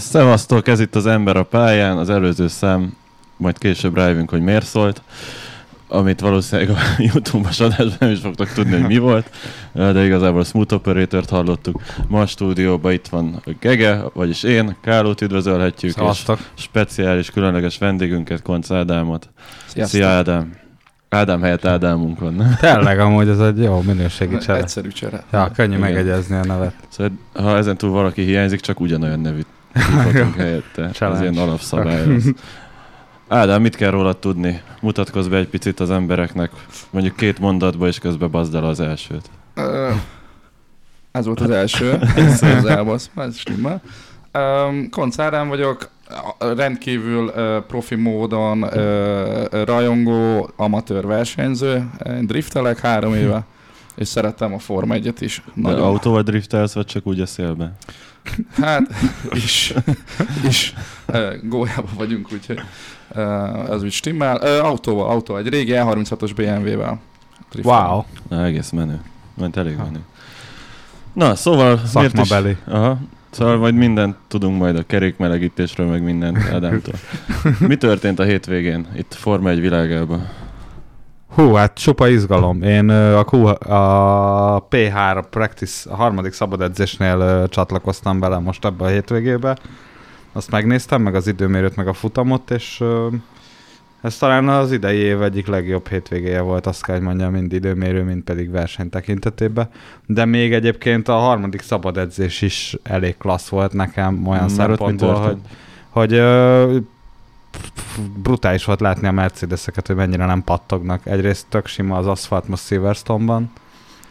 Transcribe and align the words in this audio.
Szevasztok, 0.00 0.68
ez 0.68 0.80
itt 0.80 0.94
az 0.94 1.06
Ember 1.06 1.36
a 1.36 1.42
pályán, 1.42 1.96
az 1.98 2.10
előző 2.10 2.48
szám, 2.48 2.96
majd 3.36 3.58
később 3.58 3.96
rájövünk, 3.96 4.30
hogy 4.30 4.40
miért 4.42 4.66
szólt, 4.66 5.02
amit 5.88 6.20
valószínűleg 6.20 6.70
a 6.70 6.78
YouTube-os 7.12 7.60
adásban 7.60 7.96
nem 7.98 8.10
is 8.10 8.18
fogtok 8.20 8.48
tudni, 8.52 8.72
hogy 8.72 8.86
mi 8.86 8.98
volt, 8.98 9.30
de 9.72 10.04
igazából 10.04 10.40
a 10.40 10.44
Smooth 10.44 10.74
Operator-t 10.74 11.28
hallottuk. 11.28 11.80
Ma 12.08 12.20
a 12.20 12.26
stúdióban 12.26 12.92
itt 12.92 13.08
van 13.08 13.42
Gege, 13.60 14.02
vagyis 14.14 14.42
én, 14.42 14.76
Kálót 14.80 15.20
üdvözölhetjük, 15.20 15.92
Szevasztok. 15.92 16.38
és 16.56 16.62
speciális, 16.62 17.30
különleges 17.30 17.78
vendégünket, 17.78 18.42
Konc 18.42 18.70
Ádámot. 18.70 19.28
Sziasztok. 19.66 20.00
Szia 20.00 20.08
Ádám! 20.08 20.52
Ádám 21.08 21.42
helyett 21.42 21.64
Ádámunk 21.64 22.20
van. 22.20 22.34
nem? 22.34 22.56
Tényleg 22.60 22.98
amúgy 23.00 23.28
ez 23.28 23.38
egy 23.38 23.62
jó 23.62 23.80
minőségi 23.86 24.38
csere. 24.38 24.58
Egyszerű 24.58 24.88
csere. 24.88 25.24
Ja, 25.32 25.50
könnyű 25.54 25.76
Igen. 25.76 25.80
megegyezni 25.90 26.36
a 26.36 26.44
nevet. 26.44 26.74
Szóval, 26.88 27.12
ha 27.34 27.56
ezen 27.56 27.76
túl 27.76 27.90
valaki 27.90 28.22
hiányzik, 28.22 28.60
csak 28.60 28.80
ugyanolyan 28.80 29.20
nevűt 29.20 29.46
hívhatunk 29.72 30.34
helyette. 30.36 30.82
Ez 30.82 30.92
Challenge. 30.92 31.30
ilyen 31.30 31.48
alapszabály. 31.48 32.14
az. 32.14 32.34
Ádám, 33.28 33.62
mit 33.62 33.76
kell 33.76 33.90
rólad 33.90 34.18
tudni? 34.18 34.60
Mutatkozz 34.80 35.26
be 35.26 35.36
egy 35.36 35.48
picit 35.48 35.80
az 35.80 35.90
embereknek, 35.90 36.50
mondjuk 36.90 37.16
két 37.16 37.38
mondatba, 37.38 37.86
és 37.86 37.98
közben 37.98 38.30
bazd 38.30 38.54
el 38.54 38.64
az 38.64 38.80
elsőt. 38.80 39.30
Ez 41.12 41.24
volt 41.26 41.40
az 41.40 41.50
első. 41.50 41.98
Ez 42.16 42.42
az 42.42 42.64
elbasz, 42.64 43.10
ez 43.16 43.36
stimmel. 43.36 43.82
Konc 44.90 45.18
Ádám 45.18 45.48
vagyok, 45.48 45.90
rendkívül 46.38 47.24
uh, 47.24 47.64
profi 47.66 47.94
módon 47.94 48.62
uh, 48.62 49.64
rajongó, 49.64 50.50
amatőr 50.56 51.06
versenyző. 51.06 51.90
Én 52.06 52.26
driftelek 52.26 52.78
három 52.78 53.14
éve, 53.14 53.44
és 53.94 54.08
szerettem 54.08 54.54
a 54.54 54.58
Forma 54.58 54.94
1-et 54.96 55.16
is. 55.18 55.42
De 55.54 55.62
Nagyon. 55.62 55.82
autóval 55.82 56.22
driftelsz, 56.22 56.74
vagy 56.74 56.86
csak 56.86 57.06
úgy 57.06 57.20
a 57.20 57.26
szélbe? 57.26 57.72
Hát, 58.60 58.82
is, 59.32 59.74
is 60.48 60.74
uh, 61.08 61.34
gólyában 61.42 61.90
vagyunk, 61.96 62.32
úgyhogy 62.32 62.60
ez 63.70 63.82
úgy 63.82 63.92
stimmel. 63.92 64.36
Autóval, 64.60 65.10
autó, 65.10 65.36
egy 65.36 65.48
régi 65.48 65.72
E36-os 65.74 66.30
BMW-vel. 66.34 67.00
Wow, 67.62 68.02
Na, 68.28 68.44
egész 68.44 68.70
menő. 68.70 69.00
Ment 69.34 69.56
elég 69.56 69.76
menő. 69.76 70.00
Na, 71.12 71.34
szóval... 71.34 71.80
szakmabeli. 71.86 72.56
Aha. 72.66 72.98
Szóval 73.30 73.56
majd 73.56 73.74
mindent 73.74 74.16
tudunk 74.28 74.58
majd 74.58 74.76
a 74.76 74.86
kerékmelegítésről, 74.86 75.86
meg 75.86 76.02
mindent 76.02 76.38
Ádámtól. 76.52 76.94
Mi 77.68 77.76
történt 77.76 78.18
a 78.18 78.22
hétvégén 78.22 78.86
itt 78.96 79.14
Forma 79.14 79.50
1 79.50 79.60
világában? 79.60 80.28
Hú, 81.34 81.52
hát 81.52 81.78
csupa 81.78 82.08
izgalom. 82.08 82.62
Én 82.62 82.88
a, 82.88 83.24
Q, 83.24 83.46
a 83.72 84.66
P3 84.70 85.24
Practice, 85.30 85.90
a 85.90 85.94
harmadik 85.94 86.32
szabad 86.32 86.60
edzésnél 86.60 87.48
csatlakoztam 87.48 88.20
bele 88.20 88.38
most 88.38 88.64
ebbe 88.64 88.84
a 88.84 88.88
hétvégébe. 88.88 89.56
Azt 90.32 90.50
megnéztem, 90.50 91.02
meg 91.02 91.14
az 91.14 91.26
időmérőt, 91.26 91.76
meg 91.76 91.88
a 91.88 91.92
futamot, 91.92 92.50
és 92.50 92.84
ez 94.02 94.16
talán 94.16 94.48
az 94.48 94.72
idei 94.72 94.98
év 94.98 95.22
egyik 95.22 95.46
legjobb 95.46 95.88
hétvégéje 95.88 96.40
volt, 96.40 96.66
azt 96.66 96.84
kell, 96.84 96.96
hogy 96.96 97.04
mondjam, 97.04 97.32
mind 97.32 97.52
időmérő, 97.52 98.02
mind 98.02 98.22
pedig 98.22 98.50
verseny 98.50 98.88
tekintetében. 98.88 99.68
De 100.06 100.24
még 100.24 100.52
egyébként 100.52 101.08
a 101.08 101.16
harmadik 101.16 101.60
szabad 101.62 101.96
edzés 101.96 102.42
is 102.42 102.76
elég 102.82 103.16
klassz 103.16 103.48
volt 103.48 103.72
nekem 103.72 104.26
olyan 104.26 104.44
mi 104.44 104.50
szempontból, 104.50 105.14
hogy 105.14 105.38
hogy 105.90 106.22
brutális 108.22 108.64
volt 108.64 108.80
látni 108.80 109.06
a 109.06 109.10
Mercedeseket, 109.12 109.86
hogy 109.86 109.96
mennyire 109.96 110.26
nem 110.26 110.42
pattognak. 110.44 111.06
Egyrészt 111.06 111.46
tök 111.48 111.66
sima 111.66 111.96
az 111.96 112.06
aszfalt 112.06 112.48
most 112.48 112.66
Silverstone-ban. 112.66 113.50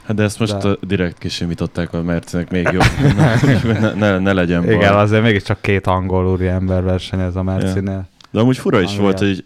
Hát 0.05 0.15
de 0.17 0.23
ezt 0.23 0.39
most 0.39 0.57
De- 0.57 0.75
direkt 0.81 1.17
kisimították 1.17 1.93
a 1.93 2.01
Mercinek 2.03 2.51
még 2.51 2.69
jobb. 2.71 3.15
ne, 3.79 3.93
ne, 3.93 4.19
ne 4.19 4.33
legyen 4.33 4.65
baj. 4.65 4.73
Igen, 4.73 4.93
azért 4.93 5.23
mégiscsak 5.23 5.61
két 5.61 5.87
angol 5.87 6.27
úri 6.27 6.47
ember 6.47 6.83
versenyez 6.83 7.35
a 7.35 7.43
Mercinél. 7.43 8.07
De 8.31 8.39
amúgy 8.39 8.57
fura 8.57 8.79
is 8.79 8.85
Anglia. 8.87 9.03
volt, 9.03 9.19
hogy 9.19 9.43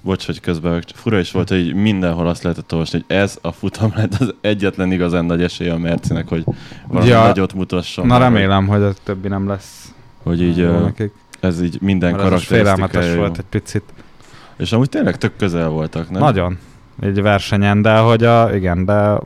bocs, 0.00 0.26
hogy 0.26 0.40
közben 0.40 0.84
fura 0.94 1.18
is 1.18 1.30
volt, 1.32 1.48
hogy 1.48 1.74
mindenhol 1.74 2.26
azt 2.28 2.42
lehetett 2.42 2.72
olvasni, 2.72 3.04
hogy 3.06 3.16
ez 3.16 3.38
a 3.42 3.52
futam 3.52 3.92
lett 3.96 4.14
az 4.14 4.34
egyetlen 4.40 4.92
igazán 4.92 5.24
nagy 5.24 5.42
esélye 5.42 5.72
a 5.72 5.78
Mercinek, 5.78 6.28
hogy 6.28 6.44
valami 6.88 7.08
Ja. 7.08 7.22
nagyot 7.26 7.54
mutasson. 7.54 8.06
Na 8.06 8.18
remélem, 8.18 8.66
hogy 8.66 8.82
a 8.82 8.92
többi 9.02 9.28
nem 9.28 9.48
lesz 9.48 9.92
Hogy 10.22 10.42
így 10.42 10.60
ö, 10.60 10.80
nekik. 10.80 11.12
Ez 11.44 11.62
így 11.62 11.78
minden 11.80 12.10
Mert 12.10 12.22
karakterisztikája 12.22 13.16
volt 13.16 13.38
egy 13.38 13.44
picit. 13.50 13.82
És 14.56 14.72
amúgy 14.72 14.88
tényleg 14.88 15.16
tök 15.18 15.36
közel 15.36 15.68
voltak, 15.68 16.10
nem? 16.10 16.20
Nagyon. 16.20 16.58
Egy 17.00 17.22
versenyen, 17.22 17.82
de 17.82 17.96
hogy 17.96 18.24
a, 18.24 18.54
igen, 18.54 18.84
de 18.84 19.18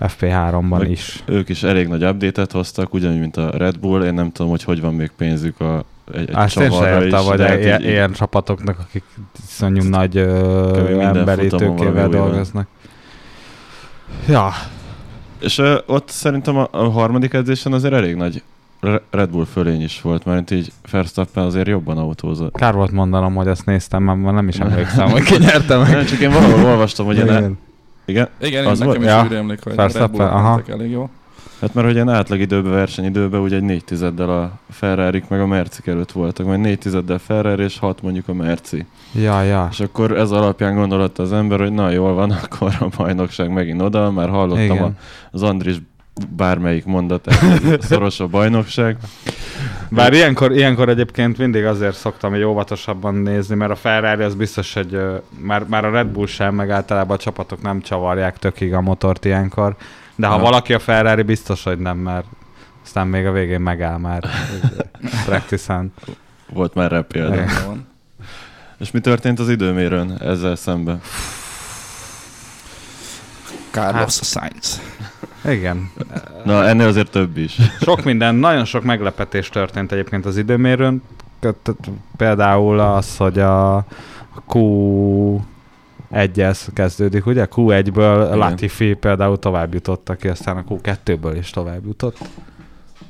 FP3-ban 0.00 0.68
Meg- 0.78 0.90
is. 0.90 1.22
Ők 1.26 1.48
is 1.48 1.62
elég 1.62 1.88
nagy 1.88 2.04
update-et 2.04 2.52
hoztak, 2.52 2.94
ugyanúgy, 2.94 3.20
mint 3.20 3.36
a 3.36 3.50
Red 3.50 3.78
Bull. 3.78 4.04
Én 4.04 4.14
nem 4.14 4.32
tudom, 4.32 4.50
hogy 4.50 4.62
hogy 4.64 4.80
van 4.80 4.94
még 4.94 5.10
pénzük 5.16 5.60
a 5.60 5.84
egy, 6.12 6.28
egy 6.28 6.34
Azt 6.34 6.56
én 6.58 6.70
se 6.70 6.70
csavarra 6.70 7.04
értem, 7.04 7.24
vagy 7.24 7.36
de 7.36 7.48
hát 7.48 7.58
ilyen, 7.58 7.80
így- 7.80 7.86
ilyen 7.86 8.12
csapatoknak, 8.12 8.78
akik 8.78 9.04
iszonyú 9.48 9.82
nagy 9.88 10.16
ö, 10.16 11.00
emberi 11.00 11.46
tőkével 11.46 12.08
dolgoznak. 12.08 12.66
Ja, 14.28 14.50
És 15.40 15.58
ö, 15.58 15.78
ott 15.86 16.08
szerintem 16.08 16.56
a, 16.56 16.68
a 16.70 16.88
harmadik 16.88 17.32
edzésen 17.32 17.72
azért 17.72 17.94
elég 17.94 18.14
nagy 18.14 18.42
Red 19.10 19.30
Bull 19.30 19.44
fölény 19.44 19.82
is 19.82 20.00
volt, 20.00 20.24
mert 20.24 20.50
így 20.50 20.72
Verstappen 20.90 21.44
azért 21.44 21.68
jobban 21.68 21.98
autózott. 21.98 22.56
kár 22.56 22.74
volt 22.74 22.90
mondanom, 22.90 23.34
hogy 23.34 23.48
azt 23.48 23.66
néztem, 23.66 24.02
mert 24.02 24.18
már 24.18 24.32
nem 24.34 24.48
is 24.48 24.56
emlékszem, 24.58 25.10
hogy 25.10 25.22
ki 25.22 25.38
nyerte 25.38 25.76
meg. 25.76 25.90
Nem, 25.90 26.04
csak 26.04 26.18
én 26.18 26.30
valahol 26.32 26.64
olvastam, 26.70 27.06
hogy 27.06 27.16
én... 27.16 27.28
el- 27.28 27.36
Igen. 27.38 27.58
Igen? 28.04 28.28
Igen, 28.40 28.64
Az 28.66 28.70
az 28.70 28.78
nekem 28.78 28.94
volt? 28.94 29.04
is 29.06 29.10
Ja. 29.10 29.26
rémlik, 29.36 29.62
hogy 29.62 29.74
Red 29.74 30.10
Bullok 30.10 30.30
aha. 30.30 30.62
elég 30.68 30.90
jó. 30.90 31.08
Hát 31.60 31.74
mert 31.74 31.86
hogy 31.86 31.94
ilyen 31.94 32.08
átlagidőben, 32.08 32.72
versenyidőben 32.72 33.40
ugye 33.40 33.56
egy 33.56 33.62
négy 33.62 33.84
tizeddel 33.84 34.30
a 34.30 34.50
ferrari 34.70 35.22
meg 35.28 35.40
a 35.40 35.46
Merci 35.46 35.90
előtt 35.90 36.12
voltak, 36.12 36.46
majd 36.46 36.60
négy 36.60 36.78
tizeddel 36.78 37.18
Ferrari 37.18 37.62
és 37.62 37.78
hat 37.78 38.02
mondjuk 38.02 38.28
a 38.28 38.32
Merci. 38.32 38.86
Ja, 39.12 39.42
ja. 39.42 39.68
És 39.70 39.80
akkor 39.80 40.18
ez 40.18 40.30
alapján 40.30 40.74
gondolta 40.74 41.22
az 41.22 41.32
ember, 41.32 41.58
hogy 41.60 41.72
na 41.72 41.90
jól 41.90 42.14
van, 42.14 42.30
akkor 42.44 42.76
a 42.80 42.86
bajnokság 42.96 43.50
megint 43.52 43.82
oda, 43.82 44.10
már 44.10 44.28
hallottam 44.28 44.70
a, 44.70 44.74
Igen. 44.74 44.96
az 45.30 45.42
Andris 45.42 45.76
bármelyik 46.28 46.84
mondatát, 46.84 47.34
hogy 47.34 47.80
szoros 47.90 48.20
a 48.20 48.26
bajnokság. 48.26 48.96
Bár 49.88 50.12
ilyenkor, 50.12 50.52
ilyenkor 50.52 50.88
egyébként 50.88 51.38
mindig 51.38 51.64
azért 51.64 51.96
szoktam 51.96 52.34
egy 52.34 52.42
óvatosabban 52.42 53.14
nézni, 53.14 53.54
mert 53.54 53.70
a 53.70 53.76
Ferrari 53.76 54.22
az 54.22 54.34
biztos, 54.34 54.74
hogy 54.74 54.94
ö, 54.94 55.16
már, 55.38 55.64
már 55.64 55.84
a 55.84 55.90
Red 55.90 56.06
Bull 56.06 56.26
sem, 56.26 56.54
meg 56.54 56.70
általában 56.70 57.16
a 57.16 57.20
csapatok 57.20 57.62
nem 57.62 57.80
csavarják 57.80 58.38
tökig 58.38 58.74
a 58.74 58.80
motort 58.80 59.24
ilyenkor. 59.24 59.76
De 60.16 60.26
ha 60.26 60.34
Aha. 60.34 60.42
valaki 60.42 60.74
a 60.74 60.78
Ferrari, 60.78 61.22
biztos, 61.22 61.62
hogy 61.62 61.78
nem, 61.78 61.96
mert 61.96 62.26
aztán 62.84 63.06
még 63.06 63.26
a 63.26 63.32
végén 63.32 63.60
megáll 63.60 63.98
már 63.98 64.24
practice 65.26 65.84
Volt 66.52 66.74
már 66.74 66.90
rá 66.90 67.00
példa. 67.00 67.44
Van. 67.66 67.86
És 68.78 68.90
mi 68.90 69.00
történt 69.00 69.38
az 69.38 69.48
időmérőn 69.48 70.20
ezzel 70.20 70.56
szemben? 70.56 71.00
Carlos 73.70 74.00
Hát- 74.00 74.24
Sainz. 74.24 74.80
Igen. 75.48 75.90
Na, 76.44 76.64
ennél 76.66 76.86
azért 76.86 77.10
több 77.10 77.36
is. 77.36 77.56
Sok 77.80 78.04
minden, 78.04 78.34
nagyon 78.34 78.64
sok 78.64 78.84
meglepetés 78.84 79.48
történt 79.48 79.92
egyébként 79.92 80.26
az 80.26 80.36
időmérőn. 80.36 81.02
Például 82.16 82.80
az, 82.80 83.16
hogy 83.16 83.38
a 83.38 83.84
Q 84.54 84.58
1 86.10 86.46
kezdődik, 86.74 87.26
ugye? 87.26 87.46
Q1-ből 87.54 88.24
Igen. 88.26 88.38
Latifi 88.38 88.94
például 88.94 89.38
tovább 89.38 89.74
jutott, 89.74 90.08
aki 90.08 90.28
aztán 90.28 90.56
a 90.56 90.64
Q2-ből 90.68 91.36
is 91.38 91.50
tovább 91.50 91.84
jutott. 91.86 92.18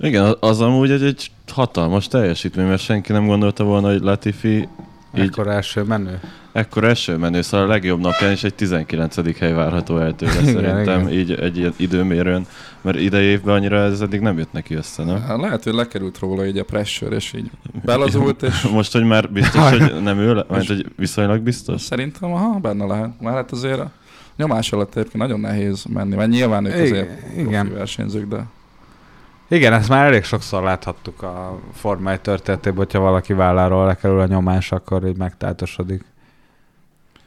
Igen, 0.01 0.37
az 0.41 0.61
amúgy 0.61 0.91
egy, 0.91 1.03
egy 1.03 1.31
hatalmas 1.53 2.09
teljesítmény, 2.09 2.67
mert 2.67 2.83
senki 2.83 3.13
nem 3.13 3.27
gondolta 3.27 3.65
volna, 3.65 3.91
hogy 3.91 4.01
Latifi 4.01 4.69
így 5.17 5.23
Ekkor 5.25 5.47
első 5.49 5.83
menő. 5.83 6.21
ekkor 6.53 6.85
eső 6.85 7.17
menő, 7.17 7.43
szóval 7.43 7.67
a 7.67 7.69
legjobb 7.69 8.01
napján 8.01 8.33
is 8.33 8.45
egy 8.45 8.55
19. 8.55 9.39
hely 9.39 9.53
várható 9.53 9.99
el 9.99 10.15
tőle 10.15 10.33
Igen, 10.41 10.45
szerintem, 10.55 11.01
igen. 11.01 11.13
így 11.13 11.33
egy 11.33 11.57
ilyen 11.59 11.75
időmérőn, 11.77 12.47
mert 12.81 12.99
idei 12.99 13.25
évben 13.25 13.55
annyira 13.55 13.77
ez 13.83 14.01
eddig 14.01 14.21
nem 14.21 14.39
jött 14.39 14.53
neki 14.53 14.75
össze, 14.75 15.05
nem? 15.05 15.23
Hát 15.23 15.41
Lehet, 15.41 15.63
hogy 15.65 15.75
lekerült 15.75 16.19
róla 16.19 16.47
így 16.47 16.59
a 16.59 16.65
pressure, 16.65 17.17
és 17.17 17.33
így 17.33 17.51
belazult, 17.85 18.43
és 18.43 18.61
Most, 18.73 18.93
hogy 18.93 19.05
már 19.05 19.31
biztos, 19.31 19.71
hogy 19.71 19.95
nem 20.03 20.19
ő, 20.19 20.35
le- 20.35 20.45
mert 20.49 20.67
hogy 20.67 20.87
viszonylag 20.97 21.41
biztos? 21.41 21.81
szerintem 21.81 22.33
aha, 22.33 22.59
benne 22.59 22.85
lehet. 22.85 23.21
Már 23.21 23.35
hát 23.35 23.51
azért 23.53 23.79
a 23.79 23.91
nyomás 24.37 24.73
alatt 24.73 24.91
egyébként 24.97 25.17
nagyon 25.23 25.41
nehéz 25.41 25.85
menni, 25.85 26.15
mert 26.15 26.31
nyilván 26.31 26.65
ők 26.65 26.81
azért 26.81 27.37
Igen, 27.37 27.73
versenyzők, 27.75 28.29
de 28.29 28.45
Igen, 29.55 29.73
ezt 29.73 29.89
már 29.89 30.07
elég 30.07 30.25
sokszor 30.25 30.63
láthattuk 30.63 31.23
a 31.23 31.59
Forma 31.73 32.11
1 32.11 32.21
történetében, 32.21 32.79
hogyha 32.79 32.99
valaki 32.99 33.33
válláról 33.33 33.87
lekerül 33.87 34.21
a 34.21 34.27
nyomás, 34.27 34.73
akkor 34.73 35.07
így 35.07 35.17
megtátosodik. 35.17 36.05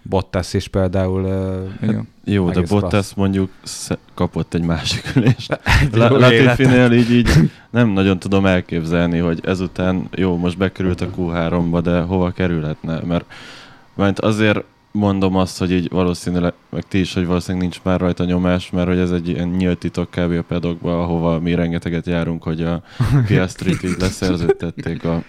Bottas 0.01 0.53
is 0.53 0.67
például 0.67 1.23
ö, 1.23 1.65
igen. 1.81 2.07
Jó, 2.23 2.49
de 2.49 2.61
Bottas 2.61 2.89
klassz. 2.89 3.13
mondjuk 3.13 3.51
kapott 4.13 4.53
egy 4.53 4.61
másik 4.61 5.15
ülést. 5.15 5.59
jó. 5.93 6.17
Latifinél 6.17 6.91
így, 6.91 7.11
így 7.11 7.29
nem 7.69 7.89
nagyon 7.89 8.19
tudom 8.19 8.45
elképzelni, 8.45 9.17
hogy 9.17 9.39
ezután 9.43 10.07
jó, 10.15 10.37
most 10.37 10.57
bekerült 10.57 11.01
a 11.01 11.09
Q3-ba, 11.17 11.79
de 11.83 11.99
hova 11.99 12.31
kerülhetne, 12.31 12.99
mert 12.99 13.25
mert 13.95 14.19
azért 14.19 14.63
mondom 14.91 15.35
azt, 15.35 15.57
hogy 15.57 15.71
így 15.71 15.89
valószínűleg, 15.89 16.53
meg 16.69 16.83
ti 16.87 16.99
is, 16.99 17.13
hogy 17.13 17.25
valószínűleg 17.25 17.61
nincs 17.61 17.83
már 17.83 17.99
rajta 17.99 18.23
nyomás, 18.25 18.69
mert 18.69 18.87
hogy 18.87 18.97
ez 18.97 19.11
egy 19.11 19.27
ilyen 19.27 19.47
nyílt 19.47 19.77
titok 19.77 20.09
kb. 20.09 20.31
a 20.31 20.41
pedokba, 20.41 21.01
ahova 21.01 21.39
mi 21.39 21.53
rengeteget 21.53 22.05
járunk, 22.05 22.43
hogy 22.43 22.61
a 22.61 22.81
Piastrit 23.27 23.83
így 23.83 23.95
leszerződtették 23.99 25.03
a, 25.03 25.23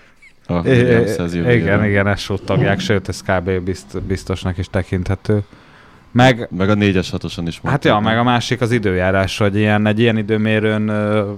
a. 0.46 0.68
Igen, 0.68 1.84
igen, 1.84 2.06
ezt 2.06 2.22
suttogják, 2.22 2.80
sőt, 2.80 3.08
ez 3.08 3.22
kb. 3.22 3.50
Bizt, 3.50 4.02
biztosnak 4.02 4.58
is 4.58 4.66
tekinthető. 4.70 5.42
Meg, 6.10 6.48
Meg 6.56 6.70
a 6.70 6.74
4-es 6.74 7.08
6-oson 7.12 7.44
is 7.46 7.54
hát 7.54 7.62
mondták, 7.62 7.84
ja, 7.84 7.98
meg 7.98 8.18
a 8.18 8.22
másik 8.22 8.60
az 8.60 8.70
időjárás, 8.70 9.38
hogy 9.38 9.56
ilyen, 9.56 9.86
egy 9.86 9.98
ilyen 9.98 10.16
időmérőn 10.16 10.88
ö, 10.88 11.32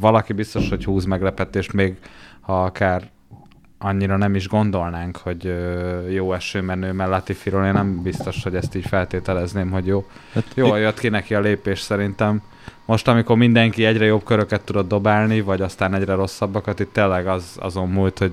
valaki 0.00 0.32
biztos, 0.32 0.68
hogy 0.68 0.84
húz 0.84 1.04
meglepetést, 1.04 1.72
még 1.72 1.96
ha 2.40 2.64
akár 2.64 3.10
annyira 3.84 4.16
nem 4.16 4.34
is 4.34 4.48
gondolnánk, 4.48 5.16
hogy 5.16 5.54
jó 6.10 6.32
esőmenő 6.32 6.94
Latifiról, 6.96 7.64
én 7.64 7.72
nem 7.72 8.02
biztos, 8.02 8.42
hogy 8.42 8.54
ezt 8.54 8.74
így 8.74 8.86
feltételezném, 8.86 9.70
hogy 9.70 9.86
jó. 9.86 10.06
Hát, 10.32 10.44
Jól 10.54 10.78
jött 10.78 10.98
ki 10.98 11.08
neki 11.08 11.34
a 11.34 11.40
lépés 11.40 11.80
szerintem. 11.80 12.42
Most, 12.84 13.08
amikor 13.08 13.36
mindenki 13.36 13.84
egyre 13.84 14.04
jobb 14.04 14.24
köröket 14.24 14.60
tudott 14.60 14.88
dobálni, 14.88 15.40
vagy 15.40 15.60
aztán 15.60 15.94
egyre 15.94 16.14
rosszabbakat, 16.14 16.80
itt 16.80 16.92
tényleg 16.92 17.26
az, 17.26 17.56
azon 17.60 17.88
múlt, 17.88 18.18
hogy 18.18 18.32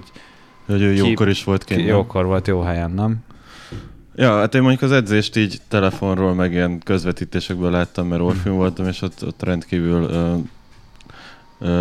hogy 0.65 0.81
ő 0.81 0.93
jókor 0.93 1.29
is 1.29 1.43
volt 1.43 1.63
ki 1.63 1.75
kint. 1.75 1.87
jókor 1.87 2.25
volt 2.25 2.47
jó 2.47 2.61
helyen, 2.61 2.91
nem? 2.91 3.17
Ja, 4.15 4.37
hát 4.37 4.55
én 4.55 4.61
mondjuk 4.61 4.81
az 4.81 4.91
edzést 4.91 5.35
így 5.35 5.61
telefonról, 5.67 6.33
meg 6.33 6.51
ilyen 6.51 6.79
közvetítésekből 6.79 7.71
láttam, 7.71 8.07
mert 8.07 8.21
Orpheum 8.21 8.57
voltam, 8.57 8.87
és 8.87 9.01
ott, 9.01 9.25
ott 9.25 9.43
rendkívül 9.43 10.03
uh, 10.03 10.43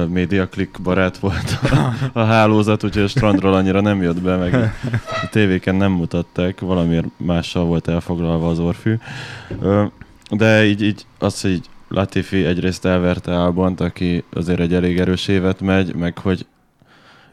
médiaklik 0.08 0.76
barát 0.82 1.18
volt 1.18 1.58
a, 1.62 1.92
a 2.12 2.24
hálózat, 2.24 2.84
úgyhogy 2.84 3.02
a 3.02 3.08
strandról 3.08 3.54
annyira 3.54 3.80
nem 3.80 4.02
jött 4.02 4.20
be, 4.20 4.36
meg 4.36 4.54
a 5.22 5.28
tévéken 5.30 5.74
nem 5.74 5.92
mutatták, 5.92 6.60
valamiért 6.60 7.06
mással 7.16 7.64
volt 7.64 7.88
elfoglalva 7.88 8.48
az 8.48 8.58
Orfű. 8.58 8.98
De 10.30 10.64
így, 10.64 10.82
így 10.82 11.06
az, 11.18 11.40
hogy 11.40 11.50
így 11.50 11.66
Latifi 11.88 12.44
egyrészt 12.44 12.84
elverte 12.84 13.42
Albont, 13.42 13.80
aki 13.80 14.24
azért 14.32 14.60
egy 14.60 14.74
elég 14.74 14.98
erős 14.98 15.28
évet 15.28 15.60
megy, 15.60 15.94
meg 15.94 16.18
hogy 16.18 16.46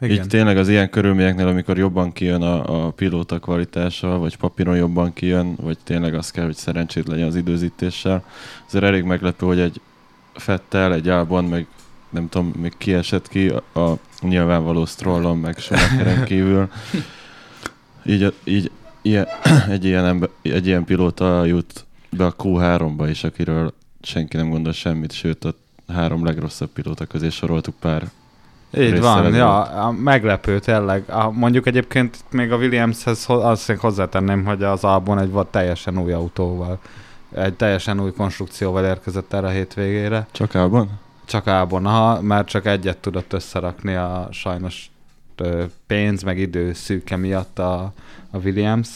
így 0.02 0.26
tényleg 0.28 0.56
az 0.56 0.68
ilyen 0.68 0.90
körülményeknél, 0.90 1.46
amikor 1.46 1.78
jobban 1.78 2.12
kijön 2.12 2.42
a, 2.42 2.86
a 2.86 2.90
pilóta 2.90 3.38
kvalitása, 3.38 4.18
vagy 4.18 4.36
papíron 4.36 4.76
jobban 4.76 5.12
kijön, 5.12 5.56
vagy 5.62 5.78
tényleg 5.84 6.14
az 6.14 6.30
kell, 6.30 6.44
hogy 6.44 6.56
szerencsét 6.56 7.08
legyen 7.08 7.26
az 7.26 7.36
időzítéssel. 7.36 8.24
Azért 8.66 8.84
elég 8.84 9.02
meglepő, 9.02 9.46
hogy 9.46 9.60
egy 9.60 9.80
Fettel, 10.34 10.94
egy 10.94 11.08
Albon, 11.08 11.44
meg 11.44 11.66
nem 12.10 12.28
tudom, 12.28 12.52
még 12.56 12.74
kiesett 12.78 13.28
ki 13.28 13.48
a, 13.48 13.80
a 13.80 13.98
nyilvánvaló 14.20 14.84
Strollon, 14.84 15.38
meg 15.38 15.58
Schumacheren 15.58 16.24
kívül. 16.24 16.68
Így, 18.04 18.34
így 18.44 18.70
ilyen, 19.02 19.26
egy, 19.68 19.84
ilyen 19.84 20.04
ember, 20.04 20.28
egy 20.42 20.66
ilyen 20.66 20.84
pilóta 20.84 21.44
jut 21.44 21.84
be 22.10 22.24
a 22.24 22.34
Q3-ba 22.34 23.06
is, 23.10 23.24
akiről 23.24 23.74
senki 24.00 24.36
nem 24.36 24.50
gondol 24.50 24.72
semmit, 24.72 25.12
sőt 25.12 25.44
a 25.44 25.54
három 25.92 26.24
legrosszabb 26.24 26.68
pilóta 26.68 27.06
közé 27.06 27.28
soroltuk 27.28 27.74
pár 27.80 28.10
Így 28.78 29.00
van, 29.00 29.34
ja, 29.34 29.62
a 29.62 29.90
meglepő 29.90 30.58
tényleg. 30.58 31.04
A, 31.10 31.30
mondjuk 31.30 31.66
egyébként 31.66 32.24
még 32.30 32.52
a 32.52 32.56
Williamshez 32.56 33.24
azt 33.28 33.70
hozzátenném, 33.70 34.44
hogy 34.44 34.62
az 34.62 34.84
Albon 34.84 35.18
egy 35.18 35.30
volt 35.30 35.48
teljesen 35.48 35.98
új 35.98 36.12
autóval, 36.12 36.78
egy 37.34 37.54
teljesen 37.54 38.00
új 38.00 38.12
konstrukcióval 38.12 38.84
érkezett 38.84 39.32
erre 39.32 39.46
a 39.46 39.50
hétvégére. 39.50 40.26
Csak 40.32 40.54
Albon? 40.54 40.90
Csak 41.28 41.46
Albon, 41.46 41.86
aha, 41.86 42.20
mert 42.20 42.48
csak 42.48 42.66
egyet 42.66 42.98
tudott 42.98 43.32
összerakni 43.32 43.94
a 43.94 44.28
sajnos 44.30 44.90
pénz, 45.86 46.22
meg 46.22 46.38
idő 46.38 46.72
szűke 46.72 47.16
miatt 47.16 47.58
a, 47.58 47.92
a 48.30 48.38
Williams, 48.38 48.88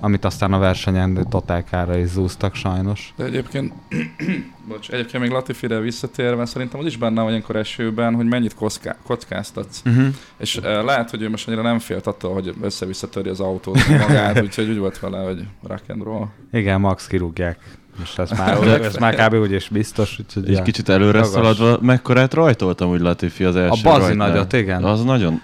amit 0.00 0.24
aztán 0.24 0.52
a 0.52 0.58
versenyen 0.58 1.26
totálkára 1.30 1.96
is 1.96 2.08
zúztak 2.08 2.54
sajnos. 2.54 3.12
De 3.16 3.24
egyébként, 3.24 3.72
bocs, 4.68 4.90
egyébként 4.90 5.22
még 5.22 5.32
Latifire 5.32 5.78
visszatérve, 5.78 6.46
szerintem 6.46 6.80
az 6.80 6.86
is 6.86 6.96
benne 6.96 7.20
van 7.20 7.30
ilyenkor 7.30 7.56
esőben, 7.56 8.14
hogy 8.14 8.26
mennyit 8.26 8.54
kocká, 8.54 8.96
kockáztatsz. 9.02 9.82
Uh-huh. 9.84 10.06
És 10.36 10.56
uh, 10.56 10.64
lehet, 10.64 11.10
hogy 11.10 11.22
ő 11.22 11.30
most 11.30 11.46
annyira 11.46 11.62
nem 11.62 11.78
félt 11.78 12.06
attól, 12.06 12.32
hogy 12.32 12.54
össze-vissza 12.60 13.08
törje 13.08 13.30
az 13.30 13.40
autót 13.40 13.88
magát, 13.88 14.40
úgyhogy 14.46 14.68
úgy 14.68 14.78
volt 14.78 14.98
vele, 14.98 15.18
hogy 15.18 15.46
rock 15.62 15.84
and 15.88 16.02
roll. 16.02 16.26
Igen, 16.52 16.80
Max 16.80 17.06
kirúgják. 17.06 17.58
Most 17.98 18.18
ez 18.18 18.30
már, 18.30 18.62
ez 18.80 18.96
már 18.96 19.14
kb. 19.28 19.34
úgyis 19.34 19.68
biztos, 19.68 20.16
úgyhogy 20.20 20.48
Egy 20.48 20.56
ja. 20.56 20.62
kicsit 20.62 20.88
előre 20.88 21.18
Magas. 21.18 21.32
szaladva, 21.32 21.78
mekkorát 21.80 22.34
rajtoltam 22.34 22.90
úgy 22.90 23.00
Latifi 23.00 23.44
az 23.44 23.54
A 23.54 23.60
első 23.60 23.82
bazi 23.82 23.98
rajtnál. 24.00 24.28
nagyot, 24.28 24.52
igen. 24.52 24.84
Az 24.84 25.04
nagyon, 25.04 25.42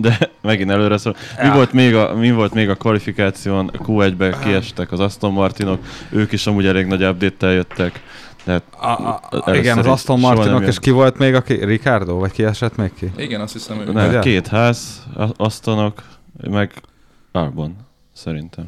de 0.00 0.18
megint 0.42 0.70
előre 0.70 0.96
szól. 0.98 1.16
Mi, 1.40 1.46
Ja. 1.46 1.52
volt 1.52 1.72
még 1.72 1.94
a, 1.94 2.14
mi 2.14 2.30
volt 2.32 2.54
még 2.54 2.68
a 2.68 2.74
kvalifikáción? 2.74 3.70
Q1-be 3.78 4.38
kiestek 4.44 4.92
az 4.92 5.00
Aston 5.00 5.32
Martinok, 5.32 5.80
ők 6.10 6.32
is 6.32 6.46
amúgy 6.46 6.66
elég 6.66 6.86
nagy 6.86 7.04
update-tel 7.04 7.52
jöttek. 7.52 8.02
Tehát 8.44 8.62
A, 8.80 8.86
a, 8.86 9.20
a, 9.30 9.54
igen, 9.54 9.78
az 9.78 9.86
Aston 9.86 10.20
Martinok, 10.20 10.66
és 10.66 10.78
ki 10.78 10.90
volt 10.90 11.18
még, 11.18 11.34
aki, 11.34 11.64
Ricardo, 11.64 12.14
vagy 12.18 12.32
ki 12.32 12.44
esett 12.44 12.76
még 12.76 12.94
ki? 12.94 13.10
Igen, 13.16 13.40
azt 13.40 13.52
hiszem, 13.52 13.80
ő. 13.80 13.90
Ugye? 13.90 14.18
két 14.18 14.46
ház, 14.46 15.02
a- 15.16 15.28
Astonok, 15.36 16.02
meg 16.50 16.72
Albon, 17.32 17.76
szerintem. 18.12 18.66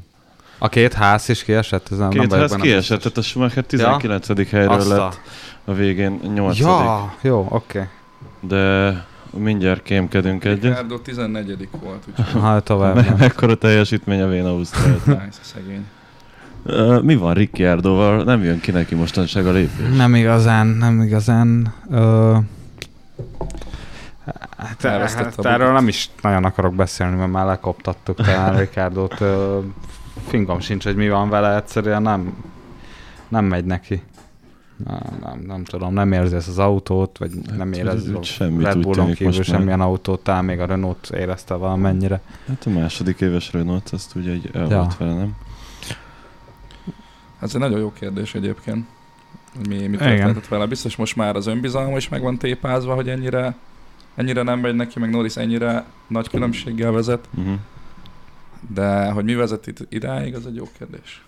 A 0.59 0.69
két 0.69 0.93
ház 0.93 1.29
is 1.29 1.45
kiesett? 1.45 1.89
Ez 1.91 1.99
nem, 1.99 2.09
nem 2.09 2.19
Két 2.21 2.31
vagyok 2.31 2.51
ház 2.51 2.61
kiesett, 2.61 3.01
tehát 3.03 3.19
a 3.19 3.23
Schumacher 3.23 3.65
19. 3.65 4.51
helyről 4.51 4.69
Azt 4.71 4.91
a- 4.91 4.97
lett 4.97 5.21
a 5.65 5.73
végén 5.73 6.21
8. 6.35 6.59
Ja, 6.59 7.15
jó, 7.21 7.47
oké. 7.51 7.89
De 8.41 9.05
mindjárt 9.31 9.83
kémkedünk 9.83 10.45
egyet. 10.45 10.63
Ricardo 10.63 10.99
14 10.99 11.69
volt, 11.83 12.03
úgyhogy 12.09 12.41
Ha 12.41 12.61
tovább. 12.71 12.95
Nem. 12.95 13.17
mekkora 13.19 13.55
teljesítmény 13.55 14.21
a 14.21 14.27
Vén 14.29 14.45
Ausztrál. 14.47 14.95
nice, 15.07 15.39
szegény. 15.41 15.87
Mi 17.03 17.17
van 17.17 17.35
Ricciardoval? 17.35 18.25
Nem 18.25 18.43
jön 18.43 18.61
ki 18.61 18.71
neki 18.71 18.95
mostanság 18.95 19.47
a 19.47 19.51
lépés. 19.53 19.97
Nem 19.97 20.15
igazán, 20.15 20.67
nem 20.67 21.03
igazán. 21.03 21.75
Ö... 21.91 22.37
Hát, 24.57 24.83
hát 25.15 25.45
erről 25.45 25.73
nem 25.73 25.89
is 25.89 26.11
nagyon 26.23 26.45
akarok 26.45 26.75
beszélni, 26.75 27.17
mert 27.17 27.31
már 27.31 27.47
lekoptattuk 27.47 28.17
talán 28.17 28.59
Ricardo-t. 28.59 29.21
Fingom 30.27 30.61
sincs, 30.61 30.85
hogy 30.85 30.97
mi 30.97 31.09
van 31.09 31.29
vele, 31.29 31.57
egyszerűen 31.57 32.03
nem, 32.03 32.45
nem 33.29 33.45
megy 33.45 33.65
neki. 33.65 34.03
Nem, 34.87 35.19
nem, 35.21 35.41
nem 35.47 35.65
tudom, 35.65 35.93
nem 35.93 36.13
érzi 36.13 36.35
ezt 36.35 36.49
az 36.49 36.59
autót, 36.59 37.19
vagy 37.19 37.31
Hát, 37.49 37.57
nem 37.57 37.73
érez 37.73 38.11
Red 38.39 38.79
Bullon 38.81 39.07
kívül 39.13 39.27
most 39.27 39.39
már. 39.39 39.59
semmilyen 39.59 39.81
autót, 39.81 40.21
talán 40.23 40.45
még 40.45 40.61
a 40.61 40.67
Renault 40.67 41.11
érezte 41.11 41.55
valamennyire. 41.55 42.21
Hát 42.49 42.63
a 42.67 42.71
második 42.71 43.21
éves 43.21 43.53
Renault, 43.53 43.89
azt 43.91 44.15
ugye 44.15 44.31
egy 44.33 44.51
el 44.53 44.67
Ja. 44.71 44.77
volt 44.79 44.97
vele, 44.97 45.15
nem? 45.15 45.37
Ez 47.41 47.55
egy 47.55 47.61
nagyon 47.61 47.79
jó 47.79 47.93
kérdés 47.93 48.35
egyébként. 48.35 48.87
Mi, 49.69 49.87
mi 49.87 49.97
történhetett 49.97 50.49
vele. 50.49 50.67
Biztos 50.67 50.97
most 50.97 51.17
már 51.17 51.37
az 51.37 51.47
önbizalma 51.47 51.97
is 51.97 52.09
meg 52.09 52.23
van 52.23 52.39
tépázva, 52.39 52.95
hogy 52.95 53.09
ennyire, 53.09 53.55
ennyire 54.15 54.43
nem 54.43 54.59
megy 54.61 54.75
neki, 54.75 54.99
meg 54.99 55.11
Norris 55.11 55.37
ennyire 55.37 55.85
nagy 56.07 56.29
különbséggel 56.29 56.91
vezet. 56.93 57.29
Uh-huh. 57.35 57.55
De 58.69 59.11
hogy 59.11 59.25
mi 59.25 59.35
vezet 59.35 59.67
itt 59.67 59.87
idáig, 59.89 60.35
az 60.35 60.47
egy 60.47 60.55
jó 60.55 60.69
kérdés. 60.79 61.25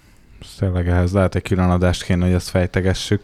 Tényleg 0.58 0.88
ehhez 0.88 1.12
lehet 1.12 1.34
egy 1.34 1.42
külön 1.42 1.70
adást 1.70 2.02
kéne, 2.02 2.24
hogy 2.24 2.34
ezt 2.34 2.48
fejtegessük. 2.48 3.20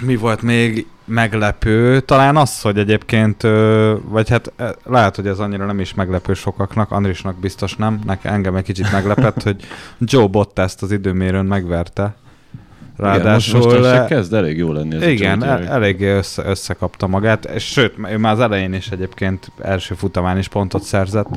Mi 0.00 0.16
volt 0.16 0.42
még 0.42 0.86
meglepő? 1.04 2.00
Talán 2.00 2.36
az, 2.36 2.60
hogy 2.60 2.78
egyébként, 2.78 3.42
vagy 4.02 4.28
hát 4.28 4.52
eh, 4.56 4.70
lehet, 4.84 5.16
hogy 5.16 5.26
ez 5.26 5.38
annyira 5.38 5.66
nem 5.66 5.80
is 5.80 5.94
meglepő 5.94 6.34
sokaknak, 6.34 6.90
Andrisnak 6.90 7.40
biztos 7.40 7.76
nem, 7.76 8.00
nekem 8.04 8.34
engem 8.34 8.56
egy 8.56 8.64
kicsit 8.64 8.92
meglepett, 8.92 9.42
hogy 9.42 9.64
Joe 9.98 10.26
Bottas 10.26 10.74
az 10.80 10.92
időmérőn 10.92 11.44
megverte. 11.44 12.16
Ráadásul... 12.96 13.60
igen, 13.60 13.80
most, 13.80 13.92
most 13.92 14.06
kezd 14.06 14.34
elég 14.34 14.56
jó 14.56 14.72
lenni 14.72 14.96
ez 14.96 15.02
igen, 15.06 15.42
a 15.42 15.46
el, 15.46 15.58
gyerek. 15.58 15.72
eléggé 15.72 16.08
össze, 16.08 16.44
összekapta 16.46 17.06
magát, 17.06 17.44
és 17.44 17.64
sőt, 17.64 17.94
ő 18.10 18.18
már 18.18 18.32
az 18.32 18.40
elején 18.40 18.72
is 18.72 18.88
egyébként 18.88 19.50
első 19.60 19.94
futamán 19.94 20.38
is 20.38 20.48
pontot 20.48 20.82
szerzett, 20.82 21.28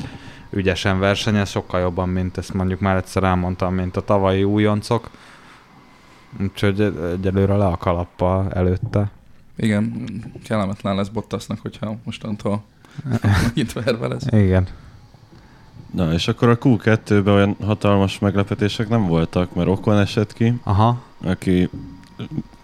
ügyesen 0.52 0.98
versenyez, 0.98 1.50
sokkal 1.50 1.80
jobban, 1.80 2.08
mint 2.08 2.38
ezt 2.38 2.54
mondjuk 2.54 2.80
már 2.80 2.96
egyszer 2.96 3.22
elmondtam, 3.22 3.74
mint 3.74 3.96
a 3.96 4.00
tavalyi 4.00 4.44
újoncok. 4.44 5.10
Úgyhogy 6.40 6.80
egyelőre 7.12 7.56
le 7.56 7.66
a 7.66 7.76
kalappal 7.76 8.50
előtte. 8.52 9.10
Igen, 9.56 10.08
kellemetlen 10.44 10.96
lesz 10.96 11.08
Bottasnak, 11.08 11.58
hogyha 11.60 11.96
mostantól 12.04 12.62
itt 13.54 13.72
verve 13.72 14.06
lesz. 14.06 14.26
Igen. 14.30 14.66
Na, 15.90 16.12
és 16.12 16.28
akkor 16.28 16.48
a 16.48 16.58
Q2-ben 16.58 17.34
olyan 17.34 17.56
hatalmas 17.64 18.18
meglepetések 18.18 18.88
nem 18.88 19.06
voltak, 19.06 19.54
mert 19.54 19.68
Okon 19.68 19.98
esett 19.98 20.32
ki, 20.32 20.54
Aha. 20.62 21.02
aki 21.24 21.68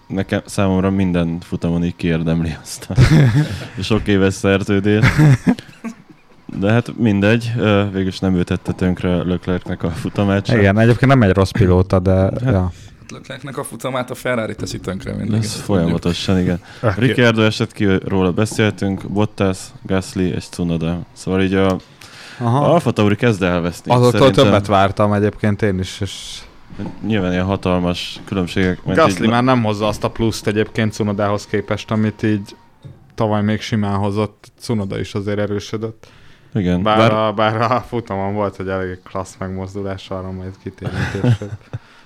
nekem 0.07 0.41
számomra 0.45 0.89
minden 0.89 1.39
futamon 1.39 1.83
így 1.83 1.95
kiérdemli 1.95 2.55
azt 2.61 2.89
a 2.89 2.95
sok 3.81 4.07
éves 4.07 4.33
szerződést. 4.33 5.07
De 6.55 6.71
hát 6.71 6.97
mindegy, 6.97 7.51
végülis 7.91 8.19
nem 8.19 8.35
ő 8.35 8.43
tette 8.43 8.71
tönkre 8.71 9.23
Leclercnek 9.23 9.83
a 9.83 9.89
futamát 9.89 10.45
sem. 10.45 10.59
Igen, 10.59 10.79
egyébként 10.79 11.11
nem 11.11 11.21
egy 11.21 11.33
rossz 11.33 11.51
pilóta, 11.51 11.99
de... 11.99 12.11
Hát, 12.11 12.41
ja. 12.41 12.71
Leclercnek 13.13 13.57
a 13.57 13.63
futamát 13.63 14.11
a 14.11 14.15
Ferrari 14.15 14.55
teszi 14.55 14.79
tönkre 14.79 15.13
mindig. 15.13 15.43
Ez 15.43 15.53
folyamatosan, 15.53 16.39
igen. 16.39 16.59
Ricciardo 16.97 17.41
esett 17.41 17.71
ki, 17.71 17.87
róla 18.05 18.31
beszéltünk, 18.31 19.09
Bottas, 19.09 19.57
Gasly 19.85 20.23
és 20.23 20.49
Tsunoda. 20.49 20.99
Szóval 21.13 21.41
így 21.41 21.53
a, 21.53 21.77
Aha. 22.37 22.71
Alfa 22.73 22.91
Tauri 22.91 23.15
kezd 23.15 23.43
elveszni. 23.43 23.91
Azoktól 23.91 24.19
szerintem. 24.19 24.43
többet 24.43 24.67
vártam 24.67 25.13
egyébként 25.13 25.61
én 25.61 25.79
is, 25.79 26.01
és 26.01 26.41
Nyilván 27.05 27.31
ilyen 27.31 27.45
hatalmas 27.45 28.19
különbségek. 28.25 28.79
Gasly 28.85 29.23
így- 29.23 29.29
már 29.29 29.43
nem 29.43 29.63
hozza 29.63 29.87
azt 29.87 30.03
a 30.03 30.09
pluszt 30.09 30.47
egyébként 30.47 30.93
Cunodához 30.93 31.45
képest, 31.45 31.91
amit 31.91 32.23
így 32.23 32.55
tavaly 33.15 33.41
még 33.41 33.61
simán 33.61 33.97
hozott. 33.97 34.51
Cunoda 34.59 34.99
is 34.99 35.13
azért 35.13 35.39
erősödött. 35.39 36.07
Igen, 36.53 36.83
Bár, 36.83 36.97
bár, 36.97 37.13
a, 37.13 37.33
bár 37.33 37.61
a 37.71 37.81
futamon 37.87 38.33
volt, 38.33 38.55
hogy 38.55 38.67
elég 38.67 38.99
klassz 39.03 39.35
megmozdulás, 39.39 40.09
arra 40.09 40.31
majd 40.31 40.51
kitérünk 40.63 41.11
később. 41.11 41.51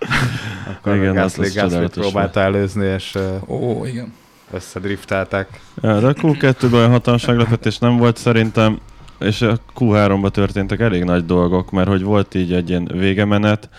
Akkor 0.77 0.95
Igen, 0.95 1.17
az- 1.17 1.35
Gasly, 1.35 1.59
az 1.59 1.71
Gasly 1.73 1.99
próbálta 1.99 2.39
előzni, 2.39 2.85
és 2.85 3.17
Ó, 3.47 3.85
igen. 3.85 4.13
összedrifteltek. 4.51 5.59
Ja, 5.81 5.99
de 5.99 6.07
a 6.07 6.13
Q2-ben 6.13 6.73
olyan 6.73 6.89
hatalmas 6.89 7.25
meglepetés 7.25 7.77
nem 7.77 7.97
volt 7.97 8.17
szerintem, 8.17 8.79
és 9.19 9.41
a 9.41 9.57
Q3-ban 9.79 10.29
történtek 10.31 10.79
elég 10.79 11.03
nagy 11.03 11.25
dolgok, 11.25 11.71
mert 11.71 11.87
hogy 11.87 12.03
volt 12.03 12.35
így 12.35 12.53
egy 12.53 12.69
ilyen 12.69 12.89
végemenet, 12.93 13.69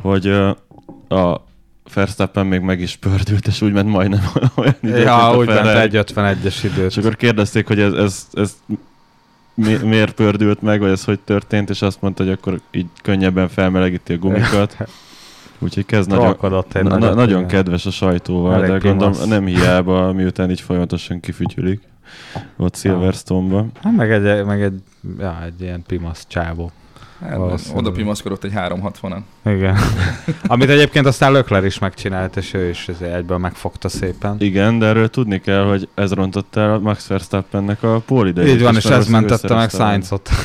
hogy 0.00 0.26
a 1.08 1.44
Verstappen 1.94 2.46
még 2.46 2.60
meg 2.60 2.80
is 2.80 2.96
pördült, 2.96 3.46
és 3.46 3.60
úgy 3.62 3.72
ment 3.72 3.88
majdnem 3.88 4.20
olyan 4.54 4.74
időt, 4.82 5.02
Ja, 5.02 5.28
a 5.30 5.36
úgy 5.36 5.46
ment 5.46 5.58
Ferrari. 5.58 5.96
egy 5.98 6.12
51-es 6.14 6.56
időt. 6.64 6.90
És 6.90 6.96
akkor 6.96 7.16
kérdezték, 7.16 7.66
hogy 7.66 7.80
ez, 7.80 7.92
ez, 7.92 8.26
ez 8.32 8.56
mi, 9.56 9.74
miért 9.74 10.14
pördült 10.14 10.62
meg, 10.62 10.80
vagy 10.80 10.90
ez 10.90 11.04
hogy 11.04 11.20
történt, 11.20 11.70
és 11.70 11.82
azt 11.82 12.00
mondta, 12.00 12.22
hogy 12.22 12.32
akkor 12.32 12.60
így 12.70 12.86
könnyebben 13.02 13.48
felmelegíti 13.48 14.12
a 14.12 14.18
gumikat. 14.18 14.76
Úgyhogy 15.58 15.86
kezd 15.86 16.08
nagyon, 16.08 16.36
na, 16.72 16.98
na, 16.98 17.14
nagyon 17.14 17.46
kedves 17.46 17.86
a 17.86 17.90
sajtóval, 17.90 18.54
Elég 18.54 18.70
de 18.70 18.88
gondolom 18.88 19.12
pimasz. 19.12 19.28
nem 19.28 19.46
hiába, 19.46 20.12
miután 20.12 20.50
így 20.50 20.60
folyamatosan 20.60 21.20
kifütyülik 21.20 21.80
ott 22.56 22.76
Silverstone-ba. 22.76 23.66
Hát 23.82 23.96
meg 23.96 24.12
egy, 24.12 24.44
meg 24.44 24.62
egy, 24.62 24.82
ja, 25.18 25.42
egy 25.44 25.60
ilyen 25.60 25.82
pimasz 25.86 26.24
csávó. 26.28 26.70
Hát, 27.20 27.38
oda 27.74 27.90
pimaszkodott 27.90 28.44
egy 28.44 28.52
360-an. 28.54 29.18
Igen. 29.44 29.76
Amit 30.46 30.68
egyébként 30.68 31.06
aztán 31.06 31.32
Lökler 31.32 31.64
is 31.64 31.78
megcsinált, 31.78 32.36
és 32.36 32.54
ő 32.54 32.68
is 32.68 32.88
egyből 32.88 33.38
megfogta 33.38 33.88
szépen. 33.88 34.36
Igen, 34.38 34.78
de 34.78 34.86
erről 34.86 35.08
tudni 35.08 35.40
kell, 35.40 35.64
hogy 35.64 35.88
ez 35.94 36.12
rontott 36.12 36.56
el 36.56 36.78
Max 36.78 37.06
Verstappennek 37.06 37.82
a 37.82 38.02
pole 38.06 38.46
Így 38.46 38.62
van, 38.62 38.76
és 38.76 38.84
ez 38.84 39.08
mentette 39.08 39.54
meg 39.54 39.70
Sainzot. 39.70 40.28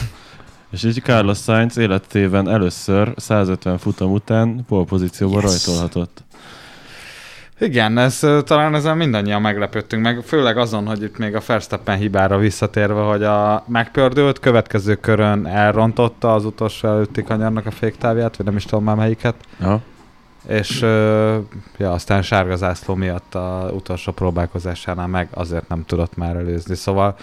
És 0.72 0.84
így 0.84 1.02
Carlos 1.02 1.38
Sainz 1.38 1.78
életében 1.78 2.50
először 2.50 3.14
150 3.16 3.78
futam 3.78 4.12
után 4.12 4.66
pole 4.68 4.86
pozícióban 4.86 5.42
yes. 5.42 5.52
rajtolhatott. 5.52 6.24
Igen, 7.62 7.98
ez, 7.98 8.20
talán 8.44 8.76
ezen 8.76 8.98
mindannyian 8.98 9.42
meglepődtünk, 9.42 10.04
meg 10.04 10.22
főleg 10.26 10.58
azon, 10.58 10.88
hogy 10.88 11.02
itt 11.02 11.18
még 11.18 11.36
a 11.36 11.42
Verstappen 11.48 11.98
hibára 11.98 12.38
visszatérve, 12.38 13.02
hogy 13.02 13.24
a 13.24 13.64
megpördült, 13.68 14.40
következő 14.40 14.96
körön 14.96 15.46
elrontotta 15.46 16.34
az 16.34 16.46
utolsó 16.46 16.88
előtti 16.88 17.24
kanyarnak 17.24 17.66
a 17.66 17.72
féktávját, 17.72 18.38
vagy 18.38 18.46
nem 18.46 18.56
is 18.56 18.66
tudom 18.66 18.84
már 18.84 18.96
melyiket, 18.96 19.36
Ja. 19.60 19.82
és 20.48 20.82
ö, 20.82 21.38
ja, 21.78 21.92
aztán 21.92 22.22
sárga 22.22 22.56
zászló 22.56 22.96
miatt 22.96 23.36
a 23.36 23.70
utolsó 23.74 24.12
próbálkozásánál 24.12 25.08
meg 25.08 25.28
azért 25.34 25.68
nem 25.68 25.84
tudott 25.86 26.16
már 26.16 26.36
előzni. 26.36 26.76
Szóval 26.76 27.16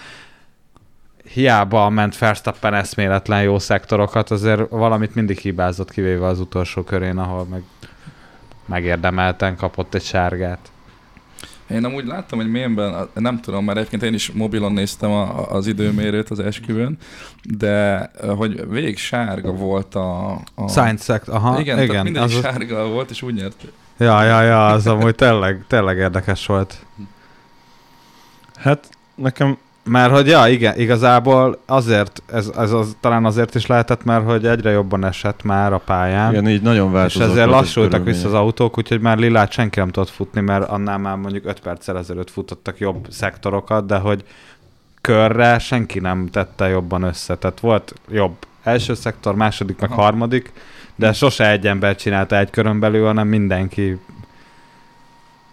hiába 1.33 1.89
ment 1.89 2.17
Verstappen 2.17 2.73
eszméletlen 2.73 3.41
jó 3.41 3.59
szektorokat, 3.59 4.31
azért 4.31 4.69
valamit 4.69 5.15
mindig 5.15 5.37
hibázott, 5.37 5.91
kivéve 5.91 6.25
az 6.25 6.39
utolsó 6.39 6.81
körén, 6.83 7.17
ahol 7.17 7.45
meg 7.49 7.61
megérdemelten 8.69 9.55
kapott 9.55 9.93
egy 9.93 10.03
sárgát. 10.03 10.71
Én 11.69 11.85
amúgy 11.85 12.05
láttam 12.05 12.39
egy 12.39 12.49
mémben, 12.49 13.07
nem 13.13 13.39
tudom, 13.39 13.65
mert 13.65 13.77
egyébként 13.77 14.03
én 14.03 14.13
is 14.13 14.31
mobilon 14.31 14.71
néztem 14.71 15.11
a, 15.11 15.51
az 15.51 15.67
időmérőt 15.67 16.29
az 16.29 16.39
esküvőn, 16.39 16.97
de 17.57 18.05
eh, 18.21 18.37
hogy 18.37 18.69
végig 18.69 18.97
sárga 18.97 19.51
volt 19.51 19.95
a... 19.95 20.31
a 20.55 20.67
Science 20.67 21.03
szekt, 21.03 21.27
aha, 21.27 21.59
igen, 21.59 21.81
igen, 21.81 22.03
mindegy 22.03 22.23
az, 22.23 22.39
sárga 22.39 22.87
volt, 22.87 23.09
és 23.09 23.21
úgy 23.21 23.33
nyert. 23.33 23.55
ja, 23.97 24.23
ja, 24.23 24.41
ja, 24.41 24.67
az 24.67 24.87
amúgy 24.87 25.15
tényleg, 25.15 25.65
tényleg 25.67 25.97
érdekes 25.97 26.45
volt. 26.45 26.85
Hát 28.55 28.89
nekem 29.15 29.57
Mert 29.89 30.11
hogy 30.11 30.27
ja, 30.27 30.47
igen, 30.47 30.79
igazából 30.79 31.59
azért, 31.65 32.23
ez, 32.31 32.51
ez 32.57 32.71
az, 32.71 32.97
talán 32.99 33.25
azért 33.25 33.55
is 33.55 33.65
lehetett, 33.65 34.03
mert 34.03 34.25
hogy 34.25 34.45
egyre 34.45 34.69
jobban 34.71 35.05
esett 35.05 35.43
már 35.43 35.73
a 35.73 35.77
pályán. 35.77 36.31
igen, 36.31 36.49
így 36.49 36.61
nagyon 36.61 36.87
És 36.87 36.93
változott. 36.93 37.29
ezért 37.29 37.45
volt 37.45 37.57
a 37.57 37.59
lassultak 37.59 38.03
vissza 38.03 38.27
az 38.27 38.33
autók, 38.33 38.77
úgyhogy 38.77 38.99
már 39.01 39.17
lilát 39.17 39.51
senki 39.51 39.79
nem 39.79 39.89
tudott 39.89 40.09
futni, 40.09 40.41
mert 40.41 40.69
annál 40.69 40.97
már 40.97 41.15
mondjuk 41.15 41.45
5 41.45 41.59
perccel 41.59 41.97
ezelőtt 41.97 42.29
futottak 42.29 42.79
jobb 42.79 43.07
szektorokat, 43.09 43.85
de 43.85 43.97
hogy 43.97 44.23
körre 45.01 45.59
senki 45.59 45.99
nem 45.99 46.27
tette 46.31 46.67
jobban 46.67 47.01
össze. 47.03 47.35
Tehát 47.35 47.59
volt 47.59 47.93
jobb 48.09 48.35
első 48.63 48.93
szektor, 48.93 49.35
második, 49.35 49.79
meg 49.79 49.91
Aha. 49.91 50.01
harmadik, 50.01 50.51
de 50.95 51.13
sose 51.13 51.51
egy 51.51 51.67
ember 51.67 51.95
csinálta 51.95 52.37
egy 52.37 52.49
körön 52.49 52.79
belül, 52.79 53.05
hanem 53.05 53.27
mindenki. 53.27 53.99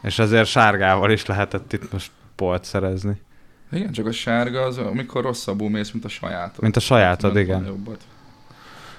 És 0.02 0.18
ezért 0.18 0.48
sárgával 0.48 1.10
is 1.10 1.26
lehetett 1.26 1.72
itt 1.72 1.92
most 1.92 2.10
polt 2.36 2.64
szerezni. 2.64 3.24
Igen, 3.72 3.92
csak 3.92 4.06
a 4.06 4.12
sárga 4.12 4.62
az, 4.62 4.78
amikor 4.78 5.22
rosszabbul 5.22 5.70
mész, 5.70 5.90
mint 5.90 6.04
a 6.04 6.08
sajátod. 6.08 6.62
Mint 6.62 6.76
a 6.76 6.80
sajátod, 6.80 7.32
Nem 7.32 7.42
igen. 7.42 7.64
Jobbat. 7.66 8.00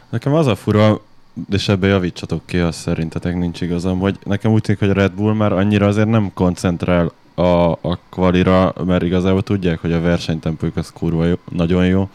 Nekem 0.10 0.34
az 0.34 0.48
a 0.48 0.56
fura, 0.56 1.02
és 1.50 1.68
ebbe 1.68 1.88
javítsatok 1.88 2.42
ki, 2.46 2.58
azt 2.58 2.80
szerintetek 2.80 3.36
nincs 3.36 3.62
igazam, 3.62 4.00
hogy 4.00 4.18
nekem 4.24 4.52
úgy 4.52 4.62
tűnik, 4.62 4.80
hogy 4.80 4.90
a 4.90 4.94
Red 4.94 5.12
Bull 5.12 5.34
már 5.34 5.52
annyira 5.52 5.88
azért 5.88 6.08
nem 6.08 6.32
koncentrál 6.34 7.12
a, 7.36 7.72
a 7.72 8.00
kvalira, 8.10 8.74
mert 8.86 9.04
igazából 9.04 9.44
tudják, 9.44 9.80
hogy 9.80 9.94
a 9.94 10.02
versenytempójuk 10.02 10.78
az 10.78 10.92
kurva 10.92 11.26
jó, 11.26 11.36
nagyon 11.50 11.86
jó, 11.86 12.10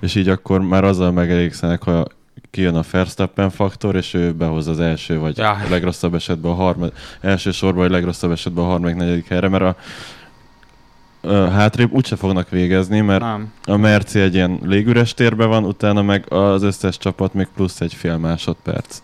és 0.00 0.14
így 0.14 0.28
akkor 0.28 0.60
már 0.60 0.84
azzal 0.84 1.12
megelégszenek, 1.12 1.82
ha 1.82 2.06
kijön 2.50 2.74
a 2.74 2.82
Verstappen 2.90 3.50
faktor, 3.50 3.96
és 3.96 4.14
ő 4.14 4.32
behoz 4.32 4.66
az 4.66 4.80
első, 4.80 5.18
vagy 5.18 5.36
Ja. 5.36 5.44
ja. 5.44 5.68
legrosszabb 5.70 6.14
esetben 6.14 6.50
a 6.50 6.54
harmad, 6.54 6.92
első 7.20 7.50
sorban, 7.50 7.82
vagy 7.82 7.90
legrosszabb 7.90 8.30
esetben 8.30 8.64
a 8.64 8.66
harmadik, 8.66 8.96
negyedik 8.96 9.28
helyre, 9.28 9.48
mert 9.48 9.62
a, 9.62 9.68
a 9.68 9.76
hátrébb 11.32 11.92
úgyse 11.92 12.16
fognak 12.16 12.48
végezni, 12.48 13.00
mert 13.00 13.20
Nem. 13.20 13.52
a 13.64 13.76
Merci 13.76 14.20
egy 14.20 14.34
ilyen 14.34 14.58
légüres 14.62 15.14
térben 15.14 15.48
van, 15.48 15.64
utána 15.64 16.02
meg 16.02 16.32
az 16.32 16.62
összes 16.62 16.98
csapat 16.98 17.34
még 17.34 17.48
plusz 17.54 17.80
egy 17.80 17.94
fél 17.94 18.16
másodperc. 18.16 19.02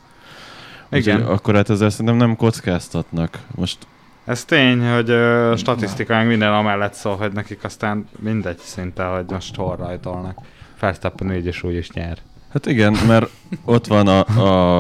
Igen. 0.91 1.17
Úgyhogy 1.17 1.33
akkor 1.35 1.55
hát 1.55 1.71
ezzel 1.71 1.91
szerintem 1.91 2.17
nem 2.17 2.37
kockáztatnak. 2.37 3.38
Most 3.55 3.79
Ez 4.25 4.45
tény, 4.45 4.88
hogy 4.93 5.11
ö, 5.11 5.55
statisztikánk 5.57 6.29
minden 6.29 6.52
amellett 6.52 6.95
szól, 6.95 7.17
hogy 7.17 7.33
nekik 7.33 7.64
aztán 7.64 8.09
mindegy 8.19 8.59
szinte, 8.59 9.05
hogy 9.05 9.25
most 9.29 9.55
hol 9.57 9.76
rajtolnak. 9.76 10.38
Verstappen 10.81 11.35
így 11.35 11.47
és 11.47 11.62
úgy 11.62 11.75
is 11.75 11.91
nyer. 11.91 12.19
hát 12.52 12.67
igen, 12.67 12.97
mert 13.07 13.31
ott 13.64 13.87
van 13.87 14.09
a, 14.09 14.26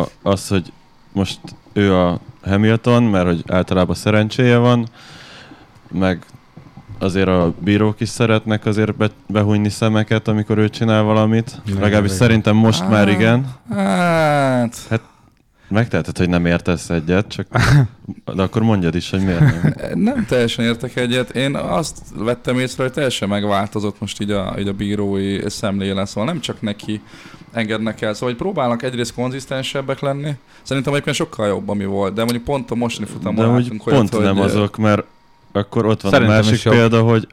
a, 0.00 0.08
az, 0.22 0.48
hogy 0.48 0.72
most 1.12 1.40
ő 1.72 1.94
a 1.94 2.20
Hamilton, 2.42 3.02
mert 3.02 3.26
hogy 3.26 3.42
általában 3.48 3.94
szerencséje 3.94 4.56
van, 4.56 4.88
meg 5.90 6.24
azért 7.02 7.28
a 7.28 7.54
bírók 7.58 8.00
is 8.00 8.08
szeretnek 8.08 8.66
azért 8.66 8.96
be, 8.96 9.10
behújni 9.26 9.68
szemeket, 9.68 10.28
amikor 10.28 10.58
ő 10.58 10.68
csinál 10.68 11.02
valamit. 11.02 11.60
Igen, 11.66 11.80
Legalábbis 11.80 12.10
igen. 12.14 12.22
szerintem 12.22 12.56
most 12.56 12.88
már 12.88 13.08
Á. 13.08 13.10
igen. 13.10 13.54
Hát, 13.70 15.00
Megteheted, 15.68 16.18
hogy 16.18 16.28
nem 16.28 16.46
értesz 16.46 16.90
egyet, 16.90 17.28
csak 17.28 17.46
de 18.36 18.42
akkor 18.42 18.62
mondjad 18.62 18.94
is, 18.94 19.10
hogy 19.10 19.24
miért 19.24 19.40
nem. 19.40 19.74
nem 20.12 20.26
teljesen 20.26 20.64
értek 20.64 20.96
egyet. 20.96 21.30
Én 21.30 21.56
azt 21.56 21.98
vettem 22.14 22.58
észre, 22.58 22.82
hogy 22.82 22.92
teljesen 22.92 23.28
megváltozott 23.28 24.00
most 24.00 24.20
így 24.20 24.30
a, 24.30 24.54
így 24.58 24.68
a 24.68 24.72
bírói 24.72 25.50
szemlélet, 25.50 26.06
szóval 26.06 26.24
nem 26.24 26.40
csak 26.40 26.60
neki 26.60 27.00
engednek 27.52 28.00
el, 28.00 28.14
szóval 28.14 28.28
hogy 28.28 28.38
próbálnak 28.38 28.82
egyrészt 28.82 29.14
konzisztensebbek 29.14 30.00
lenni. 30.00 30.30
Szerintem 30.62 30.92
egyébként 30.92 31.16
sokkal 31.16 31.46
jobb, 31.46 31.68
ami 31.68 31.84
volt, 31.84 32.14
de 32.14 32.22
mondjuk 32.22 32.44
pont 32.44 32.70
a 32.70 32.74
mostani 32.74 33.06
futamon 33.06 33.34
De 33.34 33.50
olyat, 33.50 33.82
pont 33.84 34.14
hogy 34.14 34.24
nem 34.24 34.40
azok, 34.40 34.76
mert 34.76 35.04
akkor 35.52 35.86
ott 35.86 36.00
van 36.00 36.12
Szerintem 36.12 36.36
a 36.36 36.40
másik 36.40 36.62
jobb. 36.62 36.74
példa, 36.74 37.02
hogy 37.02 37.26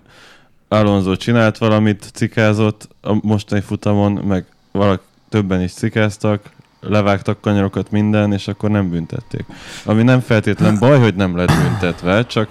Alonso 0.68 1.16
csinált 1.16 1.58
valamit, 1.58 2.10
cikázott 2.14 2.88
a 3.02 3.18
mostani 3.22 3.62
futamon, 3.62 4.12
meg 4.12 4.46
valak 4.72 5.02
többen 5.30 5.62
is 5.62 5.74
cikáztak, 5.74 6.42
levágtak 6.82 7.42
kanyarokat 7.42 7.92
minden, 7.92 8.34
és 8.34 8.48
akkor 8.48 8.70
nem 8.70 8.90
büntették. 8.90 9.46
Ami 9.86 10.04
nem 10.04 10.20
feltétlen 10.20 10.80
baj, 10.80 11.00
hogy 11.00 11.16
nem 11.16 11.36
lett 11.38 11.52
büntetve, 11.62 12.26
csak 12.26 12.50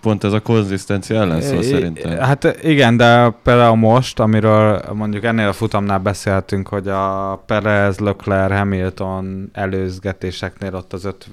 pont 0.00 0.24
ez 0.24 0.32
a 0.32 0.40
konzisztencia 0.40 1.20
ellen 1.20 1.40
szól 1.40 1.62
I- 1.62 1.62
szerintem. 1.62 2.18
Hát 2.18 2.58
igen, 2.62 2.96
de 2.96 3.30
például 3.42 3.76
most, 3.76 4.20
amiről 4.20 4.82
mondjuk 4.92 5.24
ennél 5.24 5.48
a 5.48 5.52
futamnál 5.52 5.98
beszéltünk, 5.98 6.68
hogy 6.68 6.88
a 6.88 7.42
Perez, 7.46 7.98
Leclerc, 7.98 8.52
Hamilton 8.52 9.50
előzgetéseknél 9.52 10.74
ott 10.74 10.92
az 10.92 11.04
5 11.04 11.26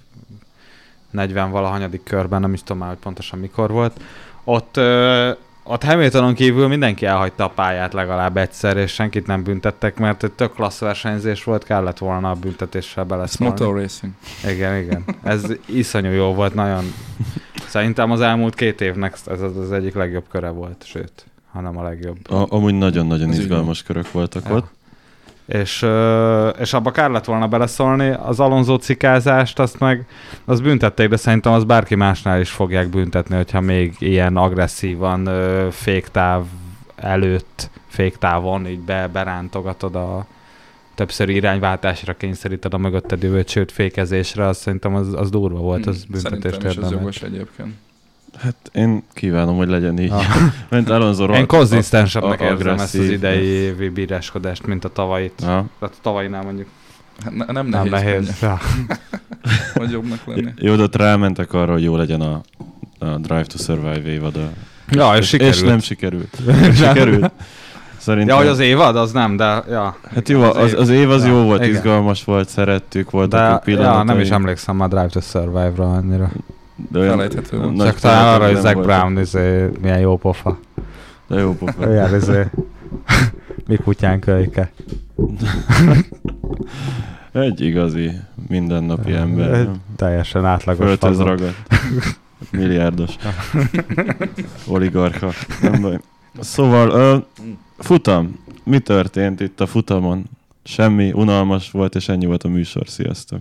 40 1.11 1.51
valahanyadik 1.51 2.03
körben, 2.03 2.41
nem 2.41 2.53
is 2.53 2.63
tudom 2.63 2.77
már, 2.81 2.89
hogy 2.89 2.97
pontosan 2.97 3.39
mikor 3.39 3.71
volt, 3.71 3.99
ott, 4.43 4.77
ö, 4.77 5.31
ott 5.63 5.83
Hamiltonon 5.83 6.33
kívül 6.33 6.67
mindenki 6.67 7.05
elhagyta 7.05 7.43
a 7.43 7.49
pályát 7.49 7.93
legalább 7.93 8.37
egyszer, 8.37 8.77
és 8.77 8.91
senkit 8.93 9.27
nem 9.27 9.43
büntettek, 9.43 9.97
mert 9.97 10.23
egy 10.23 10.31
tök 10.31 10.53
klassz 10.53 10.79
versenyzés 10.79 11.43
volt, 11.43 11.63
kellett 11.63 11.97
volna 11.97 12.29
a 12.29 12.33
büntetéssel 12.35 13.03
beleszólni. 13.03 13.53
motor 13.53 13.75
racing. 13.75 14.11
Igen, 14.47 14.77
igen. 14.81 15.03
Ez 15.23 15.43
iszonyú 15.65 16.09
jó 16.11 16.33
volt, 16.33 16.53
nagyon. 16.53 16.83
Szerintem 17.67 18.11
az 18.11 18.21
elmúlt 18.21 18.55
két 18.55 18.81
évnek 18.81 19.17
ez 19.25 19.41
az, 19.41 19.57
az 19.57 19.71
egyik 19.71 19.93
legjobb 19.93 20.25
köre 20.29 20.49
volt, 20.49 20.83
sőt, 20.85 21.25
hanem 21.51 21.77
a 21.77 21.83
legjobb. 21.83 22.31
A, 22.31 22.45
amúgy 22.49 22.73
nagyon-nagyon 22.73 23.29
izgalmas 23.29 23.83
körök 23.83 24.11
voltak 24.11 24.47
Ja. 24.47 24.55
ott. 24.55 24.69
És, 25.51 25.85
és 26.59 26.73
abba 26.73 26.91
kár 26.91 27.09
lett 27.09 27.25
volna 27.25 27.47
beleszólni, 27.47 28.09
az 28.09 28.39
Alonso 28.39 28.77
cikázást, 28.77 29.59
azt 29.59 29.79
meg 29.79 30.05
az 30.45 30.61
büntették, 30.61 31.09
de 31.09 31.17
szerintem 31.17 31.51
az 31.51 31.63
bárki 31.63 31.95
másnál 31.95 32.39
is 32.39 32.49
fogják 32.49 32.89
büntetni, 32.89 33.35
hogyha 33.35 33.61
még 33.61 33.95
ilyen 33.99 34.37
agresszívan 34.37 35.29
féktáv 35.71 36.43
előtt, 36.95 37.69
féktávon 37.87 38.67
így 38.67 38.79
be, 38.79 39.07
berántogatod 39.07 39.95
a 39.95 40.25
többszöri 40.95 41.33
irányváltásra 41.35 42.13
kényszeríted 42.13 42.73
a 42.73 42.77
mögötted 42.77 43.23
jövőt, 43.23 43.49
sőt 43.49 43.71
fékezésre, 43.71 44.47
az 44.47 44.57
szerintem 44.57 44.95
az, 44.95 45.13
az 45.13 45.29
durva 45.29 45.59
volt, 45.59 45.85
az 45.85 46.03
büntetést 46.03 46.61
Szerintem 46.61 46.69
is 46.69 46.77
az 46.77 46.91
jogos 46.91 47.21
egyébként. 47.21 47.73
Hát 48.41 48.55
én 48.73 49.03
kívánom, 49.13 49.55
hogy 49.57 49.67
legyen 49.67 49.99
így. 49.99 50.11
Ah. 50.11 50.23
Mert 50.69 50.89
Alonso 50.89 51.33
Én 51.33 51.47
konzisztensebbnek 51.47 52.41
érzem 52.41 52.79
ezt 52.79 52.95
az 52.95 53.09
idei 53.09 53.43
évi 53.45 53.89
bíráskodást, 53.89 54.65
mint 54.67 54.85
a 54.85 54.89
tavait. 54.89 55.33
Ja. 55.39 55.45
Tehát 55.79 55.95
a 55.95 56.01
tavainál 56.01 56.43
mondjuk 56.43 56.67
Hát 57.23 57.35
ne, 57.35 57.45
nem 57.45 57.67
nem 57.67 57.87
nehéz, 57.87 58.25
nehéz. 58.25 58.39
Ja. 58.41 58.59
nagyobbnak 59.73 60.19
lenni. 60.25 60.51
Jó, 60.55 60.75
de 60.75 60.83
ott 60.83 60.95
rámentek 60.95 61.53
arra, 61.53 61.71
hogy 61.71 61.83
jó 61.83 61.95
legyen 61.95 62.21
a, 62.21 62.41
a 62.99 63.05
Drive 63.05 63.45
to 63.45 63.57
Survive 63.57 64.09
évad. 64.09 64.35
A, 64.35 64.49
Ja, 64.89 65.13
és 65.17 65.27
sikerült. 65.27 65.55
És 65.55 65.61
nem 65.61 65.79
sikerült. 65.79 66.37
Nem 66.45 66.73
sikerült. 66.73 67.31
Szerintem. 67.97 68.35
Ja, 68.35 68.41
hogy 68.41 68.51
az 68.51 68.59
évad, 68.59 68.95
az 68.95 69.11
nem, 69.11 69.37
de 69.37 69.63
ja. 69.69 69.97
Hát 70.13 70.29
jó, 70.29 70.41
az, 70.41 70.73
az 70.73 70.89
év 70.89 71.09
az 71.09 71.23
Ja, 71.25 71.29
jó 71.31 71.43
volt, 71.43 71.61
igen. 71.61 71.75
izgalmas 71.75 72.23
volt, 72.23 72.49
szerettük, 72.49 73.11
voltak 73.11 73.39
De 73.39 73.45
jó 73.45 73.51
ja, 73.51 73.59
pillanatai. 73.59 74.05
nem 74.05 74.19
is 74.19 74.29
emlékszem 74.29 74.75
már 74.75 74.89
Drive 74.89 75.07
to 75.07 75.21
Survive-ra 75.21 75.91
annyira. 75.91 76.31
De 76.89 76.99
olyan 76.99 77.11
Felejthető 77.11 77.57
volt. 77.57 77.75
nagy 77.75 77.87
Csak 77.87 77.99
talán 77.99 78.33
arra, 78.33 78.47
hogy 78.47 78.61
Zac. 78.61 78.85
Brown 78.85 79.17
izé, 79.17 79.69
milyen 79.81 79.99
jó 79.99 80.17
pofa. 80.17 80.59
De 81.27 81.39
jó 81.39 81.53
pofa. 81.55 81.87
Olyan 81.87 82.15
izé. 82.15 82.45
Mi 83.67 83.75
kutyán 83.75 84.19
kölyke. 84.19 84.71
Egy 87.31 87.61
igazi, 87.61 88.11
mindennapi 88.47 89.13
ember. 89.13 89.53
Egy? 89.53 89.69
Teljesen 89.95 90.45
átlagos 90.45 90.95
fazon. 90.99 91.25
ragadt. 91.25 91.55
Milliárdos. 92.51 93.15
Oligarcha. 94.67 95.29
Nem 95.61 95.81
baj. 95.81 95.99
Szóval, 96.39 96.89
ö, 96.89 97.17
futam. 97.77 98.39
Mi 98.63 98.79
történt 98.79 99.39
itt 99.39 99.61
a 99.61 99.65
futamon? 99.65 100.29
Semmi, 100.63 101.11
unalmas 101.11 101.71
volt, 101.71 101.95
és 101.95 102.09
ennyi 102.09 102.25
volt 102.25 102.43
a 102.43 102.47
műsor. 102.47 102.87
Sziasztok. 102.87 103.39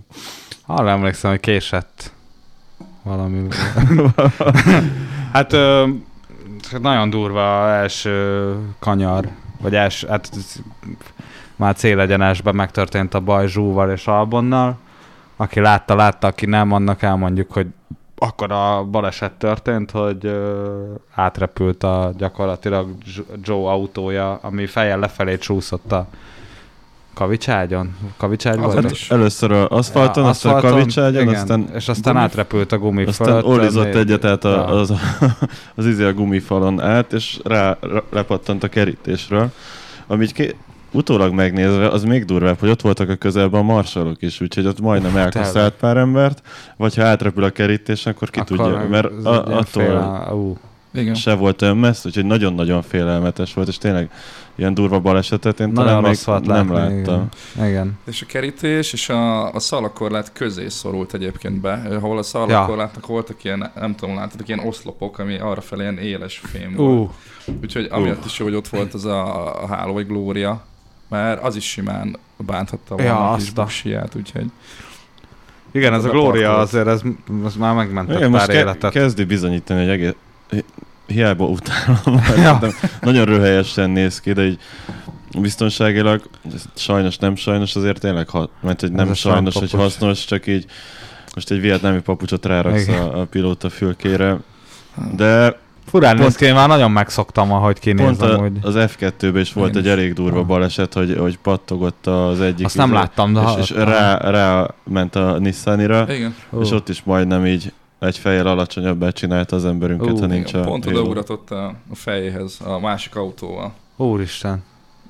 Arra 0.65 0.89
emlékszem, 0.89 1.31
hogy 1.31 1.39
késett 1.39 2.13
valami. 3.03 3.47
hát 5.33 5.53
ö, 5.53 5.87
nagyon 6.81 7.09
durva 7.09 7.69
első 7.69 8.55
kanyar, 8.79 9.27
vagy 9.61 9.75
első, 9.75 10.07
hát 10.07 10.29
már 11.55 11.75
célegyenesben 11.75 12.55
megtörtént 12.55 13.13
a 13.13 13.19
baj 13.19 13.47
Zsúval 13.47 13.91
és 13.91 14.07
Albonnal. 14.07 14.77
Aki 15.35 15.59
látta, 15.59 15.95
látta, 15.95 16.27
aki 16.27 16.45
nem, 16.45 16.71
annak 16.71 17.01
elmondjuk, 17.01 17.51
hogy 17.51 17.67
akkor 18.17 18.51
a 18.51 18.83
baleset 18.83 19.31
történt, 19.31 19.91
hogy 19.91 20.25
ö, 20.25 20.93
átrepült 21.15 21.83
a 21.83 22.11
gyakorlatilag 22.17 22.89
Joe 23.41 23.71
autója, 23.71 24.39
ami 24.41 24.65
fejjel 24.65 24.99
lefelé 24.99 25.37
csúszott 25.37 25.91
a 25.91 26.07
kavicságyon. 27.13 27.95
Kavicságy 28.17 28.59
volt? 28.59 28.91
is. 28.91 29.07
Hát 29.07 29.17
Először 29.17 29.51
az 29.51 29.65
aszfalton, 29.69 30.23
Ja, 30.23 30.29
aztán 30.29 30.51
a 30.51 30.55
aszfalton, 30.55 30.79
kavicságyon, 30.79 31.21
igen, 31.23 31.35
aztán 31.35 31.69
és 31.75 31.87
aztán 31.87 32.13
gumi- 32.13 32.25
átrepült 32.25 32.71
a 32.71 32.77
gumi 32.77 33.05
Aztán 33.05 33.27
fölött, 33.27 33.45
olizott 33.45 33.95
egyet 33.95 34.25
át 34.25 34.43
Ja. 34.43 34.65
a, 34.65 34.79
az, 34.79 34.93
az 35.75 35.85
izé 35.85 36.03
a 36.03 36.13
gumifalon 36.13 36.81
át, 36.81 37.13
és 37.13 37.39
rá, 37.43 37.77
rá 37.81 38.01
lepattant 38.09 38.63
a 38.63 38.67
kerítésről, 38.67 39.49
ami 40.07 40.23
így 40.23 40.33
ké, 40.33 40.55
utólag 40.91 41.33
megnézve, 41.33 41.87
az 41.89 42.03
még 42.03 42.25
durvább, 42.25 42.59
hogy 42.59 42.69
ott 42.69 42.81
voltak 42.81 43.09
a 43.09 43.15
közelben 43.15 43.59
a 43.59 43.63
marsalok 43.63 44.21
is, 44.21 44.41
úgyhogy 44.41 44.65
ott 44.65 44.79
majdnem 44.81 45.17
elkasztált 45.17 45.73
pár 45.73 45.97
embert, 45.97 46.41
vagy 46.77 46.95
ha 46.95 47.03
átrepül 47.03 47.43
a 47.43 47.49
kerítés, 47.49 48.05
akkor 48.05 48.29
ki 48.29 48.39
Akkor 48.39 48.57
tudja, 48.57 48.87
mert 48.89 49.25
a, 49.25 49.45
attól 49.45 49.63
fél- 49.63 50.31
ú, 50.33 50.57
Igen. 50.93 51.13
se 51.15 51.33
volt 51.33 51.61
olyan 51.61 51.77
messze, 51.77 52.01
úgyhogy 52.07 52.25
nagyon-nagyon 52.25 52.81
félelmetes 52.81 53.53
volt, 53.53 53.67
és 53.67 53.77
tényleg 53.77 54.11
ilyen 54.55 54.73
durva 54.73 54.99
balesetet 54.99 55.59
én 55.59 55.67
Nagyon 55.67 55.85
talán 55.85 56.01
még 56.03 56.17
volt 56.25 56.45
nem 56.45 56.73
látni, 56.73 56.95
láttam. 56.97 57.29
Igen. 57.55 57.67
igen. 57.69 57.99
És 58.05 58.21
a 58.21 58.25
kerítés 58.25 58.93
és 58.93 59.09
a, 59.09 59.53
a 59.53 59.59
szalakorlát 59.59 60.31
közé 60.33 60.67
szorult 60.69 61.13
egyébként 61.13 61.61
be, 61.61 61.81
ahol 61.91 62.17
a 62.17 62.23
szalakorlátnak 62.23 63.07
voltak 63.07 63.43
ilyen, 63.43 63.71
nem 63.75 63.95
tudom, 63.95 64.15
láttatok, 64.15 64.47
ilyen 64.47 64.59
oszlopok, 64.67 65.19
ami 65.19 65.37
arra 65.39 65.61
felé 65.61 65.81
ilyen 65.81 65.97
éles 65.97 66.41
fém 66.45 66.73
volt. 66.75 66.89
Ú, 66.99 67.11
Úgyhogy 67.61 67.87
amiatt 67.91 68.25
is 68.25 68.39
jó, 68.39 68.45
hogy 68.45 68.55
ott 68.55 68.67
volt 68.67 68.93
az 68.93 69.05
a, 69.05 69.63
a 69.63 69.67
háló, 69.67 69.93
vagy 69.93 70.07
glória, 70.07 70.65
mert 71.09 71.43
az 71.43 71.55
is 71.55 71.69
simán 71.69 72.17
bánthatta 72.37 72.95
volna 72.95 73.03
Ja, 73.11 73.31
a 73.31 73.35
kis 73.35 73.49
a- 73.49 73.61
buksiját, 73.61 74.15
úgyhogy 74.15 74.45
igen, 75.71 75.93
ez 75.93 76.05
a 76.05 76.09
Gloria 76.09 76.47
parkolt. 76.47 76.67
azért, 76.67 76.87
ez, 76.87 77.01
ez 77.45 77.55
már 77.55 77.75
megmentett 77.75 78.15
Igen, 78.17 78.29
most 78.29 78.45
pár 78.45 78.55
ke- 78.55 78.63
életet. 78.65 78.91
kezdi 78.91 79.23
bizonyítani, 79.23 79.79
hogy 79.79 79.89
egész... 79.89 80.13
hi- 80.51 80.65
Hiába 81.07 81.45
utálom, 81.45 82.21
Ja. 82.43 82.59
nagyon 83.01 83.25
röhelyesen 83.25 83.89
néz 83.89 84.19
ki, 84.19 84.33
de 84.33 84.45
így 84.45 84.59
biztonságilag, 85.39 86.21
ez 86.55 86.63
sajnos 86.75 87.17
nem 87.17 87.35
sajnos, 87.35 87.75
azért 87.75 87.99
tényleg, 87.99 88.29
ha, 88.29 88.49
mert 88.61 88.79
hogy 88.79 88.89
Ez 88.89 88.95
nem 88.95 89.09
a 89.09 89.13
sajnos, 89.13 89.55
hogy 89.55 89.71
hasznos, 89.71 90.25
csak 90.25 90.47
így 90.47 90.65
most 91.35 91.51
egy 91.51 91.61
vietnámi 91.61 91.99
papucsot 92.01 92.45
ráraksz 92.45 92.81
Igen. 92.87 93.01
a, 93.01 93.19
a 93.21 93.25
pilóta 93.25 93.69
fülkére, 93.69 94.37
de 95.15 95.59
Furán 95.85 96.15
pont- 96.15 96.27
néz 96.27 96.35
ki, 96.35 96.45
én 96.45 96.53
már 96.53 96.67
nagyon 96.67 96.91
megszoktam, 96.91 97.51
ahogy 97.51 97.79
pont 97.79 97.97
kinézem, 97.97 98.29
a, 98.29 98.35
hogy... 98.37 98.51
az 98.61 98.73
F2-ben 98.77 99.37
is 99.41 99.53
volt 99.53 99.71
Én 99.73 99.77
egy 99.79 99.85
is. 99.85 99.91
elég 99.91 100.13
durva 100.13 100.39
Ah. 100.39 100.45
baleset, 100.45 100.93
hogy, 100.93 101.15
hogy 101.19 101.37
pattogott 101.37 102.07
az 102.07 102.41
egyik 102.41 102.65
Azt 102.65 102.77
nem 102.77 102.87
izé, 102.89 102.95
láttam, 102.97 103.33
de... 103.33 103.41
és, 103.59 103.69
és 103.69 103.75
rá, 103.75 104.17
rá 104.17 104.67
ment 104.83 105.15
a 105.15 105.37
Nissanira, 105.39 106.13
igen, 106.13 106.35
és 106.61 106.71
ott 106.71 106.89
is 106.89 107.01
majdnem 107.03 107.45
így 107.45 107.73
egy 108.07 108.17
fejjel 108.17 108.47
alacsonyabbá 108.47 109.09
csinálta 109.09 109.55
az 109.55 109.65
emberünket, 109.65 110.11
Ú, 110.11 110.19
ha 110.19 110.25
nincs 110.25 110.49
igen 110.49 110.61
a 110.61 110.65
pont 110.65 110.85
odaugratott 110.85 111.49
a, 111.51 111.65
a 111.65 111.95
fejéhez 111.95 112.57
a 112.63 112.79
másik 112.79 113.15
autóval. 113.15 113.73
Úristen. 113.95 114.63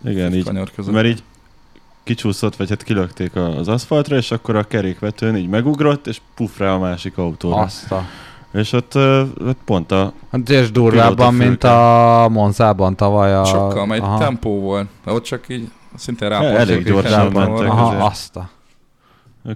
Igen, 0.06 0.34
így, 0.34 0.52
mert 0.92 1.06
így 1.08 1.24
kicsúszott, 2.04 2.56
vagy 2.56 2.70
hát 2.70 2.84
kilökték 2.84 3.36
a- 3.36 3.58
az 3.58 3.68
aszfaltra, 3.68 4.16
és 4.16 4.32
akkor 4.32 4.56
a 4.56 4.64
kerékvetőn 4.64 5.36
így 5.36 5.48
megugrott, 5.48 6.08
és 6.08 6.22
puf 6.36 6.60
rá 6.60 6.74
a 6.74 6.80
másik 6.80 7.18
autóra. 7.18 7.56
Azt 7.56 7.92
a... 7.92 8.04
És 8.54 8.74
ott 8.74 8.96
ott 9.46 9.58
pont 9.66 9.92
a... 9.92 10.14
Hát 10.32 10.50
és 10.50 10.72
durvábban, 10.72 11.34
mint 11.34 11.64
a 11.64 12.28
Monzában 12.32 12.96
tavaly 12.96 13.34
a... 13.36 13.44
Sokkal, 13.46 13.86
mert 13.86 14.02
Aha. 14.02 14.18
tempó 14.18 14.60
volt. 14.60 14.88
De 15.06 15.12
ott 15.12 15.24
csak 15.24 15.50
így 15.50 15.72
szinte 15.96 16.26
Elég 16.32 16.48
rápoltak. 16.50 16.84
gyorsan 16.84 17.32
mentek 17.32 17.70
Aha, 17.70 17.86
azért. 17.88 18.02
azt 18.02 18.36
a... 18.36 18.50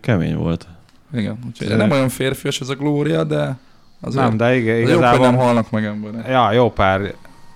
Kemény 0.01 0.35
volt. 0.35 0.67
Igen, 1.15 1.37
úgyhogy 1.47 1.67
De- 1.67 1.75
nem 1.75 1.91
olyan 1.91 2.09
férfias 2.09 2.59
ez 2.59 2.69
a 2.69 2.75
glória, 2.75 3.23
de 3.23 3.55
azért 4.01 4.23
Nem, 4.23 4.37
de 4.37 4.55
igen, 4.55 4.75
hogy 4.75 4.89
igazából... 4.89 5.25
nem 5.25 5.35
halnak 5.35 5.71
meg 5.71 5.85
emberek. 5.85 6.27
Ja, 6.27 6.51
jó 6.51 6.71
pár, 6.71 7.13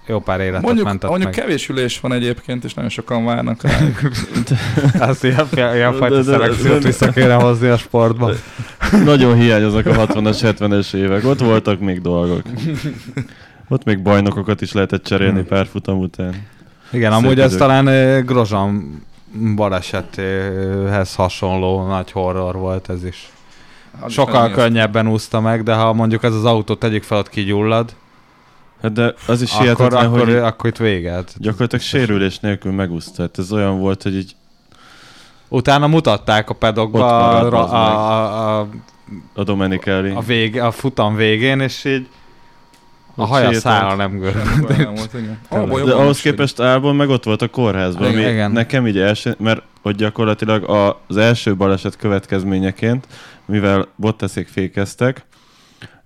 jó 0.07 0.19
pár 0.19 0.39
életet 0.39 0.61
Mondjuk, 0.61 0.85
mentett 0.85 1.09
mondjuk 1.09 1.35
meg. 1.35 1.39
kevés 1.43 1.69
ülés 1.69 1.99
van 1.99 2.13
egyébként, 2.13 2.63
és 2.63 2.73
nagyon 2.73 2.89
sokan 2.89 3.25
várnak 3.25 3.61
rá. 3.61 3.77
Ezt 5.09 5.23
ilyen, 5.23 5.47
ilyen 5.53 5.93
fajta 5.93 6.23
szelekciót 6.23 6.83
vissza 6.83 7.11
kéne 7.11 7.33
hozni 7.33 7.67
a 7.67 7.77
sportba. 7.77 8.31
Nagyon 9.05 9.35
hiányoznak 9.35 9.85
a 9.85 9.91
60-as, 9.91 10.55
70-es 10.59 10.93
évek. 10.93 11.25
Ott 11.25 11.39
voltak 11.39 11.79
még 11.79 12.01
dolgok. 12.01 12.41
Ott 13.71 13.83
még 13.83 14.01
bajnokokat 14.01 14.61
is 14.61 14.71
lehetett 14.71 15.03
cserélni 15.03 15.41
pár 15.43 15.67
futam 15.67 15.97
után. 15.99 16.47
Igen, 16.91 17.11
Szép 17.11 17.23
amúgy 17.23 17.39
ez 17.39 17.47
idők. 17.47 17.59
talán 17.59 17.87
eh, 17.87 18.23
Grozan 18.23 19.01
balesetéhez 19.55 21.15
hasonló 21.15 21.87
nagy 21.87 22.11
horror 22.11 22.55
volt 22.55 22.89
ez 22.89 23.03
is. 23.05 23.29
Sokkal 24.07 24.49
könnyebben 24.49 25.07
úszta 25.07 25.39
meg, 25.39 25.63
de 25.63 25.73
ha 25.73 25.93
mondjuk 25.93 26.23
ez 26.23 26.33
az 26.33 26.45
autó 26.45 26.75
tegyük 26.75 27.03
fel, 27.03 27.17
ott 27.17 27.29
kigyullad, 27.29 27.95
Hát 28.81 28.91
de 28.93 29.13
az 29.27 29.41
is 29.41 29.51
akkor, 29.51 29.63
hihetetlen, 29.63 30.05
akkor, 30.05 30.19
hogy 30.19 30.35
akkor 30.35 30.69
itt 30.69 30.77
vége. 30.77 31.23
gyakorlatilag 31.37 31.83
sérülés 31.83 32.39
nélkül 32.39 32.71
megúszta. 32.71 33.21
Hát 33.21 33.37
ez 33.37 33.51
olyan 33.51 33.79
volt, 33.79 34.03
hogy 34.03 34.15
így 34.15 34.35
Utána 35.47 35.87
mutatták 35.87 36.49
a 36.49 36.53
pedokba 36.53 37.27
a, 37.29 37.53
a, 37.53 37.73
a, 37.73 38.59
a, 38.59 38.67
a 39.33 39.43
Domenicali. 39.43 40.09
a, 40.09 40.19
vége, 40.19 40.65
a 40.65 40.71
futam 40.71 41.15
végén, 41.15 41.59
és 41.59 41.85
így 41.85 42.07
a 43.15 43.25
haja 43.25 43.53
szára 43.53 43.95
nem. 43.95 44.21
Abból 45.49 45.83
De 45.83 45.93
ahhoz 45.93 46.21
képest 46.21 46.59
Álban 46.59 46.95
meg 46.95 47.09
ott 47.09 47.23
volt 47.23 47.41
a 47.41 47.47
kórházban, 47.47 48.07
ami 48.07 48.21
igen. 48.21 48.51
nekem 48.51 48.87
így 48.87 48.97
első, 48.97 49.35
mert 49.39 49.61
hogy 49.81 49.95
gyakorlatilag 49.95 50.63
az 51.07 51.17
első 51.17 51.55
baleset 51.55 51.95
következményeként, 51.97 53.07
mivel 53.45 53.87
Bottaszék 53.95 54.47
fékeztek, 54.47 55.25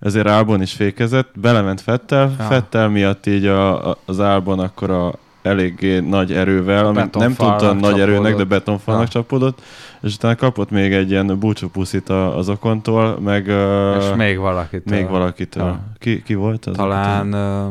ezért 0.00 0.28
Álbon 0.28 0.62
is 0.62 0.72
fékezett, 0.72 1.30
belement 1.40 1.80
Fettel, 1.80 2.34
Ja. 2.38 2.44
Fettel 2.44 2.88
miatt 2.88 3.26
így 3.26 3.46
a, 3.46 3.90
a, 3.90 3.96
az 4.04 4.20
Álbon 4.20 4.58
akkor 4.58 4.90
a 4.90 5.12
eléggé 5.42 5.98
nagy 5.98 6.32
erővel, 6.32 6.84
A 6.84 6.88
amit 6.88 7.14
nem 7.14 7.34
tudtam 7.34 7.76
nagy 7.78 8.00
erőnek, 8.00 8.22
de 8.22 8.28
csapódott. 8.30 8.48
betonfalnak 8.48 9.02
Ja. 9.04 9.08
csapódott, 9.08 9.60
és 10.02 10.14
utána 10.14 10.34
kapott 10.36 10.70
még 10.70 10.92
egy 10.92 11.10
ilyen 11.10 11.38
búcsúpuszit 11.38 12.08
az 12.08 12.48
okontól, 12.48 13.20
meg 13.20 13.46
uh, 13.46 13.96
És 13.98 14.04
még 14.16 14.38
valakit. 14.38 14.90
még 14.90 15.08
valakitől. 15.08 15.64
Ja. 15.64 15.80
Ki, 15.98 16.22
ki 16.22 16.34
volt 16.34 16.66
az? 16.66 16.76
Talán... 16.76 17.32
ö, 17.32 17.68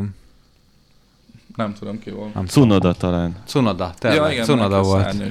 Nem 1.56 1.74
tudom 1.80 2.00
ki 2.00 2.10
volt. 2.12 2.34
Nem 2.34 2.46
Cunoda 2.46 2.94
talán. 2.94 3.36
Cunoda, 3.48 3.94
tényleg, 3.98 4.36
ja, 4.36 4.44
Cunoda 4.44 4.76
meg 4.76 4.84
volt. 4.86 5.24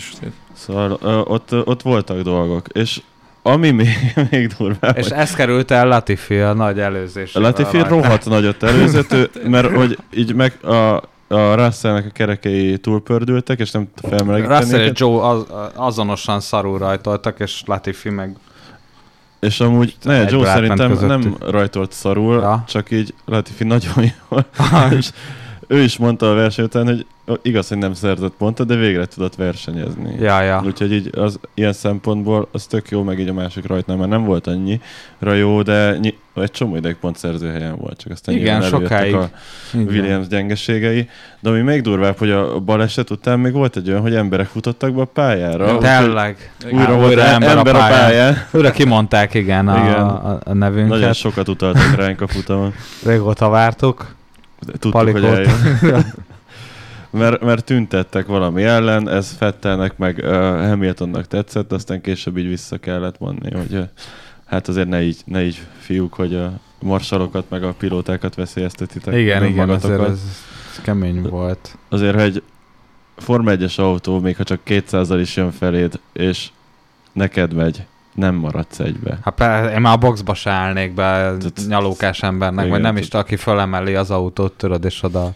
Szóval 0.53 0.99
ö, 1.03 1.19
ott, 1.19 1.67
ott 1.67 1.83
voltak 1.83 2.21
dolgok, 2.21 2.67
és 2.73 3.01
ami 3.43 3.71
még, 3.71 3.89
még 4.31 4.47
durvább, 4.59 4.97
És 4.97 5.09
hogy 5.09 5.19
ez 5.19 5.35
került 5.35 5.71
el 5.71 5.89
Latifi 5.89 6.39
a 6.39 6.53
nagy 6.53 6.81
előzés. 6.81 7.35
a 7.35 7.41
Latifi 7.41 7.79
rohadt 7.79 8.25
nagyot 8.25 8.63
előzött, 8.63 9.13
ő- 9.13 9.31
mert 9.47 9.75
hogy 9.77 9.99
így 10.15 10.35
meg 10.35 10.65
a, 10.65 10.97
a 11.29 11.55
Russellnek 11.55 12.07
a 12.07 12.11
kerekei 12.13 12.79
túlpördültek, 12.79 13.59
és 13.59 13.71
nem 13.71 13.89
tudta 13.95 14.17
felmelegíteni 14.17 14.61
Russell 14.61 14.81
és 14.81 14.91
Joe 15.01 15.29
az, 15.29 15.45
azonosan 15.75 16.41
szarul 16.41 16.79
rajtoltak, 16.79 17.39
és 17.41 17.63
Latifi 17.67 18.09
meg 18.11 18.37
és 19.41 19.61
amúgy 19.61 19.97
ne, 20.03 20.29
Joe 20.31 20.47
szerintem 20.47 20.91
nem 20.93 21.21
közöttük. 21.21 21.51
rajtolt 21.51 21.93
szarul, 21.93 22.41
Ja. 22.41 22.65
csak 22.69 22.91
így 22.91 23.15
Latifi 23.25 23.65
nagyon 23.65 23.93
jól, 24.29 24.45
és 24.99 25.11
ő 25.73 25.83
is 25.83 25.97
mondta 25.97 26.31
a 26.31 26.35
verseny 26.35 26.65
után, 26.65 26.85
hogy 26.87 27.07
igaz, 27.43 27.69
hogy 27.69 27.79
nem 27.79 27.95
szerzett 27.95 28.33
pontot, 28.39 28.67
de 28.67 28.75
végre 28.75 29.07
tudott 29.07 29.35
versenyezni. 29.35 30.15
Ja, 30.21 30.41
ja. 30.43 30.63
Úgyhogy 30.67 30.93
így 30.93 31.11
az 31.17 31.39
ilyen 31.55 31.73
szempontból 31.73 32.49
az 32.53 32.67
tök 32.67 32.89
jó, 32.89 33.03
meg 33.03 33.19
így 33.19 33.29
a 33.29 33.33
másik 33.33 33.67
rajtnál, 33.67 33.97
mert 33.97 34.11
nem 34.11 34.25
volt 34.25 34.47
annyira 34.47 35.35
jó, 35.35 35.63
de 35.63 35.99
ny- 35.99 36.17
egy 36.35 36.51
csomó 36.51 36.77
ideig 36.77 36.97
pontszerző 36.97 37.51
helyen 37.51 37.77
volt, 37.77 37.99
csak 37.99 38.13
aztán 38.13 38.35
Igen, 38.35 38.63
sokáig. 38.63 39.15
a 39.15 39.31
Williams 39.75 40.27
gyengeségei. 40.27 41.09
De 41.41 41.49
ami 41.51 41.61
még 41.61 41.83
durvább, 41.83 42.19
hogy 42.19 42.31
a 42.31 42.59
baleset 42.61 43.11
után 43.11 43.39
még 43.39 43.53
volt 43.53 43.77
egy 43.77 43.89
olyan, 43.89 44.01
hogy 44.01 44.15
emberek 44.15 44.47
futottak 44.47 44.95
be 44.95 45.01
a 45.01 45.05
pályára. 45.05 45.79
Tényleg. 45.79 46.53
Újra 46.73 46.93
Á, 46.93 46.95
volt 46.97 47.09
újra 47.09 47.23
ember, 47.23 47.57
a 47.59 47.63
pályán. 47.63 48.37
Újra 48.53 48.71
kimondták, 48.71 49.35
igen, 49.35 49.69
a, 49.69 49.77
Igen. 49.79 50.01
a, 50.01 50.39
a 50.45 50.53
nevünket. 50.53 50.89
Nagyon 50.89 51.13
sokat 51.13 51.49
utaltak 51.49 51.95
ránk 51.95 52.21
a 52.21 52.27
futamon. 52.27 52.73
Régóta 53.05 53.49
vártuk. 53.49 54.15
Tudtuk, 54.67 54.91
Palikot. 54.91 55.21
hogy 55.21 55.31
eljön. 55.31 56.05
mert, 57.11 57.41
mert 57.41 57.65
tüntettek 57.65 58.27
valami 58.27 58.63
ellen, 58.63 59.09
ez 59.09 59.31
Fettelnek 59.31 59.97
meg 59.97 60.19
uh, 60.19 60.33
Hamiltonnak 60.69 61.27
tetszett, 61.27 61.73
aztán 61.73 62.01
később 62.01 62.37
így 62.37 62.49
vissza 62.49 62.79
kellett 62.79 63.19
mondni, 63.19 63.51
hogy 63.53 63.75
uh, 63.75 63.89
hát 64.47 64.69
azért 64.69 64.89
ne 64.89 65.03
így, 65.03 65.21
ne 65.25 65.45
így 65.45 65.67
fiúk, 65.79 66.15
hogy 66.15 66.35
a 66.35 66.53
marsalokat 66.81 67.45
meg 67.49 67.63
a 67.63 67.73
pilótákat 67.73 68.35
veszélyeztetitek. 68.35 69.15
igen, 69.15 69.45
igen, 69.45 69.69
azért 69.69 69.99
magatokat. 69.99 70.09
ez, 70.09 70.21
ez 70.71 70.81
kemény 70.83 71.23
volt. 71.23 71.79
Azért, 71.89 72.15
ha 72.15 72.21
egy 72.21 72.43
Forma 73.17 73.51
1-es 73.55 73.79
autó, 73.79 74.21
még 74.21 74.37
ha 74.37 74.45
csak 74.45 74.61
200-al 74.67 75.19
is 75.21 75.37
jön 75.37 75.51
feléd, 75.51 76.01
és 76.13 76.51
neked 77.13 77.53
megy, 77.55 77.87
nem 78.15 78.35
maradsz 78.35 78.79
egybe. 78.79 79.19
Hát 79.25 79.41
én 79.75 79.81
már 79.81 79.93
a 79.93 79.97
boxba 79.97 80.35
se 80.35 80.51
állnék 80.51 80.95
be 80.95 81.33
nyalókás 81.69 82.23
embernek, 82.23 82.69
vagy 82.69 82.81
nem 82.81 82.97
is, 82.97 83.09
aki 83.09 83.37
fölemeli 83.37 83.95
az 83.95 84.11
autót, 84.11 84.53
tudod, 84.53 84.85
és 84.85 85.03
oda 85.03 85.33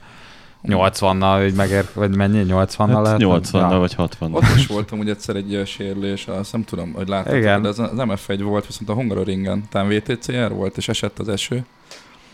80-nal, 0.65 1.39
hogy 1.43 1.55
megér, 1.55 1.85
vagy 1.95 2.17
mennyi, 2.17 2.45
80-nal 2.49 2.87
Hát 2.95 3.03
lehet? 3.03 3.19
80 3.19 3.71
Ja. 3.71 3.79
vagy 3.79 3.95
60 3.95 4.35
Ott 4.35 4.43
is 4.57 4.67
voltam 4.67 4.99
ugye 4.99 5.11
egyszer 5.13 5.37
egy 5.37 5.51
ilyen 5.51 5.65
sérülés, 5.65 6.27
azt 6.27 6.53
nem 6.53 6.65
tudom, 6.65 6.93
hogy 6.93 7.09
láttad, 7.09 7.35
Igen. 7.37 7.63
de 7.63 7.69
az, 7.69 7.79
az 7.79 7.91
MF1 7.95 8.41
volt, 8.43 8.67
viszont 8.67 8.89
a 8.91 8.93
Hungaroringen, 8.93 9.65
talán 9.71 9.89
VTCR 9.89 10.53
volt, 10.53 10.77
és 10.77 10.89
esett 10.89 11.19
az 11.19 11.29
eső, 11.29 11.65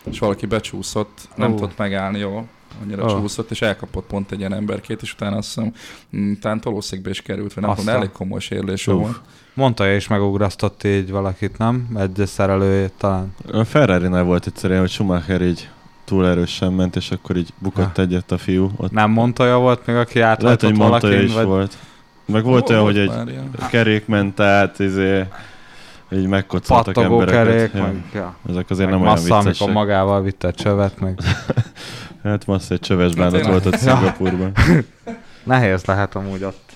és 0.03 0.19
valaki 0.19 0.45
becsúszott, 0.45 1.27
nem 1.35 1.51
Ó. 1.51 1.55
tudott 1.55 1.77
megállni 1.77 2.19
jól, 2.19 2.45
annyira 2.81 3.03
Ó. 3.03 3.07
csúszott, 3.07 3.51
és 3.51 3.61
elkapott 3.61 4.05
pont 4.05 4.31
egy 4.31 4.39
ilyen 4.39 4.53
emberkét, 4.53 5.01
és 5.01 5.13
utána 5.13 5.37
azt 5.37 5.53
hiszem, 5.53 5.73
mm, 6.17 6.33
talán 6.33 6.59
tolószékbe 6.61 7.09
is 7.09 7.21
került, 7.21 7.53
vagy 7.53 7.63
nem 7.63 7.75
tudom, 7.75 7.95
elég 7.95 8.11
komoly 8.11 8.39
sérülés 8.39 8.85
volt. 8.85 9.21
Mondta 9.53 9.91
is 9.91 10.07
megugrasztott 10.07 10.83
így 10.83 11.11
valakit, 11.11 11.57
nem? 11.57 11.87
Egy 11.95 12.23
szerelőjét 12.27 12.93
talán. 12.97 13.35
A 13.51 13.63
Ferrari-nál 13.63 14.23
volt 14.23 14.47
egyszerűen, 14.47 14.79
hogy 14.79 14.89
Schumacher 14.89 15.41
így 15.41 15.69
túl 16.05 16.27
erősen 16.27 16.73
ment, 16.73 16.95
és 16.95 17.11
akkor 17.11 17.37
így 17.37 17.49
bukott 17.57 17.97
egyet 17.97 18.31
a 18.31 18.37
fiú. 18.37 18.71
Ott 18.77 18.91
Nem 18.91 19.11
Montoya 19.11 19.57
volt 19.57 19.85
még, 19.85 19.95
aki 19.95 20.19
lehet, 20.19 20.37
áthajtott 20.37 20.69
hogy 20.69 20.79
Montoya 20.79 20.99
valakin, 21.01 21.27
is 21.27 21.33
vagy... 21.33 21.45
volt. 21.45 21.77
Meg 22.25 22.43
volt 22.43 22.69
olyan, 22.69 22.83
hogy 22.83 22.97
egy 22.97 23.11
ilyen. 23.27 23.51
kerék 23.69 24.05
ment 24.05 24.39
át, 24.39 24.79
izé, 24.79 25.25
így 26.11 26.27
megkocoltak 26.27 26.93
pattogó 26.93 27.19
embereket. 27.19 27.71
kerék, 27.71 27.73
Ja. 27.73 27.81
meg, 27.81 28.03
ja. 28.13 28.35
Ezek 28.49 28.69
azért 28.69 28.89
meg 28.89 28.99
nem 28.99 29.07
olyan 29.07 29.13
massza, 29.19 29.33
amikor 29.33 29.51
viccesek. 29.51 29.73
magával 29.73 30.21
vitte 30.21 30.47
a 30.47 30.51
csövet, 30.51 30.99
meg 30.99 31.19
Hát 32.23 32.45
most 32.45 32.71
egy 32.71 32.79
csöves 32.79 33.13
bánat 33.13 33.31
tényleg. 33.33 33.51
volt 33.51 33.65
ott. 33.65 33.75
Szingapurban. 33.75 34.51
nehéz 35.43 35.85
lehet 35.85 36.15
amúgy 36.15 36.43
ott. 36.43 36.71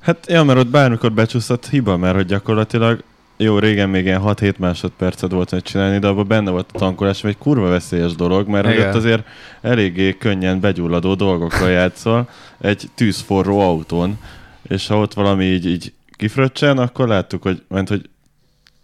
Hát 0.00 0.26
ja, 0.28 0.42
mert 0.42 0.58
ott 0.58 0.68
bármikor 0.68 1.12
becsúszott 1.12 1.68
hiba, 1.68 1.96
mert 1.96 2.14
hogy 2.14 2.26
gyakorlatilag 2.26 3.02
jó, 3.36 3.58
régen 3.58 3.88
még 3.88 4.04
ilyen 4.04 4.22
6-7 4.24 4.56
másodpercet 4.56 5.30
volt 5.30 5.50
hogy 5.50 5.62
csinálni, 5.62 5.98
de 5.98 6.06
abban 6.06 6.26
benne 6.26 6.50
volt 6.50 6.70
a 6.72 6.78
tankolás, 6.78 7.22
ami 7.22 7.32
egy 7.32 7.38
kurva 7.38 7.68
veszélyes 7.68 8.14
dolog, 8.14 8.48
mert 8.48 8.66
hogy 8.66 8.78
ott 8.78 8.94
azért 8.94 9.26
eléggé 9.60 10.16
könnyen 10.16 10.60
begyulladó 10.60 11.14
dolgokra 11.14 11.68
játszol 11.68 12.28
egy 12.60 12.90
tűzforró 12.94 13.60
autón, 13.60 14.18
és 14.62 14.86
ha 14.86 14.98
ott 14.98 15.14
valami 15.14 15.44
így, 15.44 15.66
így 15.66 15.92
kifröccsen, 16.16 16.78
akkor 16.78 17.08
láttuk, 17.08 17.42
hogy, 17.42 17.62
ment, 17.68 17.88
hogy 17.88 18.08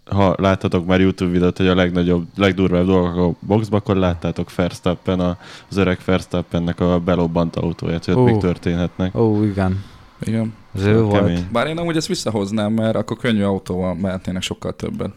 ha 0.05 0.35
láttatok 0.37 0.85
már 0.85 0.99
YouTube 0.99 1.31
videót, 1.31 1.57
hogy 1.57 1.67
a 1.67 1.75
legnagyobb, 1.75 2.25
legdurvább 2.35 2.85
dolgok 2.85 3.15
a 3.15 3.45
boxba, 3.47 3.77
akkor 3.77 3.95
láttátok 3.95 4.55
Verstappen, 4.55 5.19
a, 5.19 5.37
az 5.69 5.77
öreg 5.77 5.99
Verstappennek 6.05 6.79
a 6.79 6.99
belobbant 6.99 7.55
autóját, 7.55 8.05
hogy 8.05 8.13
ott 8.13 8.19
Ó. 8.19 8.23
még 8.23 8.37
történhetnek. 8.37 9.15
Ó, 9.15 9.43
igen. 9.43 9.83
Igen. 10.19 10.53
Az 10.73 10.83
ő 10.83 11.01
volt. 11.01 11.13
Kemény. 11.13 11.47
Bár 11.51 11.67
én 11.67 11.77
amúgy 11.77 11.95
ezt 11.95 12.07
visszahoznám, 12.07 12.73
mert 12.73 12.95
akkor 12.95 13.17
könnyű 13.17 13.43
autóval 13.43 13.95
mehetnének 13.95 14.41
sokkal 14.41 14.71
többen. 14.71 15.13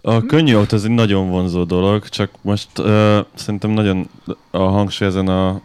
A 0.00 0.26
könnyű 0.26 0.54
autó 0.54 0.76
az 0.76 0.84
egy 0.84 0.90
nagyon 0.90 1.30
vonzó 1.30 1.64
dolog, 1.64 2.08
csak 2.08 2.30
most 2.40 2.78
uh, 2.78 3.18
szerintem 3.34 3.70
nagyon 3.70 4.08
a 4.50 4.58
hangsúly 4.58 5.08
ezen 5.08 5.28
a 5.28 5.60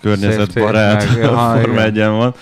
környezetbarát 0.00 1.02
Forma 1.62 1.86
igen. 1.86 2.10
1 2.12 2.18
van, 2.18 2.34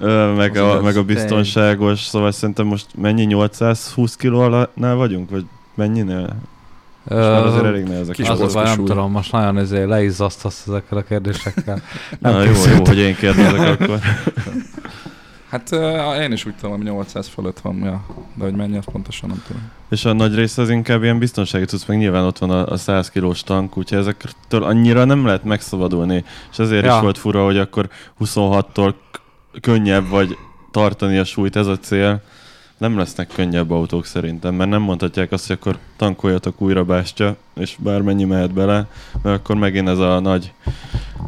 uh, 0.00 0.36
meg, 0.36 0.56
a, 0.56 0.82
meg 0.82 0.96
a 0.96 1.04
biztonságos, 1.04 2.00
szóval 2.00 2.32
szerintem 2.32 2.66
most 2.66 2.86
mennyi 2.94 3.24
820 3.24 4.16
kilónál 4.16 4.94
vagyunk, 4.94 5.30
vagy 5.30 5.44
mennyinél? 5.74 6.36
Most 7.08 7.20
már 7.20 7.46
azért 7.46 7.64
elég 7.64 7.84
nehezek. 7.84 8.14
kis 8.14 8.28
a 8.28 8.32
az 8.32 8.54
baj, 8.54 8.64
nem 8.64 8.84
tudom, 8.84 9.10
most 9.10 9.32
nagyon 9.32 9.58
izé 9.58 9.82
leizzasztasz 9.82 10.64
ezekkel 10.66 10.98
a 10.98 11.02
kérdésekkel. 11.02 11.82
Na, 12.20 12.30
nem 12.30 12.40
jó, 12.40 12.46
jó, 12.46 12.52
készült. 12.52 12.88
hogy 12.88 12.98
én 12.98 13.14
kérdezek 13.16 13.80
akkor. 13.80 13.98
Hát 15.50 15.70
uh, 15.72 16.22
én 16.22 16.32
is 16.32 16.44
úgy 16.44 16.54
tudom, 16.60 16.76
hogy 16.76 16.84
800 16.84 17.28
fölött 17.28 17.60
van, 17.60 17.76
ja. 17.84 18.04
de 18.34 18.44
hogy 18.44 18.54
mennyi, 18.54 18.76
azt 18.76 18.88
pontosan 18.90 19.28
nem 19.28 19.42
tudom. 19.46 19.62
És 19.90 20.04
a 20.04 20.12
nagy 20.12 20.34
része 20.34 20.62
az 20.62 20.70
inkább 20.70 21.02
ilyen 21.02 21.18
biztonsági 21.18 21.64
tudsz, 21.64 21.84
meg 21.84 21.98
nyilván 21.98 22.24
ott 22.24 22.38
van 22.38 22.50
a, 22.50 22.66
a 22.66 22.76
100 22.76 23.10
kilós 23.10 23.42
tank, 23.42 23.76
úgyhogy 23.76 23.98
ezektől 23.98 24.62
annyira 24.64 25.04
nem 25.04 25.26
lehet 25.26 25.44
megszabadulni. 25.44 26.24
És 26.50 26.58
ezért 26.58 26.84
Ja. 26.84 26.94
is 26.94 27.00
volt 27.00 27.18
fura, 27.18 27.44
hogy 27.44 27.58
akkor 27.58 27.88
26-tól 28.20 28.94
k- 29.10 29.20
könnyebb 29.60 30.08
vagy 30.08 30.36
tartani 30.70 31.18
a 31.18 31.24
súlyt, 31.24 31.56
ez 31.56 31.66
a 31.66 31.78
cél. 31.78 32.22
Nem 32.78 32.98
lesznek 32.98 33.28
könnyebb 33.34 33.70
autók 33.70 34.06
szerintem, 34.06 34.54
mert 34.54 34.70
nem 34.70 34.82
mondhatják 34.82 35.32
azt, 35.32 35.46
hogy 35.46 35.56
akkor 35.60 35.78
tankoljatok 35.96 36.60
újra 36.60 36.84
bástya, 36.84 37.36
és 37.54 37.76
bármennyi 37.78 38.24
mehet 38.24 38.52
bele, 38.52 38.86
mert 39.22 39.38
akkor 39.38 39.56
megint 39.56 39.88
ez 39.88 39.98
a 39.98 40.20
nagy 40.20 40.52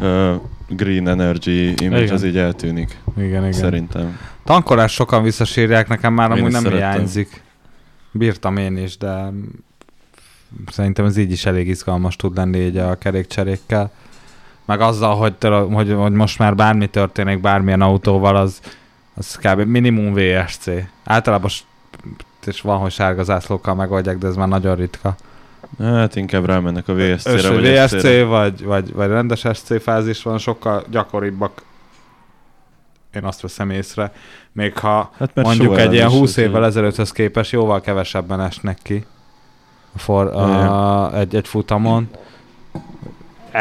uh, 0.00 0.34
green 0.68 1.08
energy 1.08 1.82
image 1.82 2.02
Igen. 2.02 2.14
az 2.14 2.24
így 2.24 2.36
eltűnik, 2.36 2.98
Igen, 3.16 3.28
igen. 3.28 3.52
szerintem. 3.52 4.18
Tankolás 4.44 4.92
sokan 4.92 5.22
visszasírják, 5.22 5.88
nekem 5.88 6.14
már 6.14 6.30
amúgy 6.30 6.50
nem 6.50 6.62
szerettem. 6.62 6.92
hiányzik. 6.92 7.42
Bírtam 8.12 8.56
én 8.56 8.76
is, 8.76 8.96
de 8.96 9.32
szerintem 10.66 11.04
ez 11.04 11.16
így 11.16 11.30
is 11.30 11.46
elég 11.46 11.68
izgalmas 11.68 12.16
tud 12.16 12.36
lenni 12.36 12.58
így 12.58 12.76
a 12.76 12.98
kerékcserékkel. 12.98 13.90
Meg 14.68 14.80
azzal, 14.80 15.14
hogy, 15.16 15.34
tőle- 15.34 15.72
hogy, 15.74 15.92
hogy 15.92 16.12
most 16.12 16.38
már 16.38 16.54
bármi 16.54 16.86
történik 16.86 17.40
bármilyen 17.40 17.80
autóval, 17.80 18.36
az, 18.36 18.60
az 19.14 19.36
kb. 19.42 19.60
minimum 19.60 20.14
VSC. 20.14 20.66
Általában 21.04 21.50
és 22.46 22.60
van, 22.60 22.78
hogy 22.78 22.90
sárga 22.90 23.22
zászlókkal 23.22 23.74
megoldják, 23.74 24.18
de 24.18 24.26
ez 24.26 24.36
már 24.36 24.48
nagyon 24.48 24.76
ritka. 24.76 25.14
Hát 25.78 26.16
inkább 26.16 26.44
rámennek 26.46 26.88
a 26.88 26.94
VSC-re, 26.94 27.50
vagy 27.50 27.68
VSC 27.74 27.96
SC-re. 27.96 28.24
vagy, 28.24 28.64
vagy, 28.64 28.92
vagy 28.92 29.08
rendes 29.08 29.46
SC 29.52 29.82
fázis 29.82 30.22
van, 30.22 30.38
sokkal 30.38 30.84
gyakoribbak 30.90 31.62
én 33.14 33.24
azt 33.24 33.40
veszem 33.40 33.70
észre. 33.70 34.12
Még 34.52 34.78
ha 34.78 35.10
Hát 35.18 35.34
mondjuk 35.34 35.78
egy 35.78 35.92
ilyen 35.92 36.04
nem 36.06 36.14
is, 36.14 36.20
20 36.20 36.28
úgyhogy- 36.30 36.44
évvel 36.44 36.64
ezelőtthöz 36.64 37.12
képest 37.12 37.52
jóval 37.52 37.80
kevesebben 37.80 38.40
esnek 38.40 38.78
ki 38.82 39.06
a 39.94 39.98
for, 39.98 40.26
a, 40.26 41.18
egy, 41.18 41.34
egy 41.36 41.48
futamon. 41.48 42.08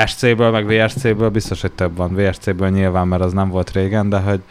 SC-ből, 0.05 0.51
meg 0.51 0.67
VSC-ből 0.67 1.29
biztos, 1.29 1.61
hogy 1.61 1.71
több 1.71 1.97
van. 1.97 2.15
VSC-ből 2.15 2.69
nyilván, 2.69 3.07
mert 3.07 3.21
az 3.21 3.33
nem 3.33 3.49
volt 3.49 3.71
régen, 3.71 4.09
de 4.09 4.19
hogy 4.19 4.41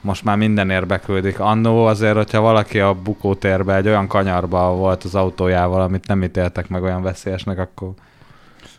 most 0.00 0.24
már 0.24 0.36
mindenért 0.36 0.86
beküldik. 0.86 1.40
Annó 1.40 1.84
azért, 1.84 2.14
hogyha 2.14 2.40
valaki 2.40 2.80
a 2.80 2.94
bukótérbe 2.94 3.76
egy 3.76 3.86
olyan 3.86 4.06
kanyarba 4.06 4.74
volt 4.74 5.04
az 5.04 5.14
autójával, 5.14 5.80
amit 5.80 6.06
nem 6.06 6.22
ítéltek 6.22 6.68
meg 6.68 6.82
olyan 6.82 7.02
veszélyesnek, 7.02 7.58
akkor 7.58 7.90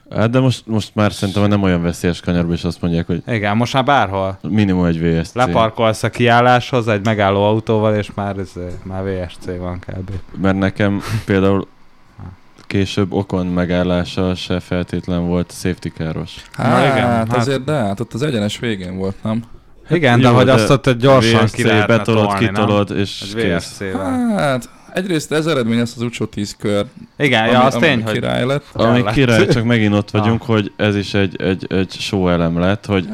Hát 0.09 0.29
de 0.29 0.39
most, 0.39 0.67
most 0.67 0.95
már 0.95 1.11
szerintem 1.11 1.47
nem 1.47 1.63
olyan 1.63 1.81
veszélyes 1.81 2.19
kanyarba, 2.19 2.53
és 2.53 2.63
azt 2.63 2.81
mondják, 2.81 3.05
hogy 3.05 3.23
igen, 3.27 3.57
most 3.57 3.73
már 3.73 3.83
bárhol. 3.83 4.37
minimum 4.41 4.85
egy 4.85 4.99
VSC. 4.99 5.33
Leparkolsz 5.33 6.03
a 6.03 6.09
kiálláshoz 6.09 6.87
egy 6.87 7.05
megálló 7.05 7.43
autóval, 7.43 7.95
és 7.95 8.13
már, 8.13 8.37
ez, 8.37 8.51
már 8.83 9.03
VSC 9.03 9.45
van 9.57 9.79
kb. 9.79 10.11
Mert 10.41 10.57
nekem 10.57 11.01
például 11.25 11.67
később 12.67 13.13
okon 13.13 13.45
megállása 13.47 14.35
se 14.35 14.59
feltétlen 14.59 15.27
volt 15.27 15.51
safety 15.51 15.87
káros. 15.97 16.31
Hát, 16.53 16.71
Na 16.71 16.79
igen, 16.79 16.91
igen, 16.97 17.07
hát- 17.09 17.27
hát 17.31 17.37
azért, 17.37 17.63
de 17.63 17.73
hát 17.73 17.99
ott 17.99 18.13
az 18.13 18.21
egyenes 18.21 18.59
végén 18.59 18.97
volt, 18.97 19.15
nem? 19.23 19.43
Igen, 19.89 20.19
de 20.21 20.27
Jó, 20.27 20.35
hogy 20.35 20.45
de 20.45 20.51
azt 20.53 20.69
ott 20.69 20.91
gyorsan 20.91 21.47
ki 21.51 21.63
lehetne 21.63 21.97
betolod, 21.97 22.27
tolni, 22.27 22.43
nem? 22.45 22.53
kitolod, 22.53 22.91
és 22.91 23.21
Egy 23.21 23.41
kész. 23.43 23.81
Hát, 24.35 24.69
egyrészt 24.93 25.31
ez 25.31 25.45
eredmény, 25.45 25.79
az 25.79 25.93
utolsó 25.97 26.25
tíz 26.25 26.55
kör, 26.59 26.85
Igen, 27.17 27.45
ja, 27.45 27.57
ami, 27.57 27.65
az 27.65 27.75
ami 27.75 27.85
tény, 27.85 28.03
hogy 28.03 28.13
király 28.13 28.45
lett. 28.45 28.65
Ami 28.73 28.97
kellett. 28.97 29.13
király, 29.13 29.47
csak 29.47 29.63
megint 29.63 29.93
ott 29.93 30.09
Ah. 30.13 30.21
vagyunk, 30.21 30.41
hogy 30.41 30.71
ez 30.75 30.95
is 30.95 31.13
egy, 31.13 31.41
egy, 31.41 31.65
egy 31.69 31.91
show 31.91 32.27
elem 32.27 32.59
lett, 32.59 32.85
hogy 32.85 33.07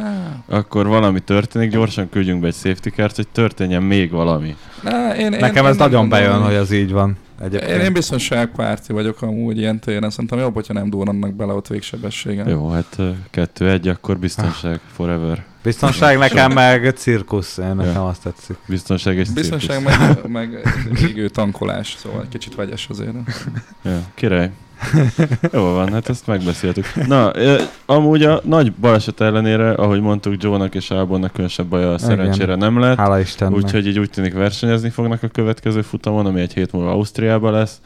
akkor 0.50 0.88
valami 0.88 1.20
történik, 1.20 1.72
gyorsan 1.72 2.10
küldjünk 2.10 2.42
be 2.42 2.48
egy 2.48 2.54
safety 2.54 2.90
kárt, 2.96 3.16
hogy 3.16 3.28
történjen 3.28 3.84
még 3.84 4.12
valami. 4.12 4.56
Na, 4.82 5.16
én, 5.16 5.34
én, 5.34 5.40
Nekem 5.40 5.64
én 5.64 5.70
ez 5.70 5.78
nem 5.78 5.90
nagyon 5.90 6.10
gondolom, 6.10 6.10
bejön, 6.10 6.42
hogy 6.42 6.54
ez 6.54 6.72
így 6.72 6.92
van. 6.92 7.18
Egyébként. 7.44 7.72
Én, 7.72 7.80
én 7.80 7.94
biztonságpárti 7.94 8.94
vagyok 8.94 9.22
amúgy 9.22 9.58
ilyen 9.58 9.80
téren, 9.80 10.10
szerintem 10.10 10.40
jobb, 10.40 10.54
hogyha 10.54 10.74
nem 10.74 10.90
durrannak 10.90 11.34
bele 11.34 11.54
ott 11.54 11.68
végsebességen. 11.68 12.50
Jó, 12.50 12.70
hát 12.70 12.94
ö, 12.98 13.10
kettő-egy, 13.30 13.88
akkor 13.88 14.18
biztonság 14.18 14.80
forever. 14.92 15.44
Biztonság 15.64 16.18
nekem 16.18 16.52
meg 16.52 16.92
cirkusz, 16.96 17.58
én 17.58 17.76
nekem 17.76 17.94
Ja. 17.94 18.08
azt 18.08 18.22
tetszik. 18.24 18.58
Biztonság 18.68 19.18
és 19.18 19.30
Biztonság 19.30 19.78
cirkusz. 19.86 19.94
meg, 20.28 20.28
meg 20.38 20.68
égő 21.08 21.30
tankolás, 21.30 21.96
szóval 22.00 22.22
egy 22.22 22.30
kicsit 22.30 22.56
vegyes 22.56 22.88
azért. 22.90 23.14
Ja, 23.84 24.00
király. 24.16 24.52
Jó 25.54 25.62
van, 25.62 25.92
hát 25.92 26.10
ezt 26.10 26.28
megbeszéltük. 26.28 27.08
Na, 27.08 27.32
amúgy 27.86 28.24
a 28.24 28.42
nagy 28.44 28.74
baleset 28.74 29.22
ellenére, 29.22 29.72
ahogy 29.72 30.02
mondtuk, 30.02 30.44
Joe-nak 30.44 30.76
és 30.76 30.90
Albonnak 30.90 31.32
különösebb 31.32 31.66
baja 31.66 31.98
szerencsére 31.98 32.56
nem 32.56 32.80
lett. 32.80 32.98
Hála 32.98 33.20
Istennek. 33.20 33.56
Úgyhogy 33.56 33.88
így 33.88 34.00
úgy 34.00 34.10
tűnik 34.10 34.34
versenyezni 34.34 34.90
fognak 34.90 35.24
a 35.24 35.28
következő 35.28 35.82
futamon, 35.82 36.26
ami 36.26 36.42
egy 36.42 36.54
hét 36.54 36.72
múlva 36.72 36.92
Ausztriában 36.92 37.52
lesz. 37.52 37.82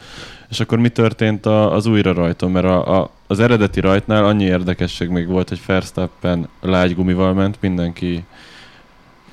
És 0.50 0.60
akkor 0.60 0.78
mi 0.78 0.90
történt 0.90 1.46
a, 1.46 1.74
az 1.74 1.86
újra 1.86 2.14
rajton? 2.14 2.52
Mert 2.52 2.66
a, 2.66 3.02
a, 3.02 3.10
az 3.28 3.40
eredeti 3.40 3.80
rajtnál 3.80 4.26
annyi 4.26 4.44
érdekesség 4.44 5.10
még 5.10 5.28
volt, 5.28 5.50
hogy 5.50 5.62
Verstappen 5.66 6.48
lágy 6.62 6.96
gumival 6.96 7.34
ment, 7.34 7.58
mindenki 7.62 8.24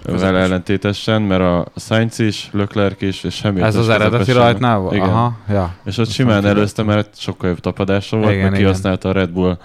vele 0.02 0.38
ellentétesen, 0.38 1.22
mert 1.22 1.40
a 1.40 1.66
Sainz 1.76 2.18
is, 2.18 2.48
Leclerc 2.52 3.02
is, 3.02 3.24
és 3.24 3.40
Hamilton 3.40 3.68
Ez 3.68 3.76
az 3.76 3.88
eredeti 3.88 4.32
rajtnál 4.32 4.78
volt? 4.78 5.00
Aha, 5.00 5.36
ja. 5.48 5.74
És 5.84 5.98
ott 5.98 6.06
Azt 6.06 6.14
simán 6.14 6.46
előzte, 6.46 6.82
mert 6.82 7.20
sokkal 7.20 7.48
jobb 7.48 7.60
tapadása 7.60 8.16
volt, 8.16 8.32
Igen, 8.32 8.50
meg 8.50 8.58
kihasználta 8.58 9.08
a 9.08 9.12
Red 9.12 9.30
Bull 9.30 9.58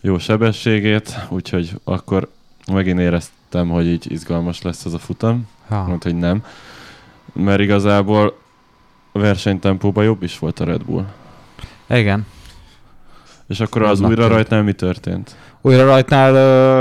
jó 0.00 0.18
sebességét, 0.18 1.18
úgyhogy 1.28 1.70
akkor 1.84 2.28
megint 2.72 2.98
éreztem, 2.98 3.68
hogy 3.68 3.86
így 3.86 4.12
izgalmas 4.12 4.62
lesz 4.62 4.84
ez 4.84 4.92
a 4.92 4.98
futam. 4.98 5.48
ja. 5.70 5.84
Mondta, 5.86 6.08
hogy 6.08 6.18
nem. 6.18 6.44
Mert 7.32 7.60
igazából 7.60 8.38
a 9.12 9.18
versenytempóban 9.18 10.04
jobb 10.04 10.22
is 10.22 10.38
volt 10.38 10.60
a 10.60 10.64
Red 10.64 10.84
Bull. 10.84 11.04
Igen. 11.88 12.26
És 13.48 13.60
akkor 13.60 13.82
az 13.82 13.88
Jobbnak 13.88 14.08
újra 14.08 14.22
tűnt. 14.22 14.34
rajtnál 14.34 14.62
mi 14.62 14.72
történt? 14.72 15.36
Újra 15.64 15.84
rajtnál 15.84 16.32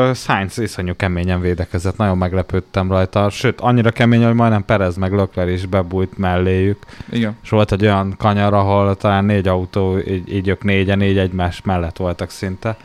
uh, 0.09 0.15
Sainz 0.15 0.57
iszonyú 0.57 0.95
keményen 0.95 1.41
védekezett, 1.41 1.97
nagyon 1.97 2.17
meglepődtem 2.17 2.91
rajta. 2.91 3.29
Sőt, 3.29 3.61
annyira 3.61 3.91
kemény, 3.91 4.23
hogy 4.23 4.33
majdnem 4.33 4.65
Perez 4.65 4.95
meg 4.95 5.13
Lökler 5.13 5.49
is 5.49 5.65
bebújt 5.65 6.17
melléjük. 6.17 6.83
Igen. 7.09 7.37
És 7.43 7.49
volt 7.49 7.71
egy 7.71 7.83
olyan 7.83 8.15
kanyar, 8.17 8.53
ahol 8.53 8.95
talán 8.95 9.25
négy 9.25 9.47
autó, 9.47 9.97
így, 9.97 10.33
így 10.33 10.47
ők 10.47 10.63
négyen, 10.63 10.97
négy 10.97 11.17
egymás 11.17 11.61
mellett 11.61 11.97
voltak 11.97 12.29
szinte. 12.29 12.77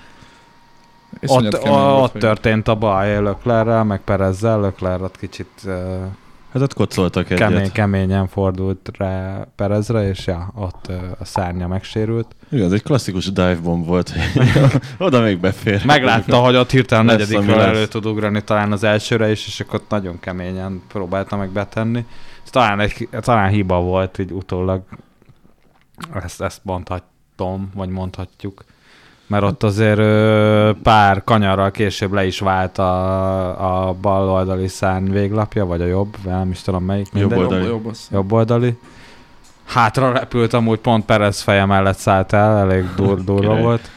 Iszonyat 1.20 1.54
Ott, 1.54 2.02
ott 2.02 2.12
történt 2.12 2.68
a 2.68 2.74
baj 2.74 3.20
Löklerrel, 3.22 3.84
meg 3.84 4.00
Perezzel. 4.00 4.60
Lökler 4.60 5.02
ott 5.02 5.18
kicsit 5.18 5.50
uh, 5.64 5.72
Hát 6.56 6.64
ott 6.64 6.74
kocoltak 6.74 7.30
egyet. 7.30 7.48
kemény, 7.48 7.72
keményen 7.72 8.28
fordult 8.28 8.90
rá 8.98 9.46
Perezre, 9.56 10.08
és 10.08 10.26
ja, 10.26 10.52
ott 10.54 10.86
a 11.18 11.24
szárnya 11.24 11.66
megsérült. 11.66 12.36
Igen, 12.48 12.64
ez 12.64 12.72
egy 12.72 12.82
klasszikus 12.82 13.32
dive 13.32 13.56
bomb 13.62 13.86
volt. 13.86 14.12
Oda 14.98 15.20
még 15.20 15.38
befér. 15.38 15.84
Meglátta, 15.84 16.36
hogy 16.36 16.56
ott 16.56 16.70
hirtelen 16.70 17.04
negyedikről 17.04 17.60
elő 17.60 17.86
tud 17.86 18.06
ugrani 18.06 18.44
talán 18.44 18.72
az 18.72 18.84
elsőre 18.84 19.30
is, 19.30 19.46
és 19.46 19.60
akkor 19.60 19.80
ott 19.80 19.90
nagyon 19.90 20.20
keményen 20.20 20.82
próbálta 20.88 21.36
meg 21.36 21.50
betenni. 21.50 22.04
Ez 22.44 22.50
talán, 22.50 22.80
egy, 22.80 23.08
talán 23.10 23.48
hiba 23.48 23.80
volt 23.80 24.18
így 24.18 24.32
utólag. 24.32 24.82
Ezt, 26.22 26.40
ezt 26.40 26.60
mondhatom, 26.62 27.70
vagy 27.74 27.88
mondhatjuk. 27.88 28.64
Mert 29.26 29.42
ott 29.42 29.62
azért 29.62 29.98
ö, 29.98 30.70
pár 30.82 31.24
kanyarral 31.24 31.70
később 31.70 32.12
le 32.12 32.26
is 32.26 32.38
vált 32.40 32.78
a, 32.78 33.88
a 33.88 33.92
bal 33.92 34.28
oldali 34.28 34.68
szárny 34.68 35.10
véglapja, 35.10 35.66
vagy 35.66 35.80
a 35.80 35.86
jobb, 35.86 36.16
nem 36.24 36.50
is 36.50 36.62
tudom 36.62 36.84
melyik. 36.84 37.06
Jobb 37.12 37.36
oldali. 37.36 37.66
Jobb, 37.66 37.84
jobb. 37.84 37.94
Jobb 38.10 38.32
oldali. 38.32 38.78
Hátra 39.64 40.12
repült, 40.12 40.52
amúgy 40.52 40.78
pont 40.78 41.04
Perez 41.04 41.40
feje 41.40 41.64
mellett 41.64 41.96
szállt 41.96 42.32
el, 42.32 42.58
elég 42.58 42.84
dur, 42.96 43.24
durva 43.24 43.56
volt. 43.56 43.90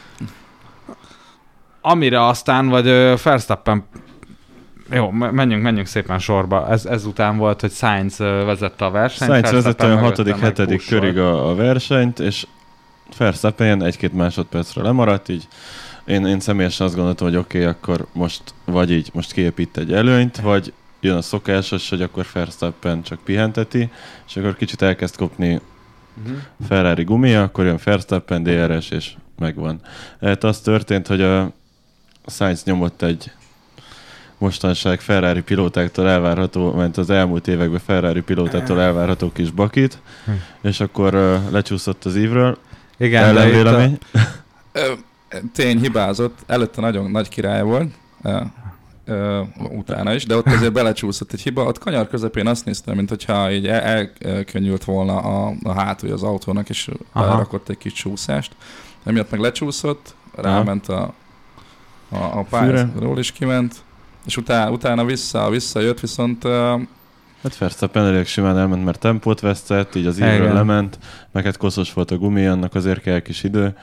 Amire 1.80 2.26
aztán, 2.26 2.68
vagy 2.68 2.84
Verstappen 3.22 3.84
jó, 4.92 5.10
me- 5.10 5.32
menjünk, 5.32 5.62
menjünk 5.62 5.86
szépen 5.86 6.18
sorba. 6.18 6.68
Ez, 6.70 6.86
ezután 6.86 7.36
volt, 7.36 7.60
hogy 7.60 7.70
Sainz 7.70 8.18
vezette 8.18 8.84
a 8.84 8.90
versenyt. 8.90 9.30
Sainz 9.30 9.50
vezette 9.50 9.86
mögötte 9.86 10.04
6 10.04 10.24
meg 10.24 10.38
hetedik 10.38 10.76
pusholt. 10.76 11.00
körig 11.00 11.18
a, 11.18 11.48
a 11.48 11.54
versenyt, 11.54 12.18
és 12.18 12.46
Verstappen 13.16 13.66
ilyen 13.66 13.82
egy-két 13.82 14.12
másodpercre 14.12 14.82
lemaradt, 14.82 15.28
így 15.28 15.48
én, 16.04 16.26
én 16.26 16.40
személyesen 16.40 16.86
azt 16.86 16.94
gondoltam, 16.96 17.26
hogy 17.26 17.36
oké, 17.36 17.58
okay, 17.58 17.70
akkor 17.70 18.06
most 18.12 18.42
vagy 18.64 18.90
így, 18.90 19.10
most 19.12 19.32
kiépít 19.32 19.76
egy 19.76 19.92
előnyt, 19.92 20.40
vagy 20.40 20.72
jön 21.00 21.16
a 21.16 21.22
szokásos, 21.22 21.88
hogy 21.88 22.02
akkor 22.02 22.26
Verstappen 22.32 23.02
csak 23.02 23.18
pihenteti, 23.24 23.90
és 24.28 24.36
akkor 24.36 24.56
kicsit 24.56 24.82
elkezd 24.82 25.16
kopni 25.16 25.60
Mhm. 26.24 26.34
Ferrari 26.68 27.04
gumia, 27.04 27.42
akkor 27.42 27.64
jön 27.64 27.78
Verstappen, 27.84 28.42
DRS, 28.42 28.90
és 28.90 29.12
megvan. 29.38 29.80
Hát 30.20 30.44
az 30.44 30.60
történt, 30.60 31.06
hogy 31.06 31.22
a 31.22 31.52
Sainz 32.26 32.64
nyomott 32.64 33.02
egy 33.02 33.32
mostanság 34.38 35.00
Ferrari 35.00 35.42
pilótáktól 35.42 36.08
elvárható, 36.08 36.72
ment 36.72 36.96
az 36.96 37.10
elmúlt 37.10 37.48
években 37.48 37.80
Ferrari 37.86 38.20
pilótától 38.20 38.80
elvárható 38.80 39.32
kis 39.32 39.50
bakit, 39.50 39.98
Hm. 40.24 40.30
és 40.68 40.80
akkor 40.80 41.14
uh, 41.14 41.50
lecsúszott 41.50 42.04
az 42.04 42.16
ívről. 42.16 42.58
Igen, 43.00 43.34
de 43.34 43.48
itt 43.48 43.54
a, 43.54 43.58
Ellenvélemény. 43.58 43.98
Ö, 44.72 44.92
Tény 45.54 45.80
hibázott, 45.80 46.38
előtte 46.46 46.80
nagyon 46.80 47.10
nagy 47.10 47.28
király 47.28 47.62
volt, 47.62 47.94
ö, 48.22 48.40
ö, 49.04 49.40
utána 49.70 50.14
is, 50.14 50.24
de 50.24 50.36
ott 50.36 50.46
azért 50.46 50.72
belecsúszott 50.72 51.32
egy 51.32 51.40
hiba. 51.40 51.64
Ott 51.64 51.78
kanyar 51.78 52.08
közepén 52.08 52.46
azt 52.46 52.64
néztem, 52.64 52.96
mint 52.96 53.08
hogyha 53.08 53.52
így 53.52 53.66
el- 53.66 54.12
elkönnyült 54.20 54.84
volna 54.84 55.16
a, 55.16 55.52
a 55.62 55.72
hátulja 55.72 56.14
az 56.14 56.22
autónak, 56.22 56.68
és 56.68 56.88
belerakott 57.14 57.68
egy 57.68 57.78
kis 57.78 57.92
csúszást. 57.92 58.52
Emiatt 59.04 59.30
meg 59.30 59.40
lecsúszott, 59.40 60.14
ráment 60.34 60.88
a, 60.88 61.12
a, 62.08 62.16
a 62.16 62.46
pályáról 62.50 63.18
is 63.18 63.32
kiment, 63.32 63.74
és 64.26 64.36
utána, 64.36 64.70
utána 64.70 65.04
vissza, 65.04 65.50
visszajött, 65.50 66.00
viszont 66.00 66.44
Hát 67.42 67.58
Verstappen 67.58 68.04
elég 68.04 68.26
simán 68.26 68.58
elment, 68.58 68.84
mert 68.84 68.98
tempót 68.98 69.40
vesztett, 69.40 69.94
így 69.94 70.06
az 70.06 70.16
Igen. 70.18 70.54
lement, 70.54 70.98
meg 71.32 71.44
hát 71.44 71.56
koszos 71.56 71.92
volt 71.92 72.10
a 72.10 72.16
gumi, 72.16 72.46
annak 72.46 72.74
azért 72.74 73.00
kell 73.00 73.20
kis 73.20 73.44
idő. 73.44 73.76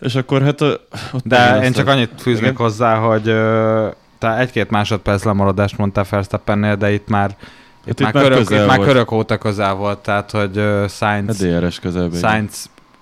És 0.00 0.14
akkor 0.14 0.42
hát 0.42 0.60
ott 0.60 0.88
De 1.24 1.60
én 1.62 1.72
csak 1.72 1.86
annyit 1.86 2.10
fűznék 2.18 2.42
Igen? 2.42 2.56
hozzá, 2.56 2.94
hogy 2.96 3.28
ö, 3.28 3.88
te 4.18 4.36
egy-két 4.38 4.70
másodperc 4.70 5.24
lemaradást 5.24 5.78
mondtál 5.78 6.06
Verstappennél, 6.10 6.76
de 6.76 6.92
itt 6.92 7.08
már 7.08 7.36
itt, 7.84 8.00
itt 8.00 8.00
már, 8.00 8.14
már 8.14 8.22
körök, 8.22 8.50
itt 8.50 8.66
már 8.66 8.78
körök 8.78 9.10
óta 9.12 9.38
közel 9.38 9.74
volt, 9.74 9.98
tehát 9.98 10.30
hogy 10.30 10.56
uh, 10.56 10.82
A 10.82 10.88
Sainz, 10.88 11.38
DRS 11.38 11.78
közelben. 11.80 12.18
igen. 12.18 12.48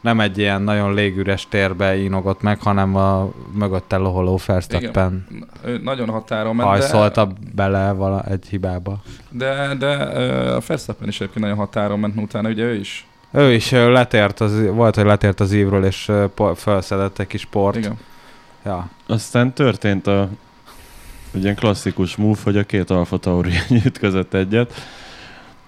Nem 0.05 0.21
egy 0.21 0.39
ilyen 0.39 0.63
nagyon 0.63 0.95
légüres 0.95 1.47
térbe 1.49 1.97
ínogott 1.97 2.43
meg, 2.43 2.61
hanem 2.61 2.97
a 2.97 3.33
mögötte 3.53 3.97
loholó 3.97 4.41
Verstappen 4.47 5.27
ő 5.65 5.81
nagyon 5.83 6.09
határon 6.09 6.57
ment, 6.57 6.69
hajszolta 6.69 7.33
bele 7.55 7.93
vala 7.93 8.23
egy 8.23 8.47
hibába. 8.49 9.03
de, 9.31 9.75
de 9.79 9.89
a 10.51 10.61
Verstappen 10.67 11.09
is 11.09 11.21
egyébként 11.21 11.45
nagyon 11.45 11.57
határon 11.57 11.99
ment, 11.99 12.17
utána 12.17 12.49
ugye 12.49 12.63
ő 12.63 12.75
is. 12.75 13.07
Ő 13.31 13.53
is 13.53 13.71
letért, 13.71 14.41
az, 14.41 14.67
volt, 14.67 14.95
hogy 14.95 15.05
letért 15.05 15.41
az 15.41 15.53
ívről, 15.53 15.85
és 15.85 16.13
felszedett 16.55 17.19
egy 17.19 17.27
kis 17.27 17.45
port. 17.45 17.77
Igen. 17.77 17.99
Ja. 18.65 18.89
Aztán 19.07 19.53
történt 19.53 20.07
a 20.07 20.29
egy 21.35 21.43
ilyen 21.43 21.55
klasszikus 21.55 22.17
move, 22.17 22.39
hogy 22.45 22.57
a 22.57 22.65
két 22.65 22.91
Alfa 22.91 23.19
Tauri 23.19 23.53
ütközött 23.87 24.35
egyet. 24.35 24.73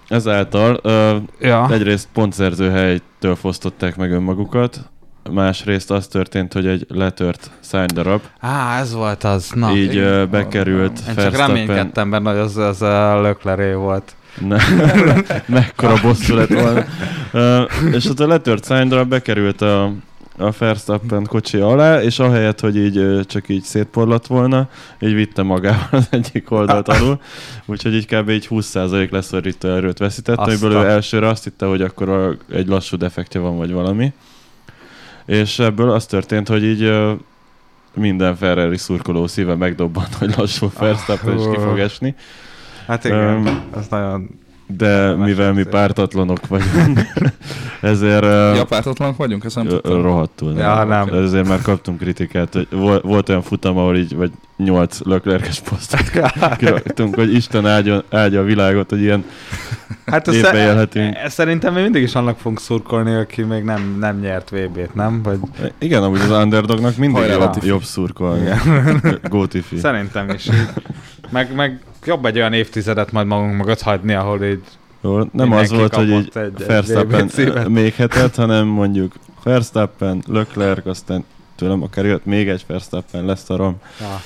Ezáltal 0.07 0.79
uh, 0.83 1.15
ja. 1.39 1.67
egyrészt 1.71 2.07
pontszerző 2.13 2.69
helytől 2.69 3.35
fosztották 3.35 3.95
meg 3.95 4.11
önmagukat, 4.11 4.89
másrészt 5.31 5.91
az 5.91 6.07
történt, 6.07 6.53
hogy 6.53 6.67
egy 6.67 6.85
letört 6.89 7.51
szánydarab, 7.59 8.21
Á, 8.39 8.79
ez 8.79 8.93
volt 8.93 9.23
az. 9.23 9.51
Na, 9.55 9.71
így 9.71 9.97
uh, 9.97 10.25
bekerült 10.25 10.99
én 11.07 11.15
csak 11.15 11.35
reménykedtem 11.37 12.09
benne, 12.09 12.29
hogy 12.29 12.39
az, 12.39 12.57
az 12.57 12.81
a 12.81 13.21
lökleré 13.21 13.73
volt. 13.73 14.15
Ne, 14.39 14.57
mekkora 15.45 15.93
bosszú 16.01 16.35
lett 16.35 16.53
volna. 16.53 16.83
Uh, 17.33 17.93
és 17.93 18.05
ott 18.05 18.19
a 18.19 18.27
letört 18.27 18.63
szánydarab 18.63 19.09
bekerült 19.09 19.61
a, 19.61 19.93
a 20.37 20.51
Verstappen 20.57 21.25
kocsi 21.25 21.57
alá, 21.57 22.01
és 22.01 22.19
ahelyett, 22.19 22.59
hogy 22.59 22.77
így 22.77 23.25
csak 23.25 23.49
így 23.49 23.63
szétporlott 23.63 24.27
volna, 24.27 24.69
így 24.99 25.13
vitte 25.13 25.41
magával 25.43 25.87
az 25.91 26.07
egyik 26.11 26.51
oldalt 26.51 26.87
alul, 26.87 27.19
úgyhogy 27.65 27.93
így 27.93 28.05
kb. 28.05 28.29
így 28.29 28.47
20% 28.49 29.09
leszorító 29.09 29.69
erőt 29.69 29.97
veszített, 29.97 30.37
Azt 30.37 30.47
amiből 30.49 30.71
ő 30.71 30.77
a- 30.85 30.89
elsőre 30.89 31.27
azt 31.27 31.43
hitte, 31.43 31.65
hogy 31.65 31.81
akkor 31.81 32.09
a, 32.09 32.35
egy 32.51 32.67
lassú 32.67 32.97
defektje 32.97 33.39
van, 33.39 33.57
vagy 33.57 33.71
valami. 33.71 34.13
És 35.25 35.59
ebből 35.59 35.91
az 35.91 36.05
történt, 36.05 36.47
hogy 36.47 36.63
így 36.63 36.93
minden 37.93 38.35
Ferrari 38.35 38.77
szurkoló 38.77 39.27
szíve 39.27 39.55
megdobbant, 39.55 40.13
hogy 40.13 40.33
lassú 40.37 40.71
Verstappen 40.79 41.37
is 41.37 41.43
ki 41.51 41.59
fog 41.59 41.79
esni. 41.79 42.15
Hát 42.87 43.03
igen, 43.03 43.17
Öm, 43.19 43.61
ez 43.77 43.87
nagyon... 43.89 44.29
De 44.69 45.15
mivel 45.15 45.53
mi 45.53 45.63
pártatlanok 45.63 46.47
vagyunk, 46.47 46.99
ezért 47.81 48.23
Ja, 48.23 48.65
pártatlanok 48.69 49.17
vagyunk, 49.17 49.43
ezt 49.43 49.55
nem 49.55 49.67
tudtam. 49.67 50.01
rohadtul. 50.01 50.53
Ja, 50.57 50.83
nem. 50.83 51.07
Ezért 51.13 51.47
már 51.47 51.61
kaptunk 51.61 51.99
kritikát, 51.99 52.53
hogy 52.53 52.67
volt, 53.01 53.29
olyan 53.29 53.41
futam, 53.41 53.77
ahol 53.77 53.97
így 53.97 54.15
vagy 54.15 54.31
nyolc 54.57 54.99
löklerkes 55.03 55.59
posztot 55.59 56.09
kiraktunk, 56.57 57.15
hogy 57.15 57.33
Isten 57.33 57.67
áldja, 57.67 58.03
áldja 58.11 58.39
a 58.39 58.43
világot, 58.43 58.89
hogy 58.89 59.01
ilyen 59.01 59.25
Hát 60.05 60.27
Évbe 60.27 60.47
ezt- 60.47 60.57
élhetünk. 60.57 61.15
e- 61.15 61.29
Szerintem 61.29 61.73
mi 61.73 61.81
mindig 61.81 62.01
is 62.01 62.15
annak 62.15 62.37
fogunk 62.37 62.59
szurkolni, 62.59 63.13
aki 63.15 63.41
még 63.41 63.63
nem, 63.63 63.97
nem 63.99 64.19
nyert 64.19 64.49
VB-t, 64.49 64.95
nem? 64.95 65.21
Vagy 65.23 65.39
Igen, 65.77 66.03
amúgy 66.03 66.19
az 66.19 66.29
underdognak 66.29 66.97
mindig 66.97 67.23
jobb, 67.29 67.63
jobb 67.63 67.83
szurkolni. 67.83 68.49
Gótifi. 69.29 69.77
szerintem 69.77 70.29
is. 70.29 70.49
Meg, 71.29 71.55
meg 71.55 71.79
jobb 72.07 72.25
egy 72.25 72.37
olyan 72.37 72.53
évtizedet 72.53 73.11
majd 73.11 73.27
magunk 73.27 73.57
mögött 73.57 73.81
hagyni, 73.81 74.13
ahol 74.13 74.43
így 74.43 74.63
Jó, 75.01 75.19
nem 75.31 75.51
az 75.51 75.71
volt, 75.71 75.95
hogy 75.95 76.09
így 76.09 76.31
egy- 76.33 76.53
egy 76.57 76.65
Verstappen 76.65 77.29
még 77.69 77.93
hetet, 77.93 78.35
hanem 78.35 78.67
mondjuk 78.67 79.13
Verstappen, 79.43 80.23
Leclerc, 80.27 80.85
aztán 80.85 81.23
tőlem 81.55 81.83
akár 81.83 82.05
jött 82.05 82.25
még 82.25 82.49
egy 82.49 82.63
Verstappen, 82.67 83.25
lesz 83.25 83.49
a 83.49 83.55
rom. 83.55 83.75
ja, 83.99 84.21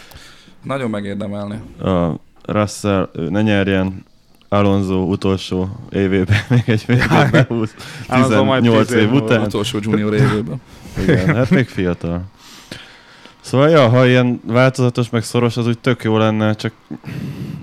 Nagyon 0.63 0.89
megérdemelni. 0.89 1.55
A 1.83 2.19
Russell 2.45 3.09
ő 3.13 3.29
ne 3.29 3.41
nyerjen, 3.41 4.05
Alonso 4.49 4.95
utolsó 4.95 5.69
évében 5.91 6.37
még 6.49 6.63
egy 6.65 6.83
VB-t 6.87 7.31
behúz, 7.31 7.73
Alonso 8.07 8.43
majd 8.43 8.61
18 8.61 8.87
tíz 8.87 8.97
év 8.97 9.11
után. 9.11 9.41
Utolsó 9.41 9.79
junior 9.81 10.13
évében. 10.13 10.61
Igen, 11.01 11.35
hát 11.35 11.49
még 11.49 11.67
fiatal. 11.67 12.21
Szóval, 13.41 13.69
ja, 13.69 13.89
ha 13.89 14.05
ilyen 14.05 14.41
változatos, 14.45 15.09
meg 15.09 15.23
szoros, 15.23 15.57
az 15.57 15.67
úgy 15.67 15.79
tök 15.79 16.03
jó 16.03 16.17
lenne, 16.17 16.53
csak 16.53 16.73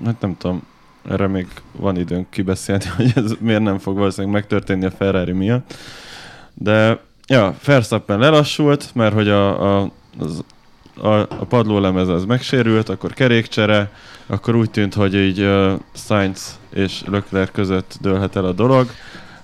hát 0.05 0.21
nem 0.21 0.37
tudom, 0.37 0.63
erre 1.09 1.27
még 1.27 1.47
van 1.73 1.97
időnk 1.97 2.31
kibeszélni, 2.31 2.85
hogy 2.97 3.13
ez 3.15 3.33
miért 3.41 3.63
nem 3.63 3.79
fog 3.79 3.97
valószínűleg 3.97 4.35
megtörténni 4.35 4.85
a 4.85 4.91
Ferrari 4.91 5.33
miatt. 5.33 5.75
De, 6.55 7.01
ja, 7.27 7.55
Verstappen 7.65 8.19
lelassult, 8.19 8.91
mert 8.95 9.15
hogy 9.15 9.29
a, 9.29 9.81
a, 9.81 9.91
az, 10.19 10.45
a, 11.01 11.15
a 11.19 11.45
padlólemez 11.49 12.09
az 12.09 12.25
megsérült, 12.25 12.89
akkor 12.89 13.13
kerékcsere, 13.13 13.91
akkor 14.27 14.55
úgy 14.55 14.71
tűnt, 14.71 14.95
hogy 14.95 15.15
így 15.15 15.41
uh, 15.41 15.73
Sainz 15.93 16.59
és 16.71 17.03
Leclerc 17.07 17.51
között 17.53 17.97
dőlhet 18.01 18.37
el 18.37 18.45
a 18.45 18.53
dolog. 18.53 18.91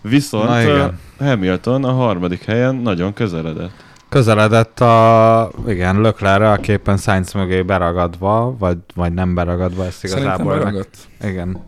Viszont 0.01 0.49
uh. 0.49 0.92
Hamilton 1.18 1.85
a 1.85 1.92
harmadik 1.92 2.44
helyen 2.44 2.75
nagyon 2.75 3.12
közeledett. 3.12 3.84
Közeledett 4.14 4.81
a, 4.81 5.50
igen, 5.68 6.00
Löklerre 6.00 6.50
a 6.50 6.57
képen 6.57 6.96
Sainz 6.96 7.33
mögé 7.33 7.62
beragadva, 7.62 8.57
vagy, 8.59 8.77
vagy 8.94 9.12
nem 9.12 9.35
beragadva, 9.35 9.85
ezt 9.85 9.98
Szerintem 9.98 10.24
igazából 10.24 10.53
meg, 10.55 10.62
beragadt. 10.62 10.96
igen. 11.22 11.64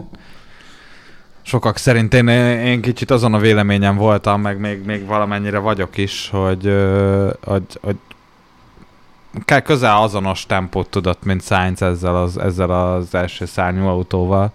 Sokak 1.43 1.77
szerint 1.77 2.15
én, 2.15 2.29
én 2.29 2.81
kicsit 2.81 3.11
azon 3.11 3.35
a 3.35 3.39
véleményem 3.39 3.97
voltam, 3.97 4.41
meg 4.41 4.59
még, 4.59 4.85
még 4.85 5.07
valamennyire 5.07 5.59
vagyok 5.59 5.97
is, 5.97 6.29
hogy, 6.33 6.75
hogy, 7.45 7.63
hogy 7.81 7.97
kell 9.45 9.61
közel 9.61 9.97
azonos 10.03 10.47
tempót 10.47 10.89
tudott, 10.89 11.25
mint 11.25 11.43
Sainz 11.43 11.83
ezzel 11.83 12.17
az, 12.17 12.39
ezzel 12.39 12.71
az 12.71 13.15
első 13.15 13.45
szárnyú 13.45 13.87
autóval. 13.87 14.53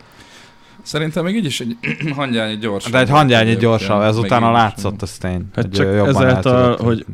Szerintem 0.81 1.23
még 1.23 1.35
így 1.35 1.45
is 1.45 1.59
egy 1.59 1.77
hangyányi 2.15 2.57
gyorsabb. 2.57 2.91
De 2.91 2.99
egy 2.99 3.09
hangyányi 3.09 3.55
gyorsabb, 3.55 4.01
ez 4.01 4.15
meg 4.15 4.23
utána 4.25 4.45
így 4.49 4.53
is. 4.55 4.59
látszott, 4.61 5.01
az 5.01 5.11
tény. 5.11 5.45
Hát 5.55 5.63
hogy 5.65 5.69
csak 5.69 6.07
ezáltal, 6.07 6.77
hogy- 6.77 7.05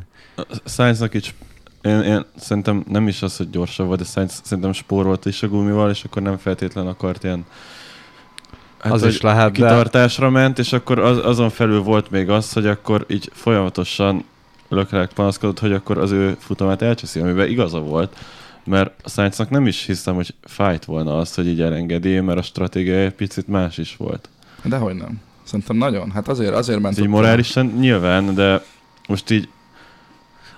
Sainznak 0.65 1.15
így, 1.15 1.33
én, 1.81 2.01
én 2.01 2.25
szerintem 2.35 2.83
nem 2.87 3.07
is 3.07 3.21
az, 3.21 3.37
hogy 3.37 3.49
gyorsabb 3.49 3.87
volt, 3.87 3.99
de 3.99 4.05
Sainz 4.05 4.41
szerintem 4.43 4.73
spórolt 4.73 5.25
is 5.25 5.43
a 5.43 5.47
gumival, 5.47 5.89
és 5.89 6.03
akkor 6.03 6.21
nem 6.21 6.37
feltétlen 6.37 6.87
akart 6.87 7.23
ilyen 7.23 7.45
hát, 8.77 8.93
Az 8.93 9.05
is 9.05 9.21
lehet, 9.21 9.51
de- 9.51 9.51
kitartásra 9.51 10.29
ment, 10.29 10.59
és 10.59 10.73
akkor 10.73 10.99
az, 10.99 11.25
azon 11.25 11.49
felül 11.49 11.81
volt 11.81 12.11
még 12.11 12.29
az, 12.29 12.53
hogy 12.53 12.67
akkor 12.67 13.05
így 13.09 13.29
folyamatosan 13.33 14.23
Leclerc 14.69 15.13
panaszkodott, 15.13 15.59
hogy 15.59 15.73
akkor 15.73 15.97
az 15.97 16.11
ő 16.11 16.37
futamát 16.39 16.81
elcseszi, 16.81 17.19
amiben 17.19 17.49
igaza 17.49 17.79
volt, 17.79 18.17
mert 18.63 18.91
a 19.03 19.09
Sainznak 19.09 19.49
nem 19.49 19.67
is 19.67 19.85
hiszem, 19.85 20.15
hogy 20.15 20.33
fájt 20.43 20.85
volna 20.85 21.17
az, 21.17 21.33
hogy 21.35 21.47
így 21.47 21.61
elengedi, 21.61 22.19
mert 22.19 22.39
a 22.39 22.41
stratégia 22.41 22.95
egy 22.95 23.13
picit 23.13 23.47
más 23.47 23.77
is 23.77 23.95
volt. 23.97 24.29
Dehogy 24.63 24.95
nem. 24.95 25.21
Szerintem 25.43 25.77
nagyon. 25.77 26.11
Hát 26.11 26.27
azért, 26.27 26.53
azért 26.53 26.79
ment. 26.79 26.99
Így 26.99 27.07
morálisan 27.07 27.65
nyilván, 27.65 28.35
de 28.35 28.63
most 29.07 29.29
így 29.29 29.49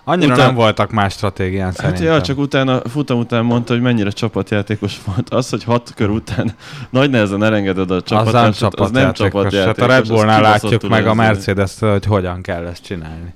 Annyira 0.10 0.34
Után- 0.34 0.46
nem 0.46 0.56
voltak 0.56 0.92
más 0.92 1.14
stratégián 1.14 1.66
Hát 1.66 1.76
szerintem. 1.76 2.06
ja, 2.06 2.22
csak 2.22 2.38
utána, 2.38 2.82
futam 2.90 3.20
után 3.20 3.46
mondta, 3.46 3.74
hogy 3.74 3.82
mennyire 3.82 4.10
csapatjátékos 4.10 5.00
volt. 5.06 5.30
Az, 5.30 5.50
hogy 5.50 5.64
hat 5.64 5.92
kör 5.96 6.10
után 6.10 6.52
nagy 6.90 7.10
nehezen 7.10 7.44
elengeded 7.44 7.92
a 7.92 7.96
az 7.96 8.02
nem 8.06 8.18
csapattársat, 8.18 8.76
az 8.76 8.92
nem 8.92 9.14
csapatjátékos. 9.14 9.66
Hát 9.66 9.78
a 9.78 9.86
Red 9.86 10.08
Bullnál 10.08 10.42
látjuk 10.42 10.90
meg 10.90 11.08
a 11.08 11.14
mercedes 11.14 11.80
hogy 11.80 12.06
hogyan 12.06 12.42
kell 12.42 12.66
ezt 12.66 12.84
csinálni. 12.84 13.34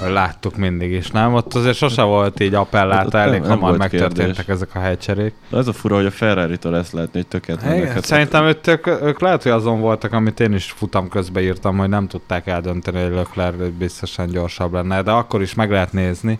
Láttuk 0.00 0.56
mindig 0.56 0.92
is, 0.92 1.10
nem? 1.10 1.34
Ott 1.34 1.54
azért 1.54 1.76
sose 1.76 2.02
volt 2.02 2.40
így 2.40 2.52
Hát 2.52 2.60
appellálta, 2.62 3.18
nem- 3.18 3.28
elég 3.28 3.40
nem 3.40 3.48
hamar 3.50 3.68
volt 3.68 3.78
megtörténtek 3.78 4.34
kérdés. 4.34 4.54
ezek 4.54 4.74
a 4.74 4.78
helycserék. 4.78 5.34
De 5.50 5.56
Ez 5.56 5.68
a 5.68 5.72
fura, 5.72 5.96
hogy 5.96 6.06
a 6.06 6.10
Ferrari-tól 6.10 6.76
ezt 6.76 6.92
lehetni, 6.92 7.18
hogy 7.18 7.28
tökélet 7.28 7.62
mennek. 7.64 7.82
Igen, 7.82 8.00
szerintem 8.00 8.44
ők, 8.44 8.66
ők, 8.66 8.86
ők 8.86 9.20
lehet, 9.20 9.42
hogy 9.42 9.52
azon 9.52 9.80
voltak, 9.80 10.12
amit 10.12 10.40
én 10.40 10.52
is 10.52 10.70
futam 10.70 11.08
közben 11.08 11.42
írtam, 11.42 11.76
hogy 11.76 11.88
nem 11.88 12.06
tudták 12.06 12.46
eldönteni, 12.46 13.02
hogy 13.02 13.14
Leclerc 13.14 13.56
biztosan 13.78 14.26
gyorsabb 14.26 14.72
lenne, 14.72 15.02
de 15.02 15.10
akkor 15.10 15.42
is 15.42 15.54
meg 15.54 15.70
lehet 15.70 15.92
nézni. 15.92 16.36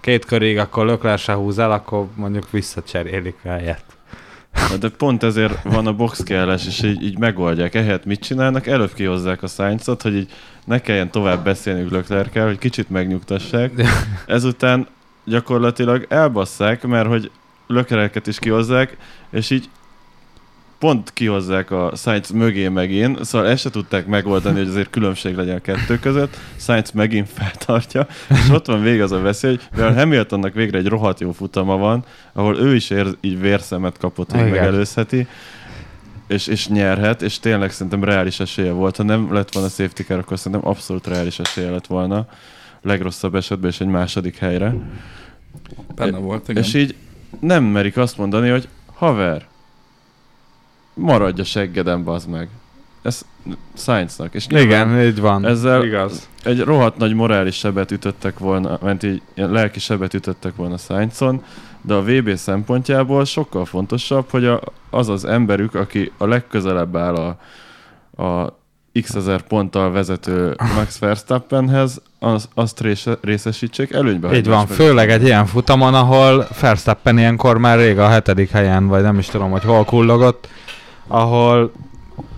Két 0.00 0.24
körig, 0.24 0.58
akkor 0.58 0.86
Leclerc 0.86 1.20
se 1.20 1.32
húz 1.32 1.58
el, 1.58 1.72
akkor 1.72 2.06
mondjuk 2.14 2.50
visszacserélik 2.50 3.36
helyet. 3.42 3.84
De 4.80 4.88
pont 4.88 5.22
ezért 5.22 5.62
van 5.62 5.86
a 5.86 5.92
box 5.92 6.22
és 6.66 6.82
így, 6.82 7.02
így 7.02 7.18
megoldják. 7.18 7.74
Ehhez 7.74 8.00
mit 8.04 8.20
csinálnak? 8.20 8.66
Előbb 8.66 8.92
kihozzák 8.92 9.42
a 9.42 9.46
Sainzot, 9.46 10.02
hogy 10.02 10.16
így 10.16 10.32
ne 10.70 10.80
kelljen 10.80 11.10
tovább 11.10 11.44
beszélniük 11.44 11.90
Leclerc-kel, 11.90 12.46
hogy 12.46 12.58
kicsit 12.58 12.90
megnyugtassák. 12.90 13.72
Ezután 14.26 14.86
gyakorlatilag 15.24 16.06
elbasszák, 16.08 16.86
mert 16.86 17.06
hogy 17.08 17.30
Leclerc-et 17.66 18.26
is 18.26 18.38
kihozzák, 18.38 18.96
és 19.30 19.50
így 19.50 19.68
pont 20.78 21.12
kihozzák 21.12 21.70
a 21.70 21.92
Sainz 21.96 22.30
mögé 22.30 22.68
megint, 22.68 23.24
szóval 23.24 23.48
ezt 23.48 23.62
se 23.62 23.70
tudták 23.70 24.06
megoldani, 24.06 24.58
hogy 24.58 24.68
azért 24.68 24.90
különbség 24.90 25.36
legyen 25.36 25.56
a 25.56 25.60
kettő 25.60 25.98
között. 25.98 26.36
Sainz 26.56 26.90
megint 26.90 27.28
feltartja, 27.28 28.06
és 28.28 28.48
ott 28.50 28.66
van 28.66 28.82
végig 28.82 29.00
az 29.00 29.12
a 29.12 29.20
veszély, 29.20 29.50
hogy 29.50 29.68
mivel 29.72 29.94
Hamiltonnak 29.94 30.54
végre 30.54 30.78
egy 30.78 30.86
rohadt 30.86 31.20
jó 31.20 31.32
futama 31.32 31.76
van, 31.76 32.04
ahol 32.32 32.58
ő 32.58 32.74
is 32.74 32.90
ér, 32.90 33.06
így 33.20 33.40
vérszemet 33.40 33.98
kapott, 33.98 34.30
hogy 34.30 34.50
megelőzheti, 34.50 35.26
és, 36.30 36.46
és 36.46 36.68
nyerhet, 36.68 37.22
és 37.22 37.38
tényleg 37.38 37.70
szerintem 37.72 38.04
reális 38.04 38.40
esélye 38.40 38.72
volt. 38.72 38.96
Ha 38.96 39.02
nem 39.02 39.32
lett 39.32 39.52
volna 39.52 39.68
safety 39.68 40.02
car, 40.02 40.18
akkor 40.18 40.38
szerintem 40.38 40.68
abszolút 40.68 41.06
reális 41.06 41.38
esélye 41.38 41.70
lett 41.70 41.86
volna 41.86 42.26
legrosszabb 42.82 43.34
esetben 43.34 43.70
is 43.70 43.80
egy 43.80 43.86
második 43.86 44.36
helyre. 44.36 44.74
Benne 45.94 46.18
volt, 46.18 46.48
igen. 46.48 46.62
És 46.62 46.74
így 46.74 46.94
nem 47.40 47.64
merik 47.64 47.96
azt 47.96 48.18
mondani, 48.18 48.48
hogy 48.48 48.68
haver, 48.94 49.46
maradj 50.94 51.40
a 51.40 51.44
seggeden, 51.44 52.04
bazd 52.04 52.28
meg. 52.28 52.48
Ez 53.02 53.24
Sainznak. 53.74 54.34
És 54.34 54.46
Igen, 54.48 55.00
így 55.00 55.20
van. 55.20 55.46
ezzel 55.46 55.84
Igaz. 55.84 56.28
egy 56.42 56.60
rohadt 56.60 56.96
nagy 56.96 57.14
morális 57.14 57.56
sebet 57.56 57.90
ütöttek 57.90 58.38
volna, 58.38 58.78
mert 58.82 59.02
így 59.02 59.22
lelki 59.34 59.78
sebet 59.78 60.14
ütöttek 60.14 60.56
volna 60.56 60.76
Sainzon, 60.76 61.42
de 61.82 61.94
a 61.94 62.02
VB 62.02 62.34
szempontjából 62.34 63.24
sokkal 63.24 63.64
fontosabb, 63.64 64.30
hogy 64.30 64.44
a, 64.44 64.60
az 64.90 65.08
az 65.08 65.24
emberük, 65.24 65.74
aki 65.74 66.12
a 66.18 66.26
legközelebb 66.26 66.96
áll 66.96 67.14
a, 67.14 67.36
a 68.22 68.58
x 69.02 69.14
ezer 69.14 69.42
ponttal 69.42 69.90
vezető 69.90 70.56
Max 70.76 70.98
Verstappenhez, 70.98 72.02
az, 72.18 72.48
azt 72.54 72.80
része, 72.80 73.18
részesítsék 73.20 73.92
előnybe. 73.92 74.36
Így 74.36 74.48
van, 74.48 74.66
főleg 74.66 75.10
egy 75.10 75.22
ilyen 75.22 75.46
futamon, 75.46 75.94
ahol 75.94 76.48
Verstappen 76.60 77.18
ilyenkor 77.18 77.58
már 77.58 77.78
rég 77.78 77.98
a 77.98 78.08
hetedik 78.08 78.50
helyen, 78.50 78.86
vagy 78.86 79.02
nem 79.02 79.18
is 79.18 79.26
tudom, 79.26 79.50
hogy 79.50 79.64
hol 79.64 79.84
kullogott, 79.84 80.48
ahol, 81.06 81.72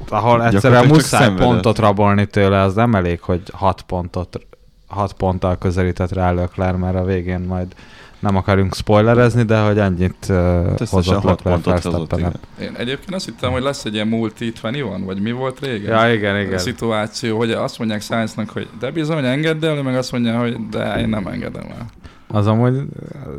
ahol 0.09 0.45
egyszerűen 0.45 0.87
muszáj 0.87 1.35
pontot 1.35 1.79
rabolni 1.79 2.27
tőle, 2.27 2.61
az 2.61 2.75
nem 2.75 2.95
elég, 2.95 3.21
hogy 3.21 3.43
hat 3.53 3.83
pontot, 3.83 4.47
hat 4.87 5.13
ponttal 5.13 5.59
közelített 5.59 6.13
rá 6.13 6.33
Leclerc, 6.33 6.79
mert 6.79 6.97
a 6.97 7.05
végén 7.05 7.41
majd 7.41 7.75
nem 8.23 8.37
akarunk 8.37 8.75
spoilerezni, 8.75 9.43
de 9.43 9.59
hogy 9.61 9.79
ennyit 9.79 10.27
uh, 10.29 10.37
Összesen 10.73 10.89
hozott 10.89 11.23
Leclerc 11.23 11.65
Verstappen. 11.65 12.33
Én 12.61 12.75
egyébként 12.77 13.15
azt 13.15 13.25
hittem, 13.25 13.51
hogy 13.53 13.63
lesz 13.63 13.85
egy 13.85 13.95
ilyen 13.95 14.07
multi 14.07 14.51
21, 14.51 15.05
vagy 15.05 15.21
mi 15.21 15.33
volt 15.33 15.61
régen? 15.61 15.99
Ja, 15.99 16.13
igen, 16.13 16.35
A 16.35 16.41
igen. 16.41 16.59
szituáció, 16.59 17.37
hogy 17.39 17.51
azt 17.51 17.79
mondják 17.79 18.01
Sainznak, 18.01 18.51
hogy 18.51 18.69
de 18.81 18.91
bizony 18.91 19.25
engedd 19.25 19.65
el, 19.65 19.83
meg 19.83 19.97
azt 19.97 20.13
mondja, 20.13 20.39
hogy 20.39 20.69
de 20.71 21.01
én 21.01 21.09
nem 21.09 21.27
engedem 21.27 21.65
el. 21.79 21.87
Az 22.33 22.47
amúgy 22.47 22.83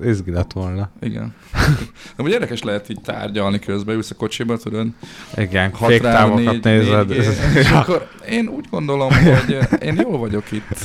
izgi 0.04 0.32
lett 0.32 0.52
volna. 0.52 0.90
Igen. 1.02 1.34
De 2.16 2.24
úgy 2.24 2.32
érdekes 2.32 2.64
lehet 2.64 2.90
így 2.90 3.02
tárgyalni 3.02 3.60
közben, 3.60 3.96
ülsz 3.96 4.12
a 4.12 4.16
kocsiba, 4.16 4.58
tudod? 4.58 4.88
Igen, 5.36 5.72
6 5.74 5.90
féktávokat 5.90 6.64
nézed. 6.64 7.12
És 7.12 7.72
akkor 7.80 8.08
én 8.30 8.48
úgy 8.48 8.66
gondolom, 8.70 9.12
hogy 9.12 9.58
én 9.80 10.00
jól 10.02 10.18
vagyok 10.18 10.52
itt. 10.52 10.78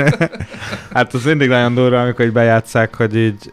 hát 0.94 1.14
az 1.14 1.24
mindig 1.24 1.48
nagyon 1.48 1.74
durva, 1.74 2.00
amikor 2.00 2.24
így 2.24 2.32
bejátszák, 2.32 2.94
hogy 2.94 3.16
így 3.16 3.52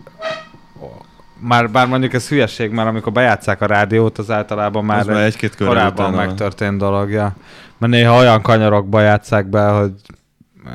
már 1.39 1.69
bár 1.69 1.88
mondjuk 1.88 2.13
ez 2.13 2.27
hülyeség, 2.27 2.71
mert 2.71 2.88
amikor 2.88 3.11
bejátszák 3.11 3.61
a 3.61 3.65
rádiót, 3.65 4.17
az 4.17 4.31
általában 4.31 4.86
már, 4.86 4.99
Az 4.99 5.07
már 5.07 5.23
egy-két 5.23 5.55
korábban 5.55 6.09
utána 6.09 6.25
megtörtént 6.25 6.77
dologja. 6.77 7.36
Mert 7.77 7.93
néha 7.93 8.17
olyan 8.17 8.41
kanyarokba 8.41 9.01
játszák 9.01 9.47
be, 9.47 9.67
hogy 9.67 9.93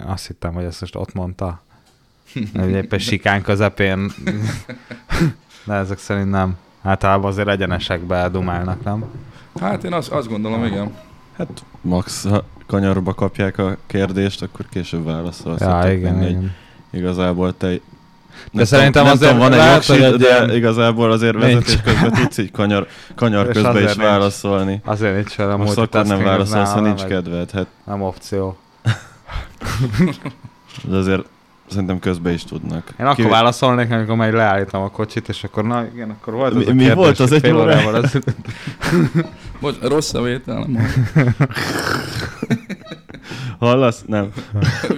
azt 0.06 0.26
hittem, 0.26 0.52
hogy 0.52 0.64
ezt 0.64 0.80
most 0.80 0.96
ott 0.96 1.14
mondta. 1.14 1.66
Éppen 2.68 2.98
sikán 2.98 3.42
közepén. 3.42 4.12
De 5.64 5.74
ezek 5.74 5.98
szerint 5.98 6.30
nem. 6.30 6.56
Általában 6.82 7.30
azért 7.30 7.48
egyenesekbe 7.48 8.28
dumálnak, 8.28 8.84
nem? 8.84 9.04
Hát 9.60 9.84
én 9.84 9.92
azt, 9.92 10.10
azt 10.10 10.28
gondolom, 10.28 10.64
igen. 10.64 10.94
Hát 11.36 11.48
max, 11.80 12.26
ha 12.28 12.44
kanyarba 12.66 13.14
kapják 13.14 13.58
a 13.58 13.76
kérdést, 13.86 14.42
akkor 14.42 14.66
később 14.70 15.04
válaszolsz. 15.04 15.60
Ja, 15.60 15.92
igen, 15.92 16.12
mindegy. 16.12 16.30
igen. 16.30 16.54
Igazából 16.90 17.56
te... 17.56 17.72
De 18.52 18.64
szerintem 18.64 19.04
nem 19.04 19.12
azért 19.12 19.32
tudom, 19.32 19.48
van 19.48 19.58
egy 19.60 19.72
jogsid, 19.72 20.14
de 20.14 20.26
ilyen- 20.28 20.54
igazából 20.54 21.12
azért 21.12 21.36
Nincs. 21.36 21.52
vezetés 21.52 21.80
közben 21.82 22.12
tudsz 22.12 22.38
így 22.38 22.50
kanyar, 22.50 22.86
kanyar 23.14 23.46
És 23.46 23.52
közben 23.52 23.76
is 23.76 23.82
nincs. 23.82 23.96
válaszolni. 23.96 24.80
Azért 24.84 25.14
nincs 25.14 25.30
fel 25.30 25.50
a 25.50 25.56
Most 25.56 25.78
akkor 25.78 26.06
nem 26.06 26.22
válaszolsz, 26.22 26.72
ha 26.72 26.80
nincs 26.80 26.98
nem- 27.00 27.08
kedved. 27.08 27.50
Hát, 27.50 27.66
Nem 27.86 28.02
opció. 28.02 28.56
de 30.88 30.96
azért 30.96 31.24
szerintem 31.70 31.98
közben 31.98 32.32
is 32.32 32.44
tudnak. 32.44 32.88
Én 33.00 33.06
akkor 33.06 33.14
Kivé- 33.14 33.30
válaszolnék, 33.30 33.90
amikor 33.90 34.16
majd 34.16 34.34
leállítom 34.34 34.82
a 34.82 34.90
kocsit, 34.90 35.28
és 35.28 35.44
akkor 35.44 35.64
na 35.64 35.84
igen, 35.94 36.10
akkor 36.10 36.34
volt 36.34 36.54
az 36.54 36.64
Mi- 36.64 36.70
a 36.70 36.74
mi 36.74 36.78
kérdés, 36.78 36.94
volt 36.94 37.18
az 37.18 37.28
hogy 37.28 37.44
egy 37.44 37.52
órával 37.52 37.94
az... 37.94 38.18
Bocs, 39.60 39.76
rossz 39.80 40.14
a 40.14 40.22
vétel, 40.22 40.54
nem 40.54 40.70
mondom. 40.70 41.34
Hallasz? 43.58 44.02
Nem. 44.06 44.28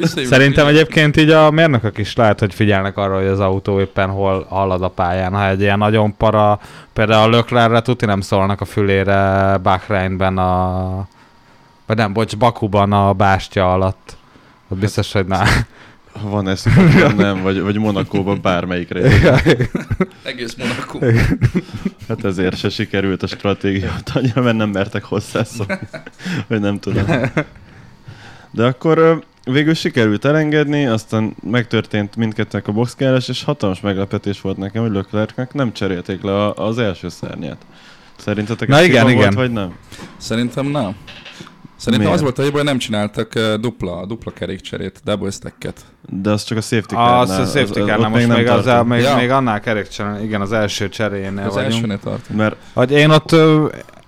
Szerintem 0.25 0.67
egyébként 0.67 1.17
így 1.17 1.31
a 1.31 1.51
mérnökök 1.51 1.99
is 1.99 2.17
lehet, 2.17 2.39
hogy 2.39 2.55
figyelnek 2.55 2.97
arra, 2.97 3.17
hogy 3.17 3.27
az 3.27 3.41
autó 3.41 3.81
éppen 3.81 4.11
hol 4.11 4.47
halad 4.49 4.83
a 4.83 4.89
pályán. 4.89 5.33
Ha 5.33 5.49
egy 5.49 5.61
ilyen 5.61 5.79
nagyon 5.79 6.17
para, 6.17 6.61
például 6.93 7.23
a 7.23 7.37
Löklerre 7.37 7.81
tuti 7.81 8.05
nem 8.05 8.21
szólnak 8.21 8.61
a 8.61 8.65
fülére 8.65 9.57
Bahreinben 9.63 10.39
a... 10.39 11.09
Vagy 11.87 11.97
nem, 11.97 12.13
bocs, 12.13 12.37
Bakuban 12.37 12.93
a 12.93 13.13
bástya 13.13 13.73
alatt. 13.73 14.17
Ott 14.69 14.79
biztos, 14.79 15.13
hogy 15.13 15.27
na. 15.27 15.43
Van 16.21 16.49
ez, 16.49 16.65
akkor 16.67 17.15
nem, 17.27 17.43
vagy, 17.43 17.61
vagy 17.61 17.79
Monakóban 17.79 18.41
bármelyik 18.43 18.91
rész. 18.91 19.23
Egész 20.23 20.55
Monaco. 20.55 20.99
Hát 22.09 22.25
ezért 22.25 22.57
se 22.57 22.69
sikerült 22.69 23.23
a 23.23 23.27
stratégia 23.27 23.93
annyira, 24.15 24.43
mert 24.43 24.57
nem 24.57 24.71
mertek 24.71 25.05
hozzászólni. 25.05 25.79
Vagy 26.47 26.61
nem 26.61 26.79
tudom. 26.79 27.05
De 28.51 28.65
akkor 28.65 29.25
végül 29.45 29.75
sikerült 29.75 30.25
elengedni, 30.25 30.87
aztán 30.87 31.35
megtörtént 31.43 32.17
mindkettőnek 32.17 32.69
a 32.69 32.73
boxkárás, 32.73 33.29
és 33.29 33.45
hatalmas 33.45 33.81
meglepetés 33.81 34.41
volt 34.41 34.57
nekem, 34.57 34.83
hogy 34.83 34.93
Leclercnek 34.93 35.53
nem 35.53 35.73
cserélték 35.73 36.23
le 36.23 36.51
az 36.51 36.79
első 36.79 37.09
szárnyát. 37.09 37.59
Szerintetek 38.17 38.69
Na 38.69 38.77
ez 38.77 38.85
igen, 38.85 39.09
igen. 39.09 39.17
Volt, 39.17 39.35
vagy 39.35 39.51
nem? 39.51 39.75
Szerintem 40.17 40.67
nem. 40.67 40.95
Szerintem 41.81 42.09
Miért? 42.09 42.15
az 42.15 42.21
volt 42.23 42.39
a 42.39 42.43
hiba, 42.43 42.57
hogy 42.57 42.67
nem 42.67 42.79
csináltak 42.79 43.35
eh, 43.35 43.55
dupla, 43.55 44.07
dupla 44.07 44.33
kerékcserét, 44.33 45.01
double 45.05 45.31
stacket. 45.31 45.81
De 46.09 46.31
az 46.31 46.45
csak 46.45 46.59
a 46.59 46.61
safety 46.61 46.95
Az 46.95 47.29
car 47.29 47.41
a 47.41 47.45
safety 47.45 47.81
car, 47.87 48.09
most 48.09 48.29
még, 48.29 48.49
az, 48.49 48.67
a, 48.67 48.85
még, 48.85 49.01
Ja. 49.01 49.17
még 49.17 49.31
annál 49.31 49.61
kerékcsere, 49.61 50.23
igen, 50.23 50.41
az 50.41 50.53
első 50.53 50.89
cserénél 50.89 51.47
Az 51.47 51.55
vagyunk. 51.55 51.73
elsőnél 51.73 51.99
tartunk. 51.99 52.39
Mert 52.39 52.57
Hogy 52.73 52.91
én 52.91 53.11
ott 53.11 53.35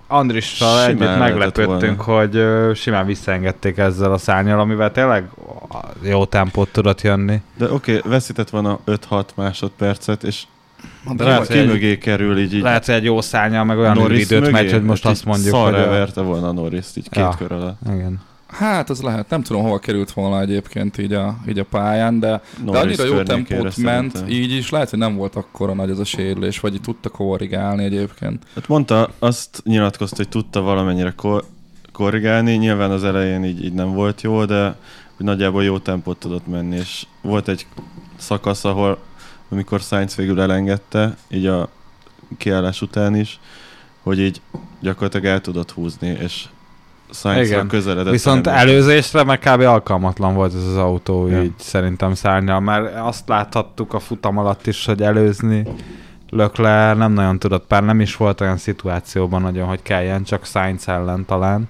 Andrissal 0.07 0.85
együtt 0.85 1.17
meglepődtünk, 1.17 2.01
hogy 2.01 2.43
simán 2.75 3.05
visszaengedték 3.05 3.77
ezzel 3.77 4.11
a 4.11 4.17
szárnyal, 4.17 4.59
amivel 4.59 4.91
tényleg 4.91 5.29
jó 6.01 6.25
tempót 6.25 6.69
tudott 6.69 7.01
jönni. 7.01 7.41
de 7.57 7.71
oké, 7.71 7.97
okay, 7.97 8.11
veszített 8.11 8.49
volna 8.49 8.79
5-6 8.85 9.23
másodpercet, 9.35 10.23
és 10.23 10.43
De 11.15 11.23
lehet, 11.23 11.47
ki 11.47 11.57
egy- 11.57 11.67
mögé 11.67 11.97
kerül 11.97 12.37
így, 12.39 12.53
így 12.53 12.61
Lehet, 12.61 12.85
hogy 12.85 12.95
egy 12.95 13.03
jó 13.03 13.21
szárnyal, 13.21 13.63
meg 13.63 13.77
olyan 13.77 13.97
Norris 13.97 14.21
időt 14.23 14.39
mögé, 14.39 14.51
megy, 14.51 14.71
hogy 14.71 14.83
most 14.83 15.03
hát 15.03 15.11
azt 15.11 15.25
mondjuk, 15.25 15.55
hogy... 15.55 15.73
a- 15.73 15.89
verte 15.89 16.21
volna 16.21 16.47
a 16.47 16.51
norris 16.51 16.85
így 16.95 17.09
két 17.09 17.23
Ja. 17.23 17.35
kör 17.37 17.51
alatt. 17.51 17.77
Igen. 17.93 18.21
Hát 18.47 18.89
az 18.89 19.01
lehet, 19.01 19.29
nem 19.29 19.41
tudom 19.41 19.61
hova 19.61 19.79
került 19.79 20.11
volna 20.11 20.41
egyébként 20.41 20.97
így 20.97 21.13
a, 21.13 21.37
így 21.49 21.59
a 21.59 21.63
pályán, 21.63 22.19
de, 22.19 22.41
de 22.65 22.77
annyira 22.77 23.03
jó 23.05 23.21
tempót 23.23 23.77
ment, 23.77 24.11
szerintem. 24.15 24.27
így 24.27 24.51
is 24.51 24.69
lehet, 24.69 24.89
hogy 24.89 24.99
nem 24.99 25.15
volt 25.15 25.35
akkora 25.35 25.73
nagy 25.73 25.89
az 25.89 25.99
a 25.99 26.03
sérülés, 26.03 26.59
vagy 26.59 26.73
így 26.73 26.81
tudta 26.81 27.09
korrigálni 27.09 27.83
egyébként. 27.83 28.43
Hát 28.55 28.67
mondta, 28.67 29.09
azt 29.19 29.61
nyilatkozta, 29.65 30.15
hogy 30.15 30.29
tudta 30.29 30.61
valamennyire 30.61 31.13
kor- 31.15 31.45
korrigálni, 31.91 32.51
nyilván 32.55 32.91
az 32.91 33.03
elején 33.03 33.43
így, 33.43 33.63
így 33.65 33.73
nem 33.73 33.93
volt 33.93 34.21
jó, 34.21 34.45
de 34.45 34.75
nagyjából 35.17 35.63
jó 35.63 35.77
tempót 35.77 36.17
tudott 36.17 36.47
menni, 36.47 36.75
és 36.75 37.05
volt 37.21 37.47
egy 37.47 37.65
szakasz, 38.17 38.65
ahol 38.65 38.97
amikor 39.53 39.79
Sainz 39.79 40.15
végül 40.15 40.41
elengedte, 40.41 41.15
így 41.29 41.45
a 41.45 41.69
kiállás 42.37 42.81
után 42.81 43.15
is, 43.15 43.39
hogy 44.03 44.19
így 44.19 44.41
gyakorlatilag 44.79 45.25
el 45.25 45.41
tudott 45.41 45.71
húzni, 45.71 46.07
és 46.07 46.45
Igen. 47.35 47.67
közeledett. 47.67 48.11
Viszont 48.11 48.45
Hamilton. 48.47 48.67
előzésre 48.69 49.23
meg 49.23 49.39
kb. 49.39 49.61
alkalmatlan 49.61 50.33
volt 50.33 50.53
ez 50.55 50.63
az 50.63 50.77
autó, 50.77 51.27
Ja. 51.27 51.43
így 51.43 51.53
szerintem 51.57 52.13
szárnyal, 52.13 52.59
mert 52.59 52.95
azt 52.95 53.27
láthattuk 53.27 53.93
a 53.93 53.99
futam 53.99 54.37
alatt 54.37 54.67
is, 54.67 54.85
hogy 54.85 55.01
előzni 55.01 55.63
Lökler 56.29 56.97
nem 56.97 57.11
nagyon 57.13 57.39
tudott, 57.39 57.67
pár 57.67 57.83
nem 57.83 57.99
is 58.01 58.15
volt 58.15 58.41
olyan 58.41 58.57
szituációban 58.57 59.41
nagyon, 59.41 59.67
hogy 59.67 59.81
kelljen, 59.81 60.23
csak 60.23 60.45
Sainz 60.45 60.87
ellen 60.87 61.25
talán. 61.25 61.69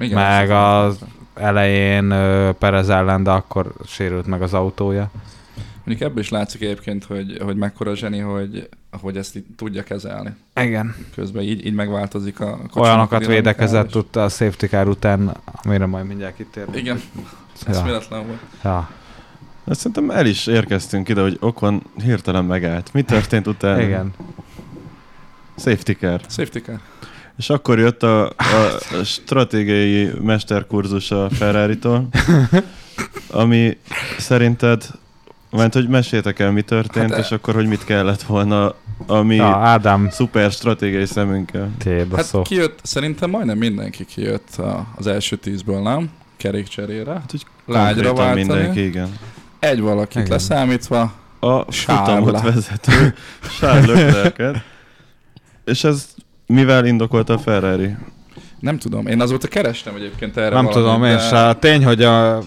Igen, 0.00 0.18
meg 0.18 0.50
az- 0.50 0.86
az 0.86 0.98
elején 1.34 2.08
Perez 2.58 2.88
ellen, 2.88 3.22
de 3.22 3.30
akkor 3.30 3.72
sérült 3.86 4.26
meg 4.26 4.42
az 4.42 4.54
autója. 4.54 5.10
Mondjuk 5.84 6.10
ebből 6.10 6.22
is 6.22 6.28
látszik 6.28 6.60
egyébként, 6.62 7.04
hogy, 7.04 7.38
hogy 7.42 7.56
mekkora 7.56 7.94
zseni, 7.96 8.18
hogy, 8.18 8.68
hogy 8.90 9.16
ezt 9.16 9.36
így 9.36 9.44
tudja 9.56 9.82
kezelni. 9.82 10.30
Igen. 10.60 10.94
Közben 11.14 11.42
így, 11.42 11.66
így 11.66 11.74
megváltozik 11.74 12.40
a 12.40 12.58
Olyanokat 12.74 13.26
védekezett 13.26 13.86
és- 13.86 13.92
tudta 13.92 14.24
a 14.24 14.28
safety 14.28 14.64
car 14.66 14.88
után, 14.88 15.36
amire 15.64 15.86
majd 15.86 16.06
mindjárt 16.06 16.36
kitérünk. 16.36 16.76
Igen, 16.76 17.00
Ja. 17.66 17.68
eszméletlen 17.72 18.26
volt. 18.26 18.38
Ja. 18.64 18.90
Hát 19.66 19.76
szerintem 19.76 20.10
el 20.10 20.26
is 20.26 20.46
érkeztünk 20.46 21.08
ide, 21.08 21.20
hogy 21.20 21.36
Okon 21.40 21.82
hirtelen 22.04 22.44
megállt. 22.44 22.92
Mi 22.92 23.02
történt 23.02 23.46
utána? 23.46 23.82
Igen. 23.82 24.12
Safety 25.56 25.92
car. 25.92 26.20
Safety 26.28 26.58
car. 26.58 26.80
És 27.38 27.50
akkor 27.50 27.78
jött 27.78 28.02
a, 28.02 28.26
a, 28.26 28.34
stratégiai 29.04 30.10
mesterkurzus 30.22 31.10
a 31.10 31.30
Ferrari-tól, 31.30 32.08
ami 33.30 33.78
szerinted, 34.18 34.84
mert 35.50 35.74
hogy 35.74 35.88
meséltek 35.88 36.38
el, 36.38 36.50
mi 36.50 36.62
történt, 36.62 37.10
Hát, 37.10 37.18
és 37.24 37.30
akkor, 37.30 37.54
hogy 37.54 37.66
mit 37.66 37.84
kellett 37.84 38.22
volna, 38.22 38.74
ami 39.06 39.34
Ja, 39.34 39.56
Ádám, 39.56 40.08
szuper 40.10 40.50
stratégiai 40.50 41.06
szemünkkel. 41.06 41.68
tiéd 41.78 42.12
a 42.12 42.16
Hát 42.16 42.24
szó. 42.24 42.42
kijött, 42.42 42.78
szerintem 42.82 43.30
majdnem 43.30 43.58
mindenki 43.58 44.04
kijött 44.04 44.56
a, 44.56 44.86
az 44.96 45.06
első 45.06 45.36
tízből, 45.36 45.80
nem? 45.82 46.10
Kerékcserére. 46.36 47.12
Hát, 47.12 47.30
hogy 47.30 47.42
Lágyra 47.66 48.14
váltani. 48.14 48.40
mindenki, 48.44 48.84
igen. 48.84 49.08
Egy 49.58 49.80
valakit 49.80 50.16
Igen. 50.20 50.30
leszámítva. 50.30 51.12
A 51.40 51.72
futamot 51.72 52.40
vezető 52.40 53.14
Charles. 53.60 54.32
És 55.64 55.84
ez 55.84 56.08
mivel 56.46 56.86
indokolta 56.86 57.32
a 57.34 57.38
Ferrari? 57.38 57.96
Nem 58.60 58.78
tudom, 58.78 59.06
én 59.06 59.20
azóta 59.20 59.48
kerestem 59.48 59.94
egyébként 59.94 60.36
erre 60.36 60.54
Nem 60.54 60.64
valamit, 60.64 60.72
tudom, 60.84 61.04
én 61.04 61.16
de- 61.16 61.22
se. 61.22 61.54
Tény, 61.54 61.84
hogy 61.84 62.02
a, 62.02 62.38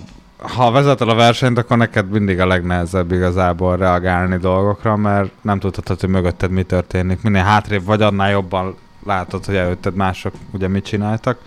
ha 0.44 0.72
vezeted 0.72 1.10
a 1.10 1.16
versenyt, 1.16 1.58
akkor 1.58 1.78
neked 1.78 2.10
mindig 2.10 2.40
a 2.40 2.48
legnehezebb 2.48 3.12
igazából 3.12 3.78
reagálni 3.78 4.38
dolgokra, 4.38 4.96
mert 4.96 5.32
nem 5.42 5.60
tudhatod, 5.60 6.00
hogy 6.00 6.10
mögötted 6.10 6.52
mi 6.52 6.64
történik. 6.64 7.22
Minél 7.22 7.44
hátrébb 7.44 7.84
vagy, 7.84 8.02
annál 8.02 8.30
jobban 8.30 8.76
látod, 9.06 9.46
hogy 9.46 9.56
előtted 9.56 9.96
mások 9.96 10.34
ugye 10.52 10.68
mit 10.68 10.86
csináltak. 10.86 11.40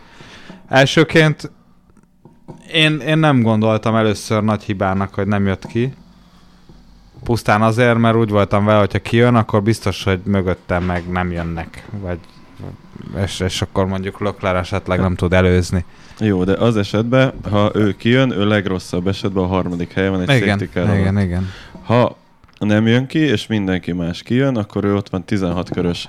Elsőként 0.68 1.50
én, 2.72 2.98
én 2.98 3.18
nem 3.18 3.42
gondoltam 3.42 3.96
először 3.96 4.42
nagy 4.42 4.62
hibának, 4.62 5.14
hogy 5.14 5.26
nem 5.26 5.46
jött 5.46 5.66
ki. 5.66 5.94
Pusztán 7.24 7.62
azért, 7.62 7.98
mert 7.98 8.16
úgy 8.16 8.30
voltam 8.30 8.64
vele, 8.64 8.78
hogyha 8.78 8.98
kijön, 8.98 9.34
akkor 9.34 9.62
biztos, 9.62 10.04
hogy 10.04 10.20
mögöttem 10.24 10.84
meg 10.84 11.08
nem 11.08 11.32
jönnek. 11.32 11.84
Vagy, 11.90 12.18
és, 13.24 13.40
és 13.40 13.62
akkor 13.62 13.86
mondjuk 13.86 14.20
Lökler 14.20 14.56
esetleg 14.56 15.00
nem 15.00 15.14
tud 15.14 15.32
előzni. 15.32 15.84
Jó, 16.20 16.44
de 16.44 16.52
az 16.52 16.76
esetben, 16.76 17.32
ha 17.50 17.70
ő 17.74 17.92
kijön, 17.96 18.30
ő 18.30 18.46
legrosszabb 18.46 19.06
esetben 19.08 19.44
a 19.44 19.46
harmadik 19.46 19.92
helyen 19.92 20.10
van 20.10 20.20
egy 20.28 20.42
Igen, 20.42 20.60
alatt. 20.74 20.98
igen, 20.98 21.18
igen. 21.18 21.48
Ha 21.84 22.16
nem 22.58 22.86
jön 22.86 23.06
ki, 23.06 23.18
és 23.18 23.46
mindenki 23.46 23.92
más 23.92 24.22
kijön, 24.22 24.56
akkor 24.56 24.84
ő 24.84 24.94
ott 24.96 25.08
van 25.08 25.24
16 25.24 25.70
körös 25.70 26.08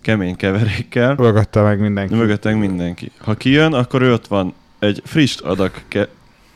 kemény 0.00 0.36
keverékkel, 0.36 1.14
Mögötte 1.18 1.62
meg 1.62 1.80
mindenki. 1.80 2.14
mögöttünk 2.14 2.60
mindenki. 2.60 3.10
Ha 3.18 3.34
kijön, 3.34 3.72
akkor 3.72 4.02
ő 4.02 4.12
ott 4.12 4.26
van 4.26 4.54
egy 4.78 5.02
friss 5.04 5.36
adag 5.40 5.70
ke- 5.88 6.08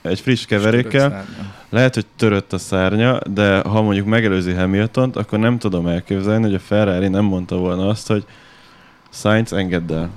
egy 0.02 0.20
friss 0.20 0.44
keverékkel, 0.44 1.24
lehet, 1.70 1.94
hogy 1.94 2.06
törött 2.16 2.52
a 2.52 2.58
szárnya, 2.58 3.18
de 3.28 3.60
ha 3.60 3.82
mondjuk 3.82 4.06
megelőzi 4.06 4.52
Hamiltont, 4.52 5.16
akkor 5.16 5.38
nem 5.38 5.58
tudom 5.58 5.86
elképzelni, 5.86 6.44
hogy 6.44 6.54
a 6.54 6.58
Ferrari 6.58 7.08
nem 7.08 7.24
mondta 7.24 7.56
volna 7.56 7.88
azt, 7.88 8.06
hogy 8.08 8.24
Sainz 9.12 9.52
engedd 9.52 9.92
el. 9.92 10.10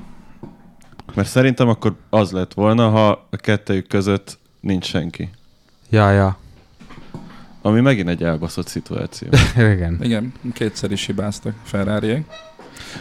Mert 1.14 1.28
szerintem 1.28 1.68
akkor 1.70 1.96
az 2.10 2.32
lett 2.32 2.54
volna, 2.54 2.90
ha 2.90 3.10
a 3.30 3.36
kettőjük 3.36 3.88
között 3.88 4.38
nincs 4.60 4.86
senki. 4.86 5.30
Ja, 5.90 6.12
ja. 6.12 6.38
Ami 7.62 7.80
megint 7.82 8.10
egy 8.10 8.24
elbaszott 8.24 8.68
szituáció. 8.68 9.28
Igen. 9.74 9.98
Igen, 10.02 10.34
kétszer 10.54 10.92
is 10.92 11.06
hibáztak 11.06 11.54
ferrari 11.64 12.26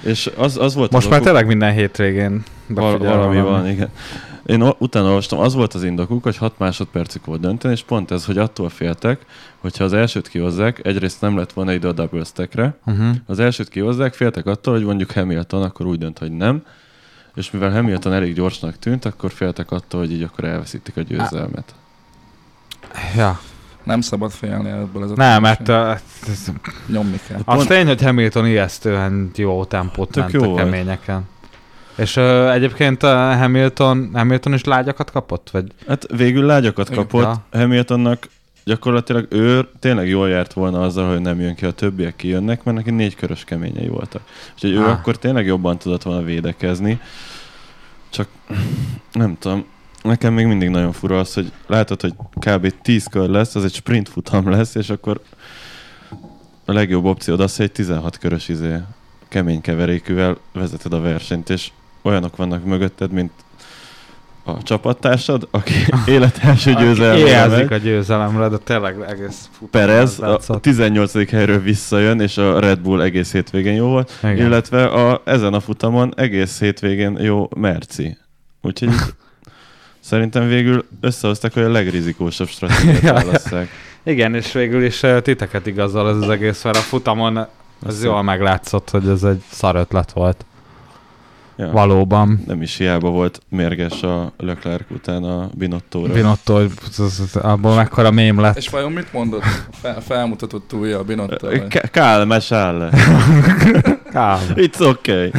És 0.03 0.31
az, 0.37 0.57
az 0.59 0.75
volt 0.75 0.91
Most 0.93 1.05
az 1.05 1.11
már 1.11 1.21
okuk- 1.21 1.33
tényleg 1.33 1.47
minden 1.47 1.73
hétvégén 1.73 2.43
Val- 2.67 2.93
befigyel 2.99 3.17
valami 3.19 3.41
van, 3.41 3.69
igen. 3.69 3.89
Én 4.47 4.63
utána 4.79 5.07
olvastam, 5.07 5.39
az 5.39 5.55
volt 5.55 5.75
az 5.75 5.85
indokuk, 5.85 6.23
hogy 6.23 6.37
6 6.37 6.59
másodpercig 6.59 7.21
volt 7.25 7.41
dönteni, 7.41 7.75
és 7.75 7.83
pont 7.83 8.11
ez, 8.11 8.25
hogy 8.25 8.39
attól 8.39 8.69
féltek, 8.69 9.27
hogyha 9.59 9.85
az 9.85 9.93
elsőt 9.93 10.29
kihozzák, 10.29 10.87
egyrészt 10.87 11.21
nem 11.21 11.37
lett 11.37 11.53
volna 11.53 11.73
idő 11.73 11.89
a 11.89 11.93
double 11.93 12.25
stackre, 12.25 12.77
Uh-huh. 12.87 13.17
az 13.27 13.39
elsőt 13.39 13.69
kihozzák, 13.69 14.15
féltek 14.15 14.47
attól, 14.47 14.75
hogy 14.75 14.85
mondjuk 14.85 15.11
Hamilton 15.11 15.63
akkor 15.63 15.87
úgy 15.87 15.99
dönt, 15.99 16.19
hogy 16.19 16.33
nem, 16.33 16.63
és 17.35 17.51
mivel 17.51 17.71
Hamilton 17.71 18.13
elég 18.13 18.35
gyorsnak 18.35 18.79
tűnt, 18.79 19.05
akkor 19.05 19.31
féltek 19.33 19.71
attól, 19.71 20.01
hogy 20.01 20.13
így 20.13 20.23
akkor 20.23 20.45
elveszítik 20.45 20.97
a 20.97 21.01
győzelmet. 21.01 21.75
Ja. 23.17 23.41
Nem 23.83 24.01
szabad 24.01 24.31
félni 24.31 24.69
ebből 24.71 25.05
ez 25.05 25.11
a 25.11 25.15
Nem, 25.15 25.43
mert 25.43 25.69
uh, 25.69 25.91
ez, 26.29 26.53
Nyomni 26.87 27.21
kell. 27.29 27.41
az 27.45 27.65
tény, 27.65 27.87
hogy 27.87 28.03
Hamilton 28.03 28.47
ijesztően 28.47 29.31
jó 29.35 29.65
tempót 29.65 30.11
Tök 30.11 30.23
ment 30.23 30.35
jó 30.35 30.43
a 30.43 30.47
volt. 30.47 30.71
És 31.97 32.17
uh, 32.17 32.53
egyébként 32.53 33.03
uh, 33.03 33.11
Hamilton, 33.11 34.11
Hamilton 34.13 34.55
is 34.55 34.65
lágyakat 34.65 35.11
kapott? 35.11 35.51
Vagy? 35.51 35.73
Hát 35.89 36.07
végül 36.17 36.45
lágyakat 36.47 36.91
kapott, 36.91 37.23
Ja. 37.23 37.45
Hamiltonnak 37.61 38.29
gyakorlatilag 38.65 39.27
ő 39.31 39.69
tényleg 39.79 40.09
jól 40.09 40.29
járt 40.29 40.53
volna 40.53 40.81
azzal, 40.83 41.11
hogy 41.11 41.21
nem 41.21 41.41
jön 41.41 41.55
ki, 41.55 41.65
a 41.65 41.71
többiek 41.71 42.17
kijönnek, 42.17 42.65
mert 42.65 42.77
neki 42.77 42.91
négy 42.91 43.15
körös 43.15 43.45
keményei 43.45 43.89
voltak. 43.89 44.23
Úgyhogy 44.55 44.71
ő 44.73 44.79
Ah. 44.83 44.91
akkor 44.91 45.17
tényleg 45.17 45.47
jobban 45.47 45.79
tudott 45.79 46.03
volna 46.03 46.23
védekezni. 46.23 47.01
Csak 48.11 48.29
nem 49.13 49.37
tudom, 49.39 49.65
nekem 50.03 50.33
még 50.33 50.47
mindig 50.47 50.69
nagyon 50.69 50.93
fura 50.93 51.19
az, 51.19 51.35
hogy 51.35 51.53
látod, 51.67 52.01
hogy 52.01 52.15
kb. 52.41 52.75
10 52.83 53.07
kör 53.07 53.29
lesz, 53.29 53.55
az 53.55 53.65
egy 53.65 53.75
sprint 53.75 54.09
futam 54.09 54.51
lesz, 54.51 54.75
és 54.75 54.91
akkor 54.91 55.21
a 56.65 56.73
legjobb 56.73 57.05
opciód 57.05 57.41
az, 57.41 57.57
hogy 57.57 57.65
egy 57.67 57.73
16 57.73 58.19
körös 58.19 58.49
izé, 58.49 58.77
kemény 59.29 59.61
keverékűvel 59.61 60.37
vezeted 60.53 60.93
a 60.93 61.01
versenyt, 61.01 61.51
és 61.51 61.71
olyanok 62.05 62.37
vannak 62.37 62.65
mögötted, 62.65 63.11
mint 63.11 63.33
a 64.45 64.63
csapattársad, 64.63 65.49
aki 65.51 65.73
élet 66.07 66.39
első 66.43 66.73
győzelmére 66.75 67.29
Éhezik 67.29 67.69
megy. 67.69 67.81
a 67.81 67.85
győzelemre, 67.85 68.49
de 68.49 68.57
tényleg 68.57 69.01
egész 69.09 69.49
Perez 69.71 70.19
a 70.21 70.29
látszott. 70.29 70.63
18. 70.63 71.31
helyről 71.31 71.61
visszajön, 71.61 72.21
és 72.21 72.37
a 72.37 72.59
Red 72.59 72.79
Bull 72.79 73.03
egész 73.03 73.33
hétvégén 73.33 73.75
jó 73.75 73.87
volt, 73.87 74.13
Igen. 74.23 74.37
illetve 74.37 74.85
a, 74.85 75.23
ezen 75.25 75.55
a 75.55 75.61
futamon 75.61 76.13
egész 76.17 76.59
hétvégén 76.61 77.19
jó 77.21 77.49
Merci. 77.57 78.17
Úgyhogy 78.63 78.91
szerintem 80.01 80.49
végül 80.49 80.85
összehozták, 81.01 81.55
hogy 81.55 81.63
a 81.63 81.71
legrizikósabb 81.71 82.49
stratégiát 82.49 83.25
válasszák. 83.25 83.69
Igen, 84.03 84.35
és 84.35 84.53
végül 84.53 84.85
is 84.85 85.03
titeket 85.23 85.67
igazol 85.67 86.09
ez 86.09 86.17
az 86.17 86.29
egész, 86.29 86.65
mert 86.65 86.77
a 86.77 86.81
futamon 86.81 87.47
az 87.87 88.05
jól 88.05 88.23
meglátszott, 88.23 88.91
hogy 88.91 89.09
ez 89.09 89.23
egy 89.23 89.43
szar 89.51 89.77
ötlet 89.77 90.13
volt. 90.13 90.45
Ja. 91.57 91.71
Valóban. 91.71 92.41
Nem 92.47 92.63
is 92.63 92.77
hiába 92.77 93.11
volt 93.11 93.41
mérges 93.49 94.03
a 94.03 94.33
Leclerc 94.37 94.91
után 94.91 95.25
a 95.25 95.49
Binottóra. 95.55 96.13
Binotto, 96.13 96.61
abból 97.33 97.75
mekkora 97.75 98.11
mém 98.11 98.41
lett. 98.41 98.57
És 98.57 98.69
vajon 98.69 98.93
mit 98.93 99.13
mondott? 99.13 99.43
Fel, 99.73 100.01
felmutatott 100.01 100.73
újra 100.73 100.99
a 100.99 101.03
Binotto. 101.05 101.49
K- 101.69 101.91
Calme, 101.91 102.41
sálle. 102.41 102.91
Kám. 104.13 104.41
It's 104.55 104.81
okay. 104.81 105.31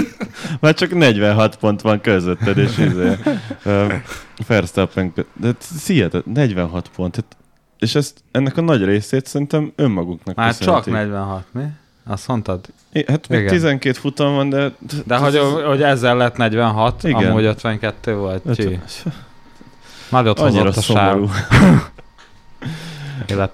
Már 0.60 0.74
csak 0.74 0.94
46 0.94 1.56
pont 1.56 1.80
van 1.80 2.00
közötted, 2.00 2.58
és 2.58 2.78
izé, 2.78 3.16
uh, 3.64 3.92
Verstappen, 4.46 5.12
de 5.34 5.54
hihetet, 5.86 6.26
46 6.26 6.90
pont. 6.96 7.14
Hát, 7.14 7.36
és 7.78 7.94
ezt, 7.94 8.24
ennek 8.30 8.56
a 8.56 8.60
nagy 8.60 8.84
részét 8.84 9.26
szerintem 9.26 9.72
önmaguknak 9.76 10.36
Már 10.36 10.56
csak 10.56 10.58
köszönhetik. 10.58 10.92
46, 10.92 11.44
mi? 11.52 11.62
Azt 12.06 12.28
mondtad? 12.28 12.60
É, 12.92 13.04
Hát 13.08 13.28
még 13.28 13.40
Igen. 13.40 13.52
12 13.52 13.98
futam 13.98 14.34
van, 14.34 14.48
de... 14.48 14.72
De 15.06 15.16
hogy, 15.16 15.38
hogy 15.66 15.82
ezzel 15.82 16.16
lett 16.16 16.36
46, 16.36 17.04
Igen. 17.04 17.30
amúgy 17.30 17.44
52 17.44 18.14
volt. 18.14 18.42
Öt- 18.46 18.78
Nagyot 20.10 20.38
Annyira 20.38 20.64
hozott 20.64 20.76
a 20.76 20.80
szomorú. 20.80 21.28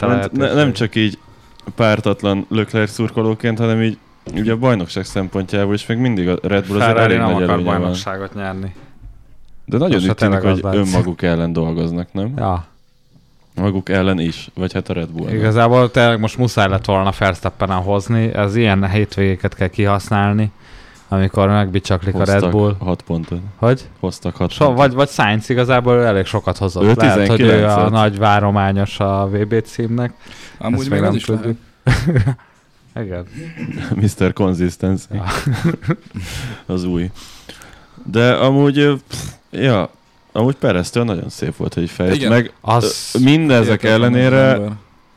Mert 0.00 0.32
ne, 0.32 0.52
nem 0.54 0.72
csak 0.72 0.94
így 0.94 1.18
pártatlan 1.74 2.46
Leclerc 2.48 2.90
szurkolóként, 2.90 3.58
hanem 3.58 3.82
így 3.82 3.98
ugye 4.34 4.52
a 4.52 4.56
bajnokság 4.56 5.04
szempontjából 5.04 5.74
is 5.74 5.86
még 5.86 5.98
mindig 5.98 6.28
a 6.28 6.38
Red 6.42 6.66
Bull 6.66 6.76
azért 6.76 6.92
Ferrari 6.96 7.14
elég 7.14 7.18
nem 7.18 7.32
nagy 7.32 7.42
akar 7.42 7.54
előnye 7.54 7.70
van. 7.70 7.78
bajnokságot 7.80 8.34
nyerni. 8.34 8.74
De 9.64 9.78
nagyon 9.78 9.94
Most 9.94 10.08
úgy 10.08 10.14
tűnik, 10.14 10.40
hogy 10.40 10.60
az 10.62 10.74
önmaguk 10.76 11.22
ellen 11.22 11.52
dolgoznak, 11.52 12.12
nem? 12.12 12.32
Ja. 12.36 12.64
Maguk 13.58 13.88
ellen 13.88 14.20
is, 14.20 14.50
vagy 14.54 14.72
hát 14.72 14.88
a 14.88 14.92
Red 14.92 15.08
Bull. 15.08 15.30
Igazából 15.30 15.90
tényleg 15.90 16.20
most 16.20 16.38
muszáj 16.38 16.68
lett 16.68 16.84
volna 16.84 17.12
Verstappen 17.18 17.70
hozni, 17.70 18.34
ez 18.34 18.56
ilyen 18.56 18.90
hétvégéket 18.90 19.54
kell 19.54 19.68
kihasználni, 19.68 20.50
amikor 21.08 21.48
megbicsaklik 21.48 22.14
a 22.14 22.24
Red 22.24 22.50
Bull. 22.50 22.76
6 22.78 23.02
pontot. 23.02 23.40
Hogy? 23.56 23.88
Hoztak 24.00 24.36
6 24.36 24.50
So, 24.50 24.72
vagy, 24.74 24.92
vagy 24.92 25.08
Sainz 25.08 25.50
igazából 25.50 26.04
elég 26.04 26.26
sokat 26.26 26.56
hozott. 26.56 26.82
Ő 26.82 26.92
Lehet, 26.96 27.28
hogy 27.28 27.40
ő 27.40 27.64
19-et. 27.64 27.86
a 27.86 27.88
nagy 27.88 28.18
várományos 28.18 29.00
a 29.00 29.28
VB 29.32 29.62
címnek. 29.62 30.12
Amúgy 30.58 30.80
Ezt 30.80 30.90
még 30.90 31.00
nem 31.00 31.14
is. 31.14 31.26
Igen. 33.02 33.24
Mr. 34.02 34.32
Consistency. 34.32 35.14
Ja. 35.14 35.24
Az 36.74 36.84
új. 36.84 37.10
De 38.04 38.32
amúgy, 38.32 39.02
pff, 39.08 39.18
ja, 39.50 39.90
amúgy 40.32 40.54
Pereztől 40.54 41.04
nagyon 41.04 41.28
szép 41.28 41.56
volt, 41.56 41.74
hogy 41.74 41.90
fejt. 41.90 42.14
Igen. 42.14 42.30
Meg 42.30 42.52
Az... 42.60 43.16
mindezek 43.22 43.82
ellenére. 43.82 44.60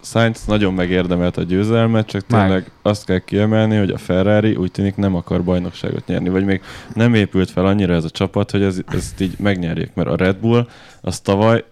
Sainz 0.04 0.46
nagyon 0.46 0.74
megérdemelt 0.74 1.38
a 1.38 1.44
győzelmet, 1.44 2.08
csak 2.08 2.24
Meg. 2.28 2.42
tényleg 2.42 2.72
azt 2.82 3.06
kell 3.06 3.20
kiemelni, 3.20 3.78
hogy 3.78 3.90
a 3.90 3.98
Ferrari 3.98 4.56
úgy 4.56 4.72
tűnik 4.72 4.96
nem 4.96 5.16
akar 5.16 5.44
bajnokságot 5.44 6.08
nyerni, 6.08 6.30
vagy 6.30 6.46
még 6.46 6.62
nem 6.94 7.14
épült 7.14 7.52
fel 7.52 7.66
annyira 7.66 7.94
ez 7.94 8.04
a 8.04 8.10
csapat, 8.10 8.52
hogy 8.52 8.64
ez, 8.64 8.78
ezt 8.88 9.22
így 9.22 9.36
megnyerjék, 9.40 9.92
mert 9.94 10.10
a 10.10 10.16
Red 10.16 10.36
Bull 10.36 10.68
az 11.02 11.20
tavaly 11.20 11.64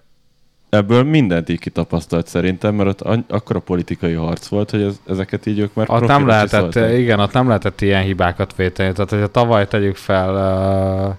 ebből 0.69 1.03
mindent 1.03 1.49
így 1.49 1.59
kitapasztalt 1.59 2.27
szerintem, 2.27 2.75
mert 2.75 2.89
ott 2.89 3.01
an- 3.01 3.31
akkora 3.31 3.59
politikai 3.59 4.13
harc 4.13 4.47
volt, 4.47 4.69
hogy 4.69 4.81
ez, 4.81 4.99
ezeket 5.07 5.45
így 5.45 5.59
ők 5.59 5.73
már 5.73 5.89
Ott 5.89 6.07
nem 6.07 6.27
lehetett, 6.27 6.75
igen, 6.75 7.19
ott 7.19 7.33
nem 7.33 7.47
lehetett 7.47 7.81
ilyen 7.81 8.03
hibákat 8.03 8.55
véteni. 8.55 8.93
Tehát, 8.93 9.09
hogyha 9.09 9.27
tavaly 9.27 9.67
tegyük 9.67 9.95
fel 9.95 10.33
uh, 10.33 11.15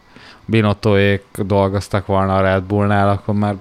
Binottoék 0.50 1.24
dolgoztak 1.36 2.06
volna 2.06 2.36
a 2.36 2.40
Red 2.40 2.62
Bullnál, 2.62 3.08
akkor 3.08 3.34
már 3.34 3.54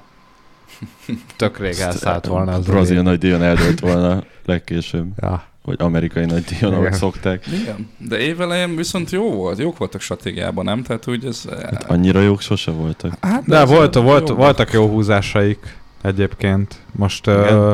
tök 1.35 1.59
rég 1.59 1.75
elszállt 1.79 2.25
volna 2.25 2.51
az 2.51 2.65
Brazil 2.65 2.93
elég. 2.93 3.05
nagydíjon 3.07 3.43
eldőlt 3.43 3.79
volna 3.79 4.23
legkésőbb, 4.45 5.07
Ja. 5.21 5.43
vagy 5.63 5.75
amerikai 5.79 6.25
nagydíjon, 6.25 6.71
ahogy 6.73 6.85
Igen. 6.85 6.97
szokták. 6.97 7.47
Igen, 7.61 7.89
de 7.97 8.17
évelején 8.19 8.75
viszont 8.75 9.09
jó 9.09 9.31
volt, 9.31 9.59
jók 9.59 9.77
voltak 9.77 10.01
stratégiában, 10.01 10.65
nem? 10.65 10.83
Tehát 10.83 11.07
úgy 11.07 11.25
ez... 11.25 11.43
Hát 11.61 11.83
annyira 11.89 12.21
jók 12.21 12.41
sose 12.41 12.71
voltak. 12.71 13.13
Hát, 13.21 13.43
De 13.45 13.57
azért 13.59 13.77
volt, 13.77 13.95
volt, 13.95 14.29
jó 14.29 14.35
voltak 14.35 14.71
jó 14.71 14.87
húzásaik 14.87 15.77
egyébként. 16.01 16.75
Most 16.91 17.27
uh, 17.27 17.71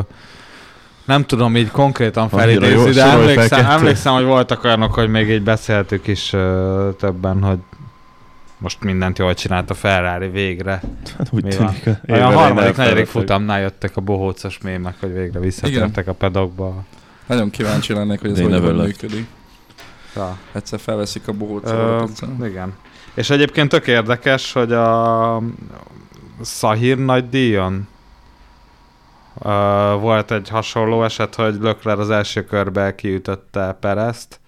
nem 1.06 1.24
tudom 1.26 1.56
így 1.56 1.72
konkrétan 1.72 2.30
felidézni, 2.30 2.92
de 2.92 3.04
emlékszem, 3.04 3.66
emlékszem, 3.66 4.14
hogy 4.14 4.24
voltak 4.24 4.64
olyanok, 4.64 4.94
hogy 4.94 5.10
még 5.10 5.30
így 5.30 5.44
beszéltük 5.44 6.08
is 6.08 6.34
uh, 6.34 6.96
többen, 6.96 7.42
hogy 7.44 7.58
most 8.58 8.84
mindent 8.84 9.18
jól 9.20 9.34
csinált 9.34 9.70
a 9.70 9.74
Ferrari 9.74 10.30
végre. 10.30 10.82
Hát 11.18 11.28
úgy 11.32 11.44
Mi 11.44 11.50
tűnik. 11.50 11.84
van? 11.84 11.94
a 11.94 12.00
évelején 12.06 12.38
harmadik, 12.38 12.76
negyedik 12.76 13.06
futamnál 13.06 13.60
jöttek 13.62 13.98
a 13.98 14.02
bohócos 14.02 14.58
mémek, 14.58 14.96
hogy 15.00 15.14
végre 15.14 15.40
visszatértek 15.40 16.08
a 16.08 16.14
pedokba. 16.14 16.84
Nagyon 17.26 17.50
kíváncsi 17.50 17.94
lennék, 17.94 18.20
hogy 18.20 18.32
ez 18.32 18.40
hogy, 18.40 18.76
működik. 18.76 19.26
Ja. 20.16 20.38
Egyszer 20.52 20.80
felveszik 20.80 21.28
a 21.28 21.32
Ö, 21.32 21.36
bohócot. 21.36 22.22
igen. 22.44 22.74
És 23.14 23.30
egyébként 23.30 23.70
tök 23.70 23.88
érdekes, 23.88 24.52
hogy 24.52 24.72
a 24.74 25.42
Szahír 26.42 26.98
nagy 26.98 27.30
díjon 27.30 27.88
ö, 29.42 29.50
volt 30.00 30.32
egy 30.32 30.50
hasonló 30.50 31.04
eset, 31.04 31.36
hogy 31.36 31.56
Lökler 31.60 32.00
az 32.00 32.10
első 32.10 32.44
körbe 32.46 32.96
kiütötte 32.96 33.78
Perezt. 33.80 34.40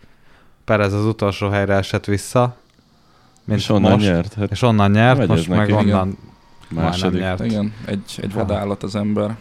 Perez 0.66 0.94
az 0.94 1.06
utolsó 1.06 1.50
helyre 1.50 1.74
esett 1.76 2.06
vissza. 2.06 2.56
Mint 3.48 3.60
És 3.60 3.70
onnan 3.70 3.92
most. 3.92 4.06
nyert. 4.06 4.34
Hát 4.34 4.52
És 4.52 4.62
onnan 4.62 4.92
nyert, 4.92 5.18
Megy 5.18 5.28
most 5.28 5.48
meg 5.48 5.58
neki. 5.58 5.72
onnan 5.74 6.18
második. 6.70 7.02
majdnem 7.22 7.22
nyert. 7.22 7.46
Igen, 7.46 7.74
egy, 7.86 8.20
egy 8.22 8.34
vadállat 8.34 8.84
az 8.84 8.96
ember. 8.96 9.36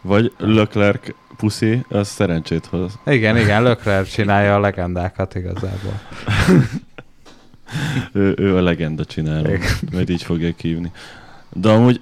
Vagy 0.00 0.32
Leclerc 0.38 1.08
puszi, 1.36 1.84
az 1.88 2.08
szerencsét 2.08 2.66
hoz. 2.66 2.98
Igen, 3.06 3.36
igen, 3.36 3.62
Lökler 3.62 4.06
csinálja 4.06 4.54
a 4.54 4.60
legendákat 4.60 5.34
igazából. 5.34 6.00
Ő, 8.12 8.34
ő 8.38 8.56
a 8.56 8.62
legenda 8.62 9.04
csináló, 9.04 9.48
Igen. 9.48 9.60
mert 9.92 10.10
így 10.10 10.22
fogják 10.22 10.60
hívni. 10.60 10.90
De 11.52 11.68
amúgy 11.68 12.00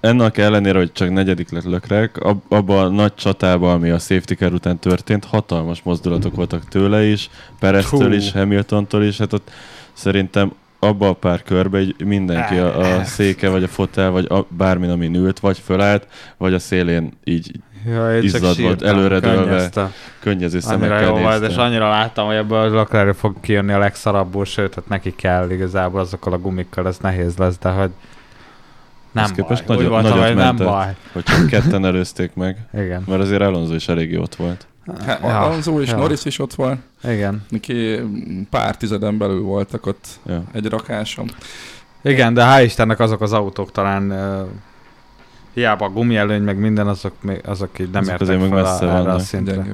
ennek 0.00 0.38
ellenére, 0.38 0.78
hogy 0.78 0.92
csak 0.92 1.10
negyedik 1.12 1.50
lett 1.50 1.64
Leclerc, 1.64 2.24
ab, 2.26 2.42
abban 2.48 2.84
a 2.84 2.88
nagy 2.88 3.14
csatában, 3.14 3.72
ami 3.74 3.90
a 3.90 3.98
safety 3.98 4.32
car 4.34 4.52
után 4.52 4.78
történt, 4.78 5.24
hatalmas 5.24 5.82
mozdulatok 5.82 6.34
voltak 6.34 6.68
tőle 6.68 7.04
is, 7.04 7.30
Pereztől 7.58 8.08
Hú. 8.08 8.12
is, 8.14 8.32
Hamiltontól 8.32 9.02
is, 9.04 9.18
hát 9.18 9.32
ott 9.32 9.50
szerintem 9.92 10.52
abba 10.84 11.08
a 11.08 11.12
pár 11.12 11.42
körbe 11.42 11.80
így 11.80 12.04
mindenki 12.04 12.56
a, 12.56 12.78
a 12.78 13.04
széke, 13.04 13.48
vagy 13.48 13.62
a 13.62 13.68
fotel, 13.68 14.10
vagy 14.10 14.26
a, 14.30 14.46
bármin, 14.48 14.90
ami 14.90 15.10
ült, 15.16 15.40
vagy 15.40 15.58
fölállt, 15.58 16.06
vagy 16.36 16.54
a 16.54 16.58
szélén 16.58 17.12
így 17.24 17.50
Ja, 17.86 18.16
én 18.16 18.22
Izzad 18.22 18.60
volt, 18.60 18.82
előredőlve, 18.82 19.68
könnyező 20.20 20.58
Annyira 20.62 20.86
szemekkel 20.86 21.02
jó 21.02 21.16
volt, 21.16 21.48
és 21.48 21.56
annyira 21.56 21.88
láttam, 21.88 22.26
hogy 22.26 22.34
ebből 22.34 22.58
a 22.58 22.74
Leclerc 22.74 23.18
fog 23.18 23.36
kijönni 23.40 23.72
a 23.72 23.78
legszarabbul, 23.78 24.44
sőt, 24.44 24.74
hát 24.74 24.88
neki 24.88 25.14
kell 25.16 25.50
igazából 25.50 26.00
azokkal 26.00 26.32
a 26.32 26.38
gumikkal, 26.38 26.86
ez 26.86 26.98
nehéz 26.98 27.36
lesz, 27.36 27.58
de 27.58 27.68
hogy 27.68 27.90
nem 29.12 29.24
baj. 29.24 29.34
képest 29.34 29.62
Úgy 29.62 29.68
nagyot- 29.68 29.88
voltam, 29.88 30.10
nagyot 30.10 30.26
hogy 30.26 30.36
nem 30.36 30.56
baj. 30.56 30.94
Hogy 31.12 31.22
csak 31.22 31.46
ketten 31.46 31.84
előzték 31.86 32.34
meg, 32.34 32.56
Igen. 32.74 33.04
mert 33.06 33.20
azért 33.22 33.42
Alonso 33.42 33.74
is 33.74 33.88
elég 33.88 34.18
ott 34.18 34.34
volt. 34.34 34.66
Hát, 35.06 35.20
Ja, 35.22 35.40
Alonso 35.40 35.80
és 35.80 35.90
ja. 35.90 35.96
Norris 35.96 36.24
is 36.24 36.38
ott 36.38 36.54
van, 36.54 36.82
Igen. 37.04 37.42
neki 37.48 38.00
pár 38.50 38.76
tizeden 38.76 39.18
belül 39.18 39.42
voltak 39.42 39.86
ott 39.86 40.06
Ja. 40.26 40.42
egy 40.52 40.66
rakáson. 40.68 41.30
Igen, 42.02 42.34
de 42.34 42.44
hál' 42.44 42.62
Istennek 42.64 43.00
azok 43.00 43.20
az 43.20 43.32
autók 43.32 43.72
talán 43.72 44.10
uh, 44.10 44.48
hiába 45.54 45.84
a 45.84 45.88
gumielőny, 45.88 46.42
meg 46.42 46.58
minden, 46.58 46.86
azok, 46.88 47.12
még, 47.20 47.40
azok 47.46 47.78
így 47.78 47.90
nem 47.90 48.02
Azok 48.02 48.20
értek 48.20 48.38
fel 48.40 48.48
messze 48.48 48.92
a, 48.92 48.96
erre 48.96 49.12
a 49.12 49.18
szintre. 49.18 49.64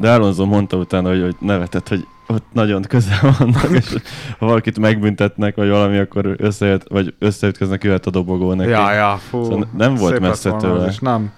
De 0.00 0.12
Alonso 0.12 0.44
mondta 0.46 0.76
utána, 0.76 1.08
hogy, 1.08 1.20
hogy 1.22 1.36
nevetett, 1.40 1.88
hogy 1.88 2.06
ott 2.26 2.44
nagyon 2.52 2.82
közel 2.82 3.34
vannak, 3.38 3.68
és 3.70 3.96
ha 4.38 4.46
valakit 4.46 4.78
megbüntetnek, 4.78 5.54
vagy 5.56 5.68
valami, 5.68 5.98
akkor 5.98 6.34
összejött, 6.38 6.88
vagy 6.88 7.14
összeütköznek, 7.18 7.84
jöhet 7.84 8.06
a 8.06 8.10
dobogó 8.10 8.52
neki. 8.52 8.70
Ja, 8.70 8.92
ja, 8.92 9.20
fú. 9.28 9.42
Szóval 9.44 9.68
nem 9.76 9.94
volt 9.94 10.20
messze 10.20 10.54
az 10.54 10.62
tőle. 10.62 10.88
is, 10.88 10.98
nem. 10.98 11.32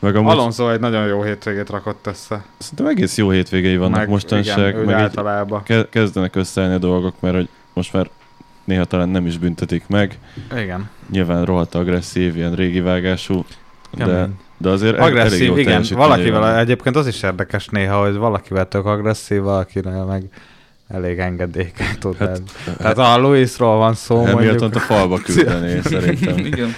Meg 0.00 0.16
amúgy 0.16 0.30
Alonso 0.32 0.70
egy 0.70 0.80
nagyon 0.80 1.06
jó 1.06 1.22
hétvégét 1.22 1.70
rakott 1.70 2.06
össze. 2.06 2.44
szerintem 2.58 2.86
egész 2.86 3.16
jó 3.16 3.30
hétvégei 3.30 3.76
vannak 3.76 3.98
meg, 3.98 4.08
mostanság, 4.08 4.72
igen, 4.74 4.84
meg 4.84 4.94
általában. 4.94 5.62
ke- 5.62 5.88
kezdenek 5.88 6.36
összeállni 6.36 6.74
a 6.74 6.78
dolgok, 6.78 7.14
mert 7.20 7.34
hogy 7.34 7.48
most 7.74 7.92
már 7.92 8.10
néha 8.64 8.84
talán 8.84 9.08
nem 9.08 9.26
is 9.26 9.38
büntetik 9.38 9.84
meg. 9.88 10.18
Igen. 10.56 10.88
Nyilván 11.10 11.44
rohadt 11.44 11.74
agresszív, 11.74 12.36
ilyen 12.36 12.54
régi 12.54 12.80
vágású, 12.80 13.44
de, 13.96 14.04
Kemény. 14.04 14.34
de 14.56 14.68
azért 14.68 14.94
el- 14.96 15.02
elég 15.02 15.16
Agresszív, 15.16 15.46
jó 15.46 15.56
igen. 15.56 15.84
Valakivel, 15.90 16.40
vannak. 16.40 16.58
egyébként 16.58 16.96
az 16.96 17.06
is 17.06 17.22
érdekes 17.22 17.66
néha, 17.68 18.00
hogy 18.04 18.14
valakivel 18.16 18.68
tök 18.68 18.86
agresszív, 18.86 19.40
valakivel 19.42 20.04
meg 20.04 20.22
elég 20.88 21.18
engedékeny 21.18 21.98
tud 21.98 22.16
Hát, 22.16 22.28
lenni. 22.28 22.76
Tehát 22.76 22.98
a 22.98 23.18
Louisról 23.18 23.76
van 23.76 23.94
szó, 23.94 24.16
Hamilton 24.16 24.44
mondjuk. 24.60 24.74
a 24.74 24.78
falba 24.78 25.18
küldeni, 25.18 25.80
szerintem. 25.90 26.38
Igen. 26.38 26.74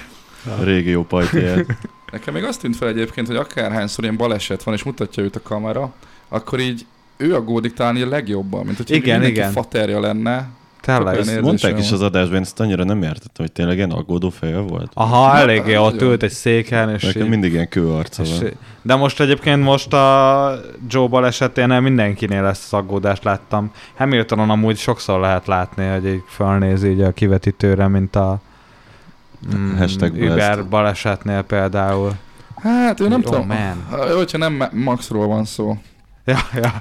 A 0.59 0.63
régi 0.63 0.91
jó 0.91 1.05
pajtéját. 1.05 1.65
Nekem 2.13 2.35
még 2.35 2.45
azt 2.45 2.61
tűnt 2.61 2.77
fel 2.77 2.89
egyébként, 2.89 3.27
hogy 3.27 3.37
akárhányszor 3.37 4.05
ilyen 4.05 4.17
baleset 4.17 4.63
van, 4.63 4.75
és 4.75 4.83
mutatja 4.83 5.23
őt 5.23 5.37
a 5.37 5.43
kamera, 5.43 5.93
akkor 6.29 6.61
így 6.61 6.87
ő 7.17 7.35
aggódik 7.35 7.73
talán 7.73 7.97
a 7.97 8.07
legjobban, 8.09 8.65
mint 8.65 8.77
hogy 8.77 8.91
Igen, 8.91 9.13
mindenki 9.13 9.39
igen. 9.39 9.53
faterja 9.53 10.01
lenne. 10.01 10.49
Tényleg. 10.81 11.17
Ezt 11.19 11.41
mondták 11.41 11.79
is 11.79 11.93
az 11.93 12.03
adásban, 12.03 12.35
én 12.37 12.43
ezt 12.43 12.61
annyira 12.61 12.85
nem 12.85 13.03
értettem, 13.03 13.33
hogy 13.45 13.53
tényleg 13.53 13.77
ilyen 13.77 13.91
aggódó 13.91 14.31
feje 14.31 14.59
volt. 14.59 14.91
Aha, 14.95 15.27
Na, 15.33 15.39
eléggé 15.39 15.77
ott 15.77 15.93
nagyon. 15.93 16.09
ült 16.09 16.23
egy 16.23 16.31
széken, 16.31 16.91
és, 16.91 17.03
Nekem 17.03 17.23
így- 17.23 17.29
mindig 17.29 17.53
ilyen 17.53 17.69
kőarca 17.69 18.23
és 18.23 18.39
van. 18.41 18.51
De 18.83 18.95
most 18.95 19.21
egyébként 19.21 19.63
most 19.63 19.93
a 19.93 20.61
Joe 20.89 21.07
baleseténél 21.09 21.81
mindenkinél 21.81 22.45
ezt 22.45 22.63
az 22.73 22.79
aggódást 22.79 23.25
láttam. 23.25 23.71
Hamiltonon 23.97 24.51
amúgy 24.51 24.77
sokszor 24.77 25.21
lehet 25.21 25.47
látni, 25.47 25.87
hogy 25.89 26.07
így 26.07 26.23
fölnéz 26.29 26.85
így 26.85 27.01
a 27.01 27.13
kivetítőre, 27.13 27.89
mint 27.89 28.17
a 28.17 28.41
mm, 29.57 29.77
Hashtag 29.77 30.13
blessed. 30.13 30.33
Uber 30.33 30.69
balesetnél 30.69 31.43
például. 31.43 32.13
Hát 32.63 33.01
ő 33.01 33.09
nem 33.09 33.19
Oh, 33.19 33.25
tudom. 33.25 33.47
man. 33.47 33.85
Ha- 33.91 34.17
Hogyha 34.17 34.39
nem 34.39 34.53
Ma- 34.53 34.69
Maxról 34.73 35.27
van 35.27 35.45
szó. 35.45 35.77
Ja, 36.25 36.39
ja. 36.55 36.73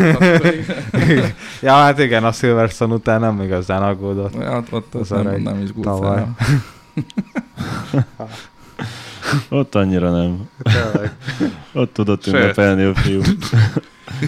ja, 1.62 1.72
hát 1.72 1.98
igen, 1.98 2.24
a 2.24 2.32
Silverstone 2.32 2.94
után 2.94 3.20
nem 3.20 3.40
igazán 3.42 3.82
aggódott. 3.82 4.42
Hát 4.42 4.66
ott 4.70 4.94
Az 4.94 5.12
az 5.12 5.22
nem, 5.22 5.40
nem 5.40 5.60
is 5.62 5.68
tavaly. 5.82 6.24
Ott 9.48 9.74
annyira 9.74 10.10
nem. 10.10 10.48
Ott 11.72 11.92
tudott 11.92 12.26
ünnepelni 12.26 12.82
a 12.84 12.94
fiú. 12.94 13.20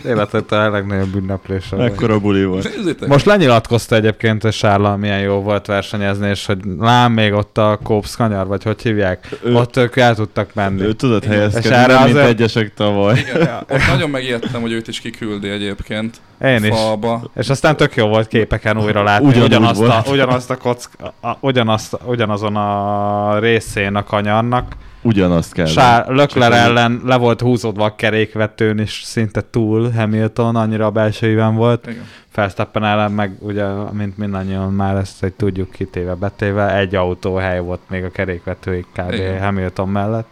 Életet 0.06 0.52
a 0.52 0.70
legnagyobb 0.70 1.14
ünneplése. 1.14 1.76
Mekkora 1.76 2.18
buli 2.20 2.44
volt. 2.44 2.76
Nézzétek, 2.76 3.08
Most 3.08 3.24
lenyilatkozta 3.26 3.94
egyébként, 3.96 4.42
hogy 4.42 4.52
Sárla 4.52 4.96
milyen 4.96 5.20
jó 5.20 5.34
volt 5.40 5.66
versenyezni, 5.66 6.28
és 6.28 6.46
hogy 6.46 6.58
lám 6.78 7.12
még 7.12 7.32
ott 7.32 7.58
a 7.58 7.78
Kópsz 7.82 8.14
kanyar, 8.16 8.46
vagy 8.46 8.62
hogy 8.62 8.82
hívják, 8.82 9.28
Ő, 9.44 9.54
ott 9.54 9.76
ők 9.76 9.96
el 9.96 10.14
tudtak 10.14 10.54
menni. 10.54 10.82
ő 10.82 10.92
tudott 10.92 11.24
helyezkedni, 11.24 11.68
És 11.68 11.74
erre 11.74 11.94
mint 11.98 12.08
azért- 12.08 12.26
egyesek 12.28 12.74
tavaly. 12.74 13.18
igen, 13.18 13.64
ott 13.70 13.86
nagyon 13.88 14.10
megijedtem, 14.10 14.60
hogy 14.60 14.72
őt 14.72 14.88
is 14.88 15.00
kiküldi 15.00 15.48
egyébként. 15.48 16.16
Én 16.44 16.64
is. 16.64 16.68
Falba. 16.68 17.30
És 17.36 17.48
aztán 17.48 17.76
tök 17.76 17.94
jó 17.96 18.06
volt 18.06 18.26
képeken 18.28 18.78
újra 18.82 19.02
látni, 19.02 19.26
Ugyanúgy 19.26 19.46
ugyanazt, 19.48 19.80
a, 19.80 19.84
volt. 19.86 20.08
ugyanazt 20.08 20.50
a 20.50 20.56
kock, 20.56 20.88
a, 21.20 21.30
ugyanazt, 21.40 21.96
ugyanazon 22.04 22.56
a 22.56 23.38
részén 23.38 23.94
a 23.94 24.04
kanyarnak. 24.04 24.72
Ugyanazt 25.06 25.52
kell. 25.52 25.66
Sár, 25.66 26.08
Lökler 26.08 26.52
ellen 26.52 27.00
le 27.04 27.16
volt 27.16 27.40
húzódva 27.40 27.84
a 27.84 27.94
kerékvetőn 27.94 28.78
is 28.78 29.02
szinte 29.04 29.40
túl 29.50 29.90
Hamilton, 29.90 30.56
annyira 30.56 30.86
a 30.86 30.90
belsőiben 30.90 31.54
volt. 31.54 31.86
Igen. 31.86 32.04
Verstappen 32.34 32.84
ellen 32.84 33.12
meg 33.12 33.36
ugye, 33.40 33.64
mint 33.92 34.18
mindannyian 34.18 34.72
már 34.72 34.96
ezt 34.96 35.20
hogy 35.20 35.32
tudjuk 35.32 35.70
kitéve 35.70 36.14
betéve, 36.14 36.76
egy 36.76 36.94
autóhely 36.94 37.60
volt 37.60 37.80
még 37.88 38.04
a 38.04 38.10
kerékvetőig 38.10 38.86
kb. 38.92 39.12
Igen. 39.12 39.42
Hamilton 39.42 39.88
mellett. 39.88 40.28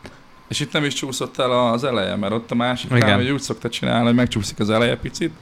És 0.49 0.61
itt 0.61 0.73
nem 0.73 0.85
is 0.85 0.95
csúszott 0.95 1.39
el 1.39 1.51
az 1.51 1.85
eleje, 1.85 2.17
mert 2.17 2.33
ott 2.33 2.51
a 2.51 2.55
másik 2.55 2.91
Igen. 2.91 3.17
hogy 3.17 3.31
úgy 3.31 3.41
szokta 3.41 3.69
csinálni, 3.69 4.05
hogy 4.05 4.15
megcsúszik 4.15 4.59
az 4.59 4.71
eleje 4.71 4.97
picit, 4.97 5.33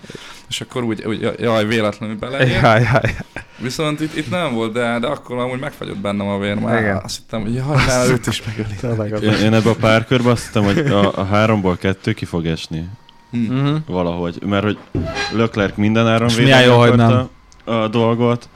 és 0.48 0.60
akkor 0.60 0.82
úgy, 0.82 1.04
úgy 1.04 1.34
jaj, 1.38 1.66
véletlenül 1.66 2.16
beleér. 2.16 2.62
Ja, 2.62 2.76
ja, 2.78 3.00
ja. 3.02 3.42
Viszont 3.56 4.00
itt, 4.00 4.16
itt 4.16 4.30
nem 4.30 4.54
volt, 4.54 4.72
de, 4.72 4.98
de 4.98 5.06
akkor 5.06 5.38
amúgy 5.38 5.58
megfagyott 5.58 5.96
bennem 5.96 6.26
a 6.26 6.38
vér, 6.38 6.54
már 6.54 6.80
Igen. 6.80 7.00
azt 7.04 7.16
hittem, 7.16 7.40
hogy 7.40 7.54
jaj, 7.54 7.76
már 7.86 8.08
őt 8.08 8.26
is 8.26 8.42
megöli. 8.46 9.26
Én, 9.26 9.44
én 9.44 9.54
ebbe 9.54 9.70
a 9.70 9.74
párkörbe 9.74 10.30
azt 10.30 10.44
hittem, 10.44 10.64
hogy 10.64 10.78
a, 10.78 11.18
a 11.18 11.24
háromból 11.24 11.76
kettő 11.76 12.12
ki 12.12 12.24
fog 12.24 12.46
esni. 12.46 12.88
Hm. 13.30 13.38
Mhm. 13.38 13.76
Valahogy. 13.86 14.42
Mert 14.46 14.64
hogy 14.64 14.78
Leclerc 15.32 15.76
minden 15.76 16.08
áron 16.08 16.28
védeni 16.36 16.66
akarta 16.66 17.30
a 17.64 17.88
dolgot, 17.88 18.48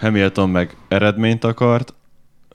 Hamilton 0.00 0.50
meg 0.50 0.76
eredményt 0.88 1.44
akart, 1.44 1.94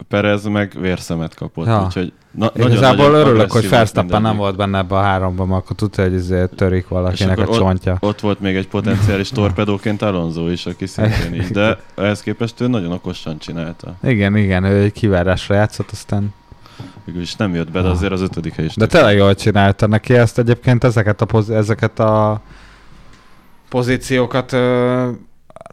Perez 0.08 0.46
meg 0.46 0.78
vérszemet 0.80 1.36
kapott. 1.36 1.66
Ja. 1.66 1.84
Úgyhogy 1.86 2.14
na, 2.32 2.52
Igazából 2.56 3.06
nagyon 3.10 3.28
örülök, 3.28 3.52
hogy 3.52 3.70
Verstappen 3.70 4.22
nem 4.22 4.38
volt 4.38 4.56
benne 4.56 4.78
ebbe 4.78 4.96
a 4.96 5.02
háromban, 5.02 5.48
mert 5.48 5.62
akkor 5.64 5.76
tudta, 5.76 6.02
hogy 6.02 6.14
izé 6.14 6.46
törik 6.56 6.88
valakinek 6.88 7.38
a 7.38 7.41
akkor 7.41 7.54
ott- 7.54 7.60
csontja. 7.60 7.98
Ott 8.00 8.20
volt 8.20 8.39
még 8.39 8.56
egy 8.56 8.68
potenciális 8.68 9.30
torpedóként 9.30 10.02
Alonso 10.02 10.48
is, 10.50 10.66
aki 10.66 10.86
szintén 10.86 11.34
így, 11.34 11.48
de 11.48 11.78
ehhez 11.96 12.22
képest 12.22 12.62
ő 12.62 12.68
nagyon 12.68 12.91
okosan 12.91 13.38
csinálta. 13.38 13.96
Igen, 14.04 14.36
igen, 14.36 14.64
ő 14.64 14.82
egy 14.84 14.91
kivárásra 14.91 15.56
játszott, 15.56 15.91
aztán... 15.91 16.34
Végülis 17.06 17.36
nem 17.36 17.56
jött 17.56 17.72
be, 17.72 17.82
de 17.82 17.88
azért 17.88 18.12
az 18.12 18.22
ötödik 18.22 18.58
is. 18.58 18.76
De 18.76 18.86
tényleg 18.86 19.18
jól 19.18 19.36
csinálta 19.36 19.88
neki 19.88 20.14
ezt 20.14 20.38
egyébként, 20.38 20.84
ezeket 20.84 21.22
a, 21.22 21.26
poz- 21.26 21.50
ezeket 21.50 22.00
a 22.00 22.41
pozíciókat 23.70 24.54
ö, 24.54 25.10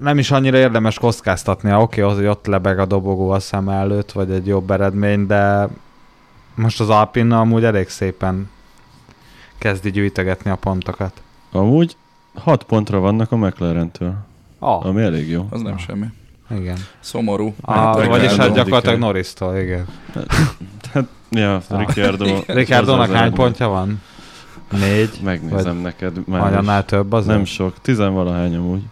nem 0.01 0.19
is 0.19 0.31
annyira 0.31 0.57
érdemes 0.57 0.99
kockáztatni. 0.99 1.73
Oké, 1.73 2.01
az, 2.01 2.17
hogy 2.17 2.27
ott 2.27 2.47
lebeg 2.47 2.79
a 2.79 2.87
dobogó 2.87 3.31
a 3.31 3.41
szem 3.41 3.69
előtt, 3.69 4.13
vagy 4.13 4.31
egy 4.31 4.47
jobb 4.47 4.71
eredmény, 4.71 5.27
de 5.27 5.69
most 6.55 6.81
az 6.81 6.89
Alpina 6.91 7.41
amúgy 7.41 7.65
elég 7.65 7.89
szépen 7.89 8.51
kezdi 9.59 9.91
gyűjtögetni 9.91 10.51
a 10.51 10.57
pontokat. 10.57 11.23
Amúgy 11.53 11.97
6 12.35 12.63
pontra 12.63 12.99
vannak 12.99 13.33
a 13.33 13.37
McLaren-től, 13.37 14.15
Ah, 14.59 14.87
ami 14.87 15.03
elég 15.03 15.29
jó. 15.29 15.47
Az 15.51 15.61
nem 15.61 15.79
semmi. 15.79 16.07
igen. 16.51 16.77
Szomorú. 17.01 17.55
Ah, 17.61 17.75
Hát, 17.77 18.07
vagyis 18.07 18.33
hát 18.33 18.53
gyakorlatilag. 18.55 18.99
Norris-tól, 18.99 19.57
igen. 19.57 19.87
Ja, 21.31 21.55
Ah. 21.69 21.79
Ricciardo. 22.47 22.93
Az 23.01 23.11
hány 23.11 23.33
pontja 23.33 23.69
van? 23.69 24.03
Négy? 24.71 25.21
Megnézem 25.25 25.77
neked 25.77 26.27
már 26.27 26.57
annál 26.57 26.81
is. 26.81 26.87
több 26.87 27.13
az? 27.13 27.27
Nem 27.27 27.45
sok, 27.45 27.75
tizenvalahány 27.83 28.57
amúgy. 28.57 28.83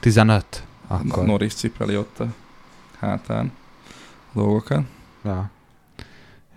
15? 0.00 0.62
Akkor. 0.86 1.24
Norris 1.24 1.54
cipeli 1.54 1.96
ott 1.96 2.20
a 2.20 2.26
hátán 3.00 3.52
a 4.32 4.38
dolgokat. 4.38 4.82
Ja. 5.24 5.50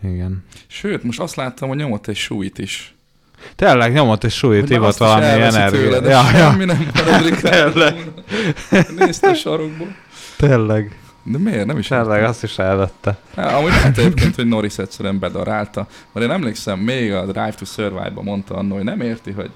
Igen. 0.03 0.43
Sőt, 0.67 1.03
most 1.03 1.19
azt 1.19 1.35
láttam, 1.35 1.67
hogy 1.67 1.77
nyomott 1.77 2.07
egy 2.07 2.15
súlyt 2.15 2.57
is. 2.57 2.95
Tényleg 3.55 3.93
nyomott 3.93 4.23
és 4.23 4.33
súlyt, 4.33 4.69
is 4.69 4.77
valami 4.97 5.25
energiát. 5.25 6.01
Ja, 6.03 6.09
ja, 6.09 6.23
semmi 6.51 6.65
nem 6.65 6.91
marad 6.93 7.25
Ricardo. 7.25 7.85
Nézte 8.97 9.29
a 9.29 9.33
sarokból. 9.33 9.95
tényleg. 10.37 10.97
De 11.23 11.37
miért? 11.37 11.65
Nem 11.65 11.77
is 11.77 11.87
Tényleg, 11.87 12.09
értem. 12.15 12.29
azt 12.29 12.43
is 12.43 12.57
elvette. 12.57 13.17
Há, 13.35 13.57
amúgy 13.57 13.69
lehet 13.69 13.97
egyébként, 13.97 14.35
hogy 14.35 14.47
Norris 14.47 14.77
egyszerűen 14.77 15.19
bedarálta. 15.19 15.87
Mert 16.11 16.25
én 16.25 16.31
emlékszem, 16.31 16.79
még 16.79 17.13
a 17.13 17.21
Drive 17.21 17.53
to 17.53 17.65
Survive-ban 17.65 18.23
mondta 18.23 18.55
annó, 18.55 18.75
hogy 18.75 18.83
nem 18.83 19.01
érti, 19.01 19.31
hogy 19.31 19.49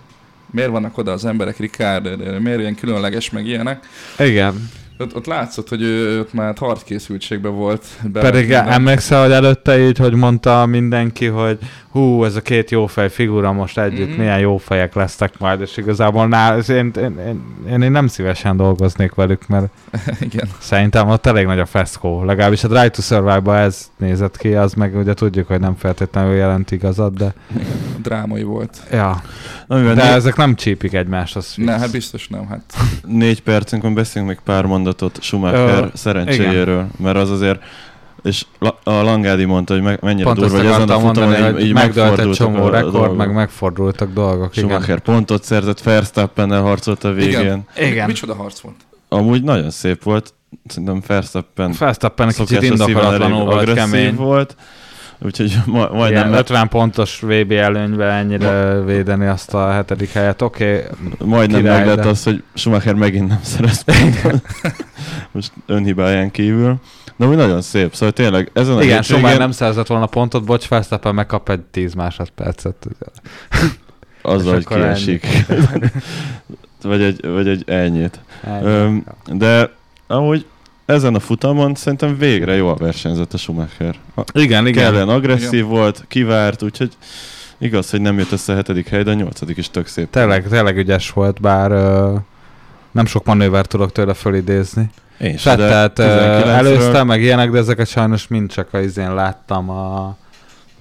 miért 0.51 0.69
vannak 0.69 0.97
oda 0.97 1.11
az 1.11 1.25
emberek 1.25 1.57
Ricard, 1.57 2.39
miért 2.41 2.59
ilyen 2.59 2.75
különleges, 2.75 3.29
meg 3.29 3.45
ilyenek. 3.45 3.87
Igen. 4.19 4.69
Ott, 4.99 5.15
ott 5.15 5.25
látszott, 5.25 5.69
hogy 5.69 5.81
ő 5.81 6.19
ott 6.19 6.33
már 6.33 6.53
harckészültségben 6.57 7.55
volt. 7.55 7.85
Be, 8.03 8.19
Pedig 8.21 8.51
emlékszel, 8.51 9.21
hogy 9.21 9.31
előtte 9.31 9.87
így, 9.87 9.97
hogy 9.97 10.13
mondta 10.13 10.65
mindenki, 10.65 11.25
hogy 11.25 11.57
hú, 11.91 12.23
ez 12.23 12.35
a 12.35 12.41
két 12.41 12.71
jófej 12.71 13.09
figura 13.09 13.51
most 13.51 13.77
együtt, 13.79 14.09
Mhm. 14.09 14.17
milyen 14.19 14.39
jó 14.39 14.57
fejek 14.57 14.93
lesznek 14.95 15.39
majd, 15.39 15.61
és 15.61 15.77
igazából 15.77 16.27
nál, 16.27 16.59
én, 16.59 16.91
én, 16.95 17.19
én, 17.27 17.41
én, 17.69 17.81
én 17.81 17.91
nem 17.91 18.07
szívesen 18.07 18.57
dolgoznék 18.57 19.13
velük, 19.13 19.47
mert 19.47 19.69
Igen. 20.19 20.47
szerintem 20.59 21.09
ott 21.09 21.25
elég 21.25 21.45
nagy 21.45 21.59
a 21.59 21.65
feszkó. 21.65 22.23
Legalábbis 22.23 22.63
a 22.63 22.67
Drive 22.67 22.89
to 22.89 23.01
Survive-ba 23.01 23.57
ez 23.57 23.91
nézett 23.97 24.37
ki, 24.37 24.53
az 24.53 24.73
meg 24.73 24.95
ugye 24.95 25.13
tudjuk, 25.13 25.47
hogy 25.47 25.59
nem 25.59 25.75
feltétlenül 25.75 26.35
jelent 26.35 26.71
igazat, 26.71 27.13
de 27.13 27.33
Drámai 28.03 28.43
volt. 28.43 28.77
ja. 28.91 29.21
Amivel 29.67 29.95
De 29.95 30.03
né- 30.03 30.13
ezek 30.13 30.35
nem 30.35 30.55
csípik 30.55 30.93
egymást, 30.93 31.35
az 31.35 31.51
fix. 31.53 31.67
Ne, 31.67 31.77
hát 31.77 31.91
biztos 31.91 32.27
nem. 32.27 32.47
Hát 32.47 32.61
négy 33.05 33.41
percünk 33.41 33.81
van, 33.81 33.93
beszéljünk 33.93 34.33
még 34.35 34.43
pár 34.45 34.65
mondatot 34.87 35.23
Schumacher 35.23 35.83
Ö, 35.83 35.87
szerencséjéről, 35.93 36.87
mert 36.97 37.17
az 37.17 37.29
azért 37.31 37.59
és 38.23 38.45
a 38.83 38.91
Langádi 38.91 39.45
mondta, 39.45 39.73
hogy 39.73 39.81
me- 39.83 40.01
mennyire 40.01 40.23
Pont 40.23 40.37
durva, 40.37 40.57
hogy 40.57 40.65
ezen 40.65 40.81
a 40.81 40.99
futamon 40.99 41.15
mondani, 41.15 41.59
így, 41.59 41.65
így 41.65 41.73
megdölt 41.73 42.19
egy 42.19 42.29
csomó 42.31 42.63
a 42.63 42.69
rekord, 42.69 42.93
dolgok. 42.93 43.17
meg 43.17 43.33
megfordultak 43.33 44.13
dolgok. 44.13 44.57
Igen. 44.57 44.69
Schumacher 44.69 44.99
pontot 44.99 45.43
szerzett, 45.43 45.81
Verstappennel 45.81 46.61
harcolt 46.61 47.03
a 47.03 47.11
végén. 47.11 47.39
Igen. 47.39 47.65
Igen. 47.77 48.07
micsoda 48.07 48.35
harc 48.35 48.59
volt. 48.59 48.75
Amúgy 49.09 49.43
nagyon 49.43 49.69
szép 49.69 50.03
volt, 50.03 50.33
szerintem 50.65 51.01
Verstappen 51.07 51.75
Verstappen 51.79 52.27
kicsit 52.27 52.61
indokolatlanul 52.61 53.45
volt 53.45 53.57
agresszív 53.61 53.91
kemény. 53.91 54.15
volt, 54.15 54.55
úgyhogy 55.19 55.57
ma, 55.65 55.89
majdnem 55.89 56.07
Igen, 56.07 56.29
meg, 56.29 56.39
50 56.39 56.67
pontos 56.67 57.19
VB 57.19 57.51
előnybe 57.51 58.05
ennyire 58.05 58.81
védeni 58.81 59.25
azt 59.25 59.53
a 59.53 59.71
hetedik 59.71 60.11
helyet. 60.11 60.41
Oké, 60.41 60.75
okay. 60.75 61.27
majdnem 61.27 61.61
király, 61.61 61.77
meg 61.77 61.87
lett 61.87 62.03
de- 62.03 62.09
az, 62.09 62.23
hogy 62.23 62.43
Schumacher 62.53 62.93
megint 62.93 63.27
nem 63.27 63.39
szerez 63.41 63.81
pontot. 64.21 64.41
Most 65.31 65.51
önhibáján 65.65 66.31
kívül. 66.31 66.75
De 67.15 67.25
úgy 67.25 67.35
nagyon 67.35 67.61
szép, 67.61 67.93
szóval 67.93 68.13
tényleg 68.13 68.51
ezen 68.53 68.75
a 68.75 68.81
igen, 68.81 68.95
hétvégén 68.95 69.01
Schumacher 69.01 69.37
nem 69.37 69.51
szerzett 69.51 69.87
volna 69.87 70.05
pontot, 70.05 70.43
bocs, 70.43 70.67
Verstappen 70.67 71.15
megkap 71.15 71.49
egy 71.49 71.61
10 71.61 71.93
másodpercet. 71.93 72.87
azzal, 74.21 74.53
hogy 74.53 74.65
kiesik. 74.65 75.27
vagy, 76.81 77.01
egy, 77.01 77.27
vagy 77.27 77.47
egy 77.47 77.63
ennyit. 77.67 78.19
Ennyi. 78.43 78.65
Öm, 78.65 79.05
de 79.25 79.71
amúgy 80.07 80.45
ezen 80.87 81.15
a 81.15 81.19
futamon 81.19 81.75
szerintem 81.75 82.17
végre 82.17 82.55
jól 82.55 82.75
versenyzett 82.75 83.33
a 83.33 83.37
Schumacher. 83.37 83.95
A, 84.15 84.21
igen, 84.31 84.67
igen. 84.67 84.83
kellően 84.83 85.09
agresszív 85.09 85.65
volt, 85.65 86.05
kivárt, 86.07 86.63
úgyhogy 86.63 86.91
igaz, 87.57 87.89
hogy 87.89 88.01
nem 88.01 88.17
jött 88.17 88.31
össze 88.31 88.53
a 88.53 88.55
hetedik 88.55 88.87
hely, 88.87 89.03
de 89.03 89.11
a 89.11 89.13
nyolcadik 89.13 89.57
is 89.57 89.69
tök 89.69 89.87
szép. 89.87 90.09
Tényleg, 90.09 90.47
tényleg 90.47 90.77
ügyes 90.77 91.11
volt, 91.11 91.41
bár 91.41 91.71
ö, 91.71 92.15
nem 92.91 93.05
sok 93.05 93.25
manővert 93.25 93.69
tudok 93.69 93.91
tőle 93.91 94.13
fölidézni. 94.13 94.89
Én 95.19 95.37
se, 95.37 95.55
de 95.55 95.63
Fettelt 95.63 95.99
ö, 95.99 96.03
19-ről 96.03 96.47
előzte, 96.47 97.03
meg 97.03 97.21
ilyenek, 97.21 97.51
de 97.51 97.57
ezeket 97.57 97.87
sajnos 97.87 98.27
mind 98.27 98.51
csak 98.51 98.73
a 98.73 98.79
izén 98.79 99.13
láttam 99.13 99.69
a 99.69 100.17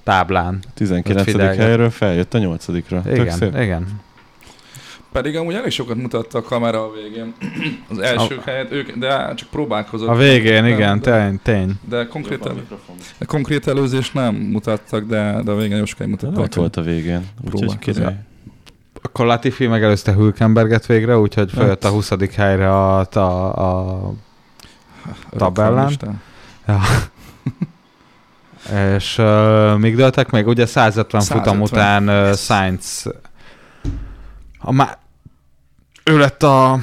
táblán. 0.04 0.58
19. 0.74 1.22
figyelj. 1.22 1.56
helyről 1.56 1.90
feljött 1.90 2.34
a 2.34 2.38
nyolcadikra. 2.38 3.02
Tök 3.02 3.16
Igen, 3.16 3.36
szép. 3.36 3.60
igen. 3.60 3.86
Pedig 5.16 5.36
amúgy 5.36 5.54
elég 5.54 5.70
sokat 5.70 5.96
mutatta 5.96 6.38
a 6.38 6.42
kamera 6.42 6.82
a 6.84 6.90
végén. 6.92 7.34
Az 7.90 7.98
első 7.98 8.40
helyet, 8.44 8.72
ők, 8.72 8.92
de 8.92 9.34
csak 9.34 9.48
próbálkozott. 9.48 10.08
A 10.08 10.14
végén, 10.14 10.62
Nem, 10.62 10.72
igen, 10.72 11.00
de, 11.00 11.20
tény, 11.20 11.40
tény. 11.42 11.72
de 11.88 12.06
konkrét, 12.06 12.46
el, 12.46 12.54
de 13.18 13.24
konkrét 13.24 13.66
előzést 13.66 14.14
nem 14.14 14.34
mutattak, 14.34 15.04
de, 15.04 15.40
de 15.44 15.50
a 15.50 15.56
végén 15.56 15.76
jó 15.76 15.84
sokáig 15.84 16.10
mutatták. 16.10 16.38
Ott 16.38 16.54
volt 16.54 16.76
a 16.76 16.80
végén, 16.80 17.28
úgyhogy. 17.52 18.04
Akkor 19.02 19.26
Latifi 19.26 19.66
megelőzte 19.66 20.12
Hülkenberget 20.12 20.86
végre, 20.86 21.18
úgyhogy 21.18 21.50
Hát. 21.50 21.58
följött 21.58 21.84
a 21.84 21.88
20. 21.88 22.12
helyre 22.34 22.70
a, 22.70 22.98
a, 22.98 23.18
a 23.18 24.14
tabellán. 25.36 25.74
Rangsorlistán. 25.74 26.22
és 28.96 29.18
uh, 29.18 29.78
még 29.78 29.96
döltek 29.96 30.30
még, 30.30 30.46
ugye 30.46 30.66
150, 30.66 31.20
150. 31.20 31.38
futam 31.38 31.66
150. 31.66 32.02
után 32.02 32.22
uh, 32.22 32.28
Yes. 32.28 32.40
Sainz 32.40 33.06
a 34.66 34.72
má... 34.72 34.98
ő 36.10 36.18
lett 36.18 36.42
a 36.42 36.78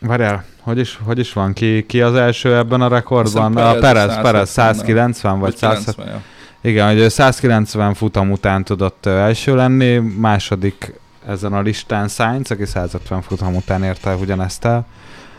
várjál, 0.00 0.44
hogy 0.60 0.78
is, 0.78 1.00
hogy 1.04 1.18
is 1.18 1.32
van, 1.32 1.52
ki, 1.52 1.86
ki 1.86 2.00
az 2.00 2.14
első 2.14 2.56
ebben 2.56 2.80
a 2.80 2.88
rekordban? 2.88 3.52
Hiszem 3.52 3.66
A 3.66 3.72
Perez, 3.72 3.80
Perez 3.80 4.22
Perez 4.22 4.48
170, 4.50 5.12
190 5.12 5.38
vagy 5.38 5.40
Vagy 5.40 5.56
100, 5.56 5.84
90, 5.84 6.06
ja. 6.06 6.22
igen, 6.70 6.88
hogy 6.88 6.98
ő 6.98 7.08
190 7.08 7.94
futam 7.94 8.30
után 8.30 8.64
tudott 8.64 9.06
első 9.06 9.54
lenni, 9.54 9.96
második 9.98 11.00
ezen 11.26 11.52
a 11.52 11.60
listán 11.60 12.08
Sainz, 12.08 12.50
aki 12.50 12.66
150 12.66 13.22
futam 13.22 13.54
után 13.54 13.82
érte 13.82 14.10
el 14.10 14.16
ugyanezt 14.16 14.64
el. 14.64 14.86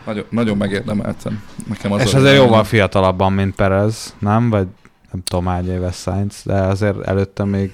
Nagyon, 0.06 0.24
nagyon 0.30 0.56
megérdemeltem. 0.56 1.42
Nekem 1.68 1.92
az 1.92 2.00
És 2.00 2.14
azért 2.14 2.36
jóval 2.36 2.64
fiatalabban, 2.64 3.32
mint 3.32 3.54
Perez, 3.54 4.14
nem? 4.18 4.50
Vagy 4.50 4.66
nem 5.12 5.22
tudom 5.22 5.46
hány 5.46 5.70
éves 5.70 5.96
Sainz, 5.96 6.42
de 6.44 6.54
azért 6.54 7.06
előtte 7.06 7.44
még, 7.44 7.72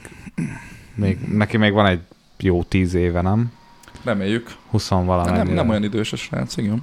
még 0.94 1.18
neki 1.32 1.57
még 1.57 1.72
van 1.72 1.86
egy 1.86 2.01
jó 2.38 2.62
tíz 2.62 2.94
éve, 2.94 3.20
nem? 3.20 3.53
Reméljük. 4.05 4.51
20 4.70 4.88
Nem, 4.88 5.05
valamennyire. 5.05 5.55
nem 5.55 5.68
olyan 5.68 5.82
idős 5.82 6.12
a 6.12 6.16
srác, 6.16 6.57
igen. 6.57 6.82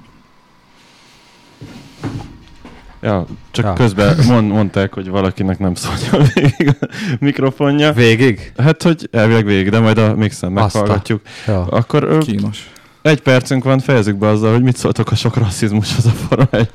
Ja, 3.02 3.26
csak 3.50 3.64
Ja. 3.64 3.72
közben 3.72 4.16
mond, 4.26 4.48
mondták, 4.50 4.92
hogy 4.94 5.08
valakinek 5.08 5.58
nem 5.58 5.74
szólja 5.74 6.24
végig 6.34 6.76
a 6.80 6.86
mikrofonja. 7.20 7.92
Végig? 7.92 8.52
Hát, 8.56 8.82
hogy 8.82 9.08
elvileg 9.12 9.44
végig, 9.44 9.70
de 9.70 9.78
majd 9.80 9.98
a 9.98 10.14
mixen 10.14 10.52
meghallgatjuk. 10.52 11.20
Ja. 11.46 11.64
Akkor 11.66 12.02
ö, 12.02 12.18
Kínos. 12.18 12.70
egy 13.02 13.20
percünk 13.22 13.64
van, 13.64 13.78
fejezzük 13.78 14.16
be 14.16 14.26
azzal, 14.26 14.52
hogy 14.52 14.62
mit 14.62 14.76
szóltok 14.76 15.10
a 15.10 15.14
sok 15.14 15.36
rasszizmushoz 15.36 16.06
a 16.06 16.10
Forma 16.10 16.46
1 16.50 16.68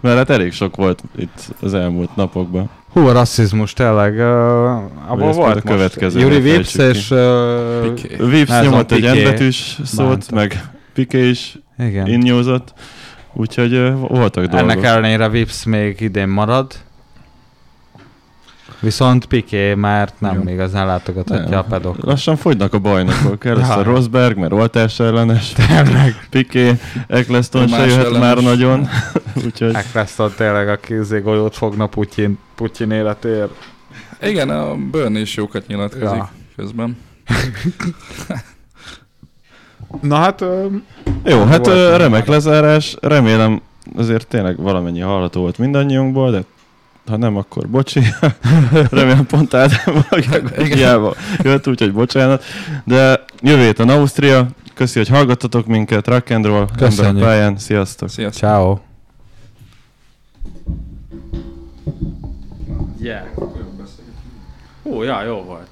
mert 0.00 0.16
hát 0.16 0.30
elég 0.30 0.52
sok 0.52 0.76
volt 0.76 1.02
itt 1.16 1.54
az 1.60 1.74
elmúlt 1.74 2.16
napokban. 2.16 2.70
Hú, 2.92 3.06
a 3.06 3.12
rasszizmus 3.12 3.72
tényleg. 3.72 4.12
Uh, 4.12 5.16
majd 5.18 5.34
volt 5.34 5.56
a 5.56 5.60
következőre 5.60 6.24
Yuri 6.24 6.40
Vips 6.40 6.74
és... 6.74 7.10
Uh. 7.10 8.30
Vips 8.30 8.60
nyomott 8.60 8.92
egy 8.92 9.02
N-betűs 9.02 9.78
szót, 9.84 10.06
bánta. 10.06 10.34
meg 10.34 10.64
Piqué 10.94 11.28
is 11.28 11.58
igen. 11.78 12.06
innyúzott, 12.06 12.72
úgyhogy 13.32 13.72
ö, 13.72 13.92
voltak 13.92 14.44
dolgok. 14.44 14.70
Ennek 14.70 14.84
ellenére 14.84 15.28
Vips 15.28 15.64
még 15.64 16.00
idén 16.00 16.28
marad. 16.28 16.72
Viszont 18.80 19.26
Piqué 19.26 19.74
már 19.74 20.08
nem 20.18 20.34
Igen. 20.34 20.48
igazán 20.48 20.86
látogathatja 20.86 21.48
Nem. 21.48 21.58
a 21.58 21.62
pedok. 21.62 22.04
Lassan 22.04 22.36
fogynak 22.36 22.74
a 22.74 22.78
bajnokok. 22.78 23.44
Először 23.46 23.76
Ja. 23.76 23.82
Rosberg, 23.82 24.36
mert 24.36 24.52
oltás 24.52 25.00
ellenes. 25.00 25.52
Tényleg. 25.52 26.14
Piqué, 26.30 26.78
Eccleston 27.06 27.68
se 27.68 27.76
jöhet 27.86 27.98
ellenes. 28.04 28.20
már 28.20 28.42
nagyon. 28.42 28.88
Úgyhogy 29.44 29.74
Eccleston 29.74 30.32
tényleg, 30.36 30.68
aki 30.68 30.94
golyót 31.22 31.56
fogna 31.56 31.86
Putyin, 31.86 32.38
Putyin 32.54 32.90
életéért. 32.90 33.50
Igen, 34.22 34.50
a 34.50 34.74
Burn 34.90 35.16
is 35.16 35.34
jókat 35.36 35.66
nyilatkozik 35.66 36.02
Ja. 36.16 36.30
közben. 36.56 36.96
Na 40.02 40.16
hát... 40.16 40.44
Jó, 41.24 41.44
hát 41.44 41.66
még 41.66 41.76
remek 41.96 42.26
lezárás. 42.26 42.96
Remélem 43.00 43.60
azért 43.96 44.26
tényleg 44.26 44.56
valamennyi 44.56 45.00
hallható 45.00 45.40
volt 45.40 45.58
mindannyiunkból, 45.58 46.30
de 46.30 46.42
ha 47.08 47.16
nem, 47.16 47.36
akkor 47.36 47.68
bocsi. 47.68 48.00
Remélem 48.90 49.26
pont 49.26 49.54
Ádám 49.54 50.04
Igen. 50.16 50.50
hiába 50.64 51.14
jött, 51.42 51.66
úgyhogy 51.68 51.92
bocsánat. 51.92 52.44
De 52.84 53.24
jövő 53.40 53.62
héten 53.62 53.88
Ausztria. 53.88 54.48
Köszi, 54.74 54.98
hogy 54.98 55.08
hallgattatok 55.08 55.66
minket. 55.66 56.06
Rock 56.06 56.30
and 56.30 56.44
roll, 56.46 56.66
Köszönjük. 56.76 57.24
pályán. 57.24 57.56
Sziasztok! 57.58 58.08
Sziasztok! 58.08 58.48
ciao. 58.50 58.78
Yeah. 63.00 63.26
Hú, 64.82 65.02
ja, 65.02 65.22
jó 65.22 65.42
volt. 65.42 65.68